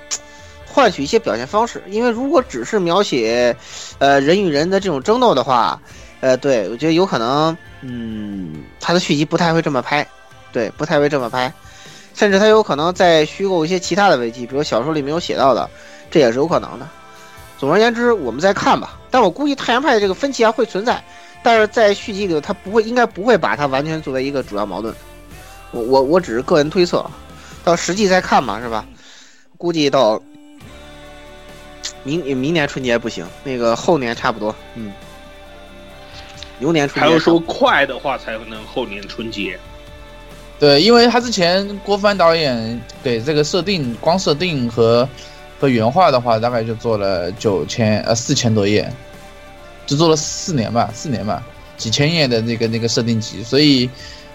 [0.66, 3.57] 换取一些表现方式，因为如果只是描写
[3.98, 5.81] 呃人与人的这种争斗的话，
[6.20, 10.07] 呃，对我觉得有可能，嗯，他的续集不太会这么拍，
[10.53, 11.51] 对，不太会这么拍。
[12.16, 15.68] 甚至他有可能再虚构一些其他的危机，比如小说里没有写到的，
[16.10, 16.88] 这也是有可能的。
[17.59, 18.98] 总而言之，我们再看吧。
[19.10, 21.05] 但我估计太阳派这个分歧还会存在，
[21.43, 24.94] 但是在续集里头，他不会，应该不会把它完全作为一个主要矛盾。
[25.72, 27.05] 我我我只是个人推测，
[27.62, 28.86] 到实际再看吧，是吧？
[29.59, 30.20] 估计到
[32.02, 34.90] 明明年春节不行，那个后年差不多，嗯，
[36.59, 39.59] 牛年春节还要说快的话才能后年春节。
[40.59, 45.09] 对，因为他之前郭帆导演给这个设定，光设定和
[45.61, 48.91] 和原画的话，大概就做了九千呃四千多页，
[49.87, 51.43] 就做了四年吧，四年吧，
[51.77, 53.89] 几千页的那个那个设定集，所以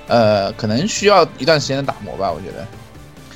[0.07, 2.65] 呃可能需要一段时间的打磨吧，我觉得。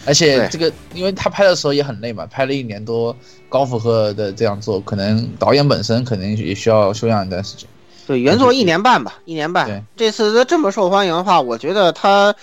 [0.07, 3.16] 而且这个，因为他拍的时候也很累嘛，拍了一年多，
[3.49, 7.68] 高负荷的这样做，可能导演本身可能也需要休养一段时间。
[8.06, 9.86] 对，原作一年半吧，一年对半。
[9.98, 12.36] 这次他这么受欢迎的话，我觉得他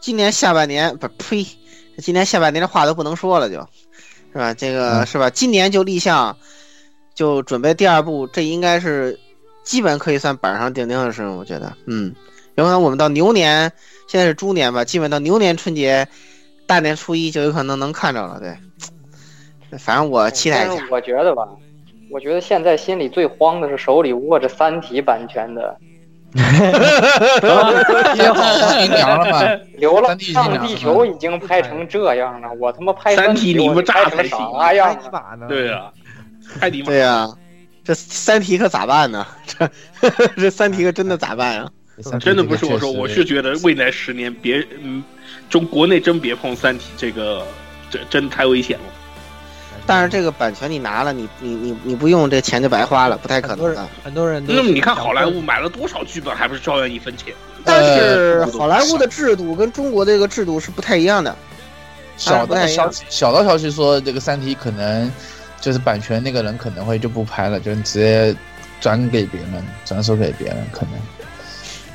[0.00, 1.46] 今年下半年不呸，
[1.98, 3.56] 今年下半年的话都不能说了就，
[4.32, 4.54] 是吧？
[4.54, 5.28] 这个、嗯是吧？
[5.30, 6.36] 今年就立项，
[7.14, 9.18] 就准备第二部，这应该是
[9.62, 12.14] 基本可以算板上钉钉的事情，我觉得，嗯，
[12.54, 13.70] 有可能我们到牛年，
[14.08, 16.08] 现在是猪年吧，基本到牛年春节，
[16.66, 18.56] 大年初一就有可能能看着了，对。
[19.78, 21.46] 反正我期待一下，我觉得吧，
[22.10, 25.78] 我觉得现在心里最慌的是手里握着《三体》版权的
[26.34, 29.42] 已经 好已经凉了嘛？
[29.78, 35.00] 《流了地球》已经拍成这样了，我他妈拍三体体你不炸拍成啥样了？
[35.04, 35.46] 一把呢？
[35.48, 35.90] 对呀，
[36.60, 37.28] 太对呀、
[37.84, 39.26] 这三体可咋办呢？
[39.46, 39.70] 这
[40.36, 41.68] 这三体可真的咋办啊？
[42.20, 45.02] 真的不是我说，我是觉得未来十年别嗯，
[45.50, 47.44] 中国内真别碰《三体》这个，
[47.90, 48.84] 这真太危险了。
[49.90, 53.90] 但是这个版权你拿了，你你你你不用，这钱就白花了，不太可很多人能的。
[54.04, 57.34] 很多人都那么你看好莱坞买了多少剧本，还不是照样一分钱？
[57.64, 61.34] 但是呃好莱坞的制度跟中国这个制度是不太一样的。
[62.16, 65.10] 小道消息，小道消息说这个《三体》可能
[65.60, 68.32] 就是版权那个人可能会就不拍了，就直接
[68.80, 70.92] 转给别人，转手给别人，可能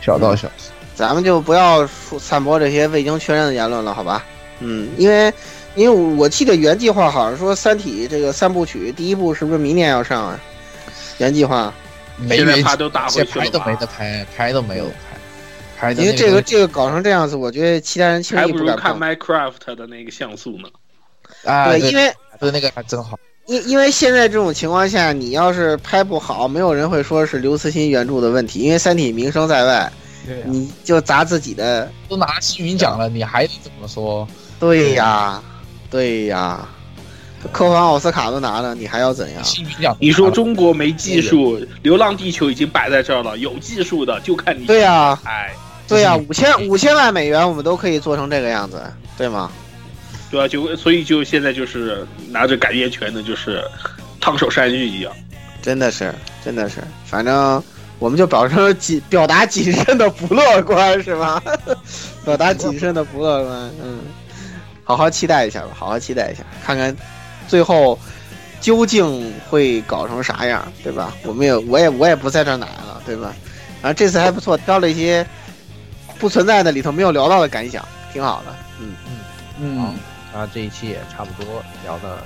[0.02, 0.72] 小道消息。
[0.96, 4.26] 咱们就不要说散播这些未经确认的言论了，好吧？
[4.60, 5.34] 嗯，因为
[5.76, 10.40] 因为我记得原计划好像说《三体》这个三部曲第一部是不是明年要上啊？
[11.18, 11.74] 原计划，
[12.18, 13.94] 没没现在怕都打回去了都没得吧？
[13.98, 15.18] 拍，拍都没有拍，
[15.78, 19.16] 拍因为这个这个搞成这样子，我觉得其他人轻还不如看易不敢看。
[19.16, 20.70] Minecraft 的那个像素呢。
[21.44, 23.18] 啊，对，因为不是那个还真好。
[23.48, 29.92] 因因为现在这种情况下，你要是拍不好，没有人会说是刘慈欣原著的问题，因为《三体》名声在外，
[30.26, 31.92] 对呀你就砸自己的。
[32.10, 34.28] 都拿星云奖了，你还怎么说？
[34.60, 35.44] 对呀，
[35.90, 36.68] 对呀，
[37.52, 39.98] 科幻奥斯卡都拿了，你还要怎样？
[40.00, 44.66] 你说中国没技术，《流浪地球》已经摆在这儿了，有技术的就看你。
[44.66, 45.54] 对呀，哎，
[45.88, 48.82] 对呀，五千五千万美元我们都可以做成这个样子，
[49.18, 49.52] 对吗？
[50.32, 53.64] 对啊，就所以就现在就是拿着改编权的，就是
[54.20, 55.14] 烫手山芋一样。
[55.62, 56.14] 真的是，
[56.44, 57.64] 真的是，反正
[58.00, 61.42] 我们就表示谨表达谨慎的不乐观，是吧？
[62.26, 64.00] 表达谨慎的不乐观，嗯，
[64.86, 66.96] 好好期待一下吧，好好期待一下，看看
[67.48, 68.00] 最后
[68.62, 71.14] 究竟会搞成啥样，对吧？
[71.26, 73.34] 我们也，我也，我也不在这儿奶了，对吧？
[73.82, 75.26] 然后这次还不错，挑了一些
[76.18, 78.96] 不存在的里头没有聊到的感想，挺好的，嗯。
[79.10, 79.18] 嗯
[79.58, 82.24] 嗯，啊，这一期也差不多聊的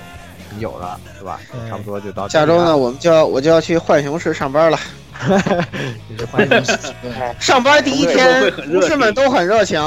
[0.59, 1.39] 有了，是吧？
[1.69, 4.77] 差不多就到下周呢，我们就要我就要去浣熊市上班了。
[5.19, 9.79] 哈哈上班第一天， 同事们都很热情。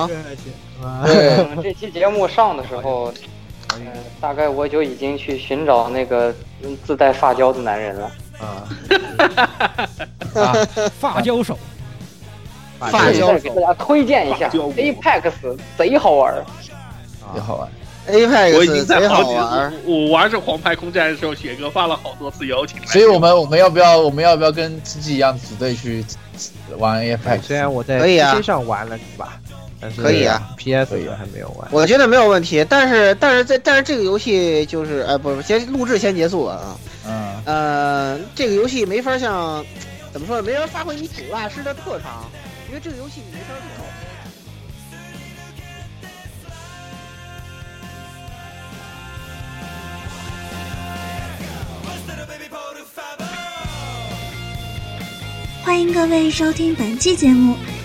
[1.06, 3.12] 对，这期节目上的时候，
[3.76, 3.86] 嗯，
[4.20, 6.34] 大概我就已经去寻找那个
[6.84, 8.10] 自带发胶的男人了。
[8.40, 8.66] 啊，
[10.98, 11.56] 发胶手，
[12.80, 16.34] 发胶给大家推荐一下，Apex 贼好玩，
[17.34, 17.68] 贼好玩。
[18.08, 22.84] Apex 我已经在好几玩，我玩这黄牌空战的时候，雪哥发了好多次邀请。
[22.84, 26.04] 所以我们我们要不要我们要不要跟自己一样组队去
[26.78, 27.42] 玩 Apex？
[27.42, 29.38] 虽然我在 PC 上玩了是吧？
[29.82, 31.68] 但是可以啊，PS 也还没有玩。
[31.72, 36.78] 我觉得没有问题，但是但是在但是这个游戏就是哎不是先录制先结束了啊。
[37.04, 37.42] 嗯。
[37.44, 39.66] 呃，这个游戏没法像
[40.12, 40.42] 怎么说呢？
[40.44, 42.30] 没法发挥你主大师的特长，
[42.68, 43.84] 因为这个游戏你没法走。
[55.64, 57.56] 欢迎各位收听本期节目，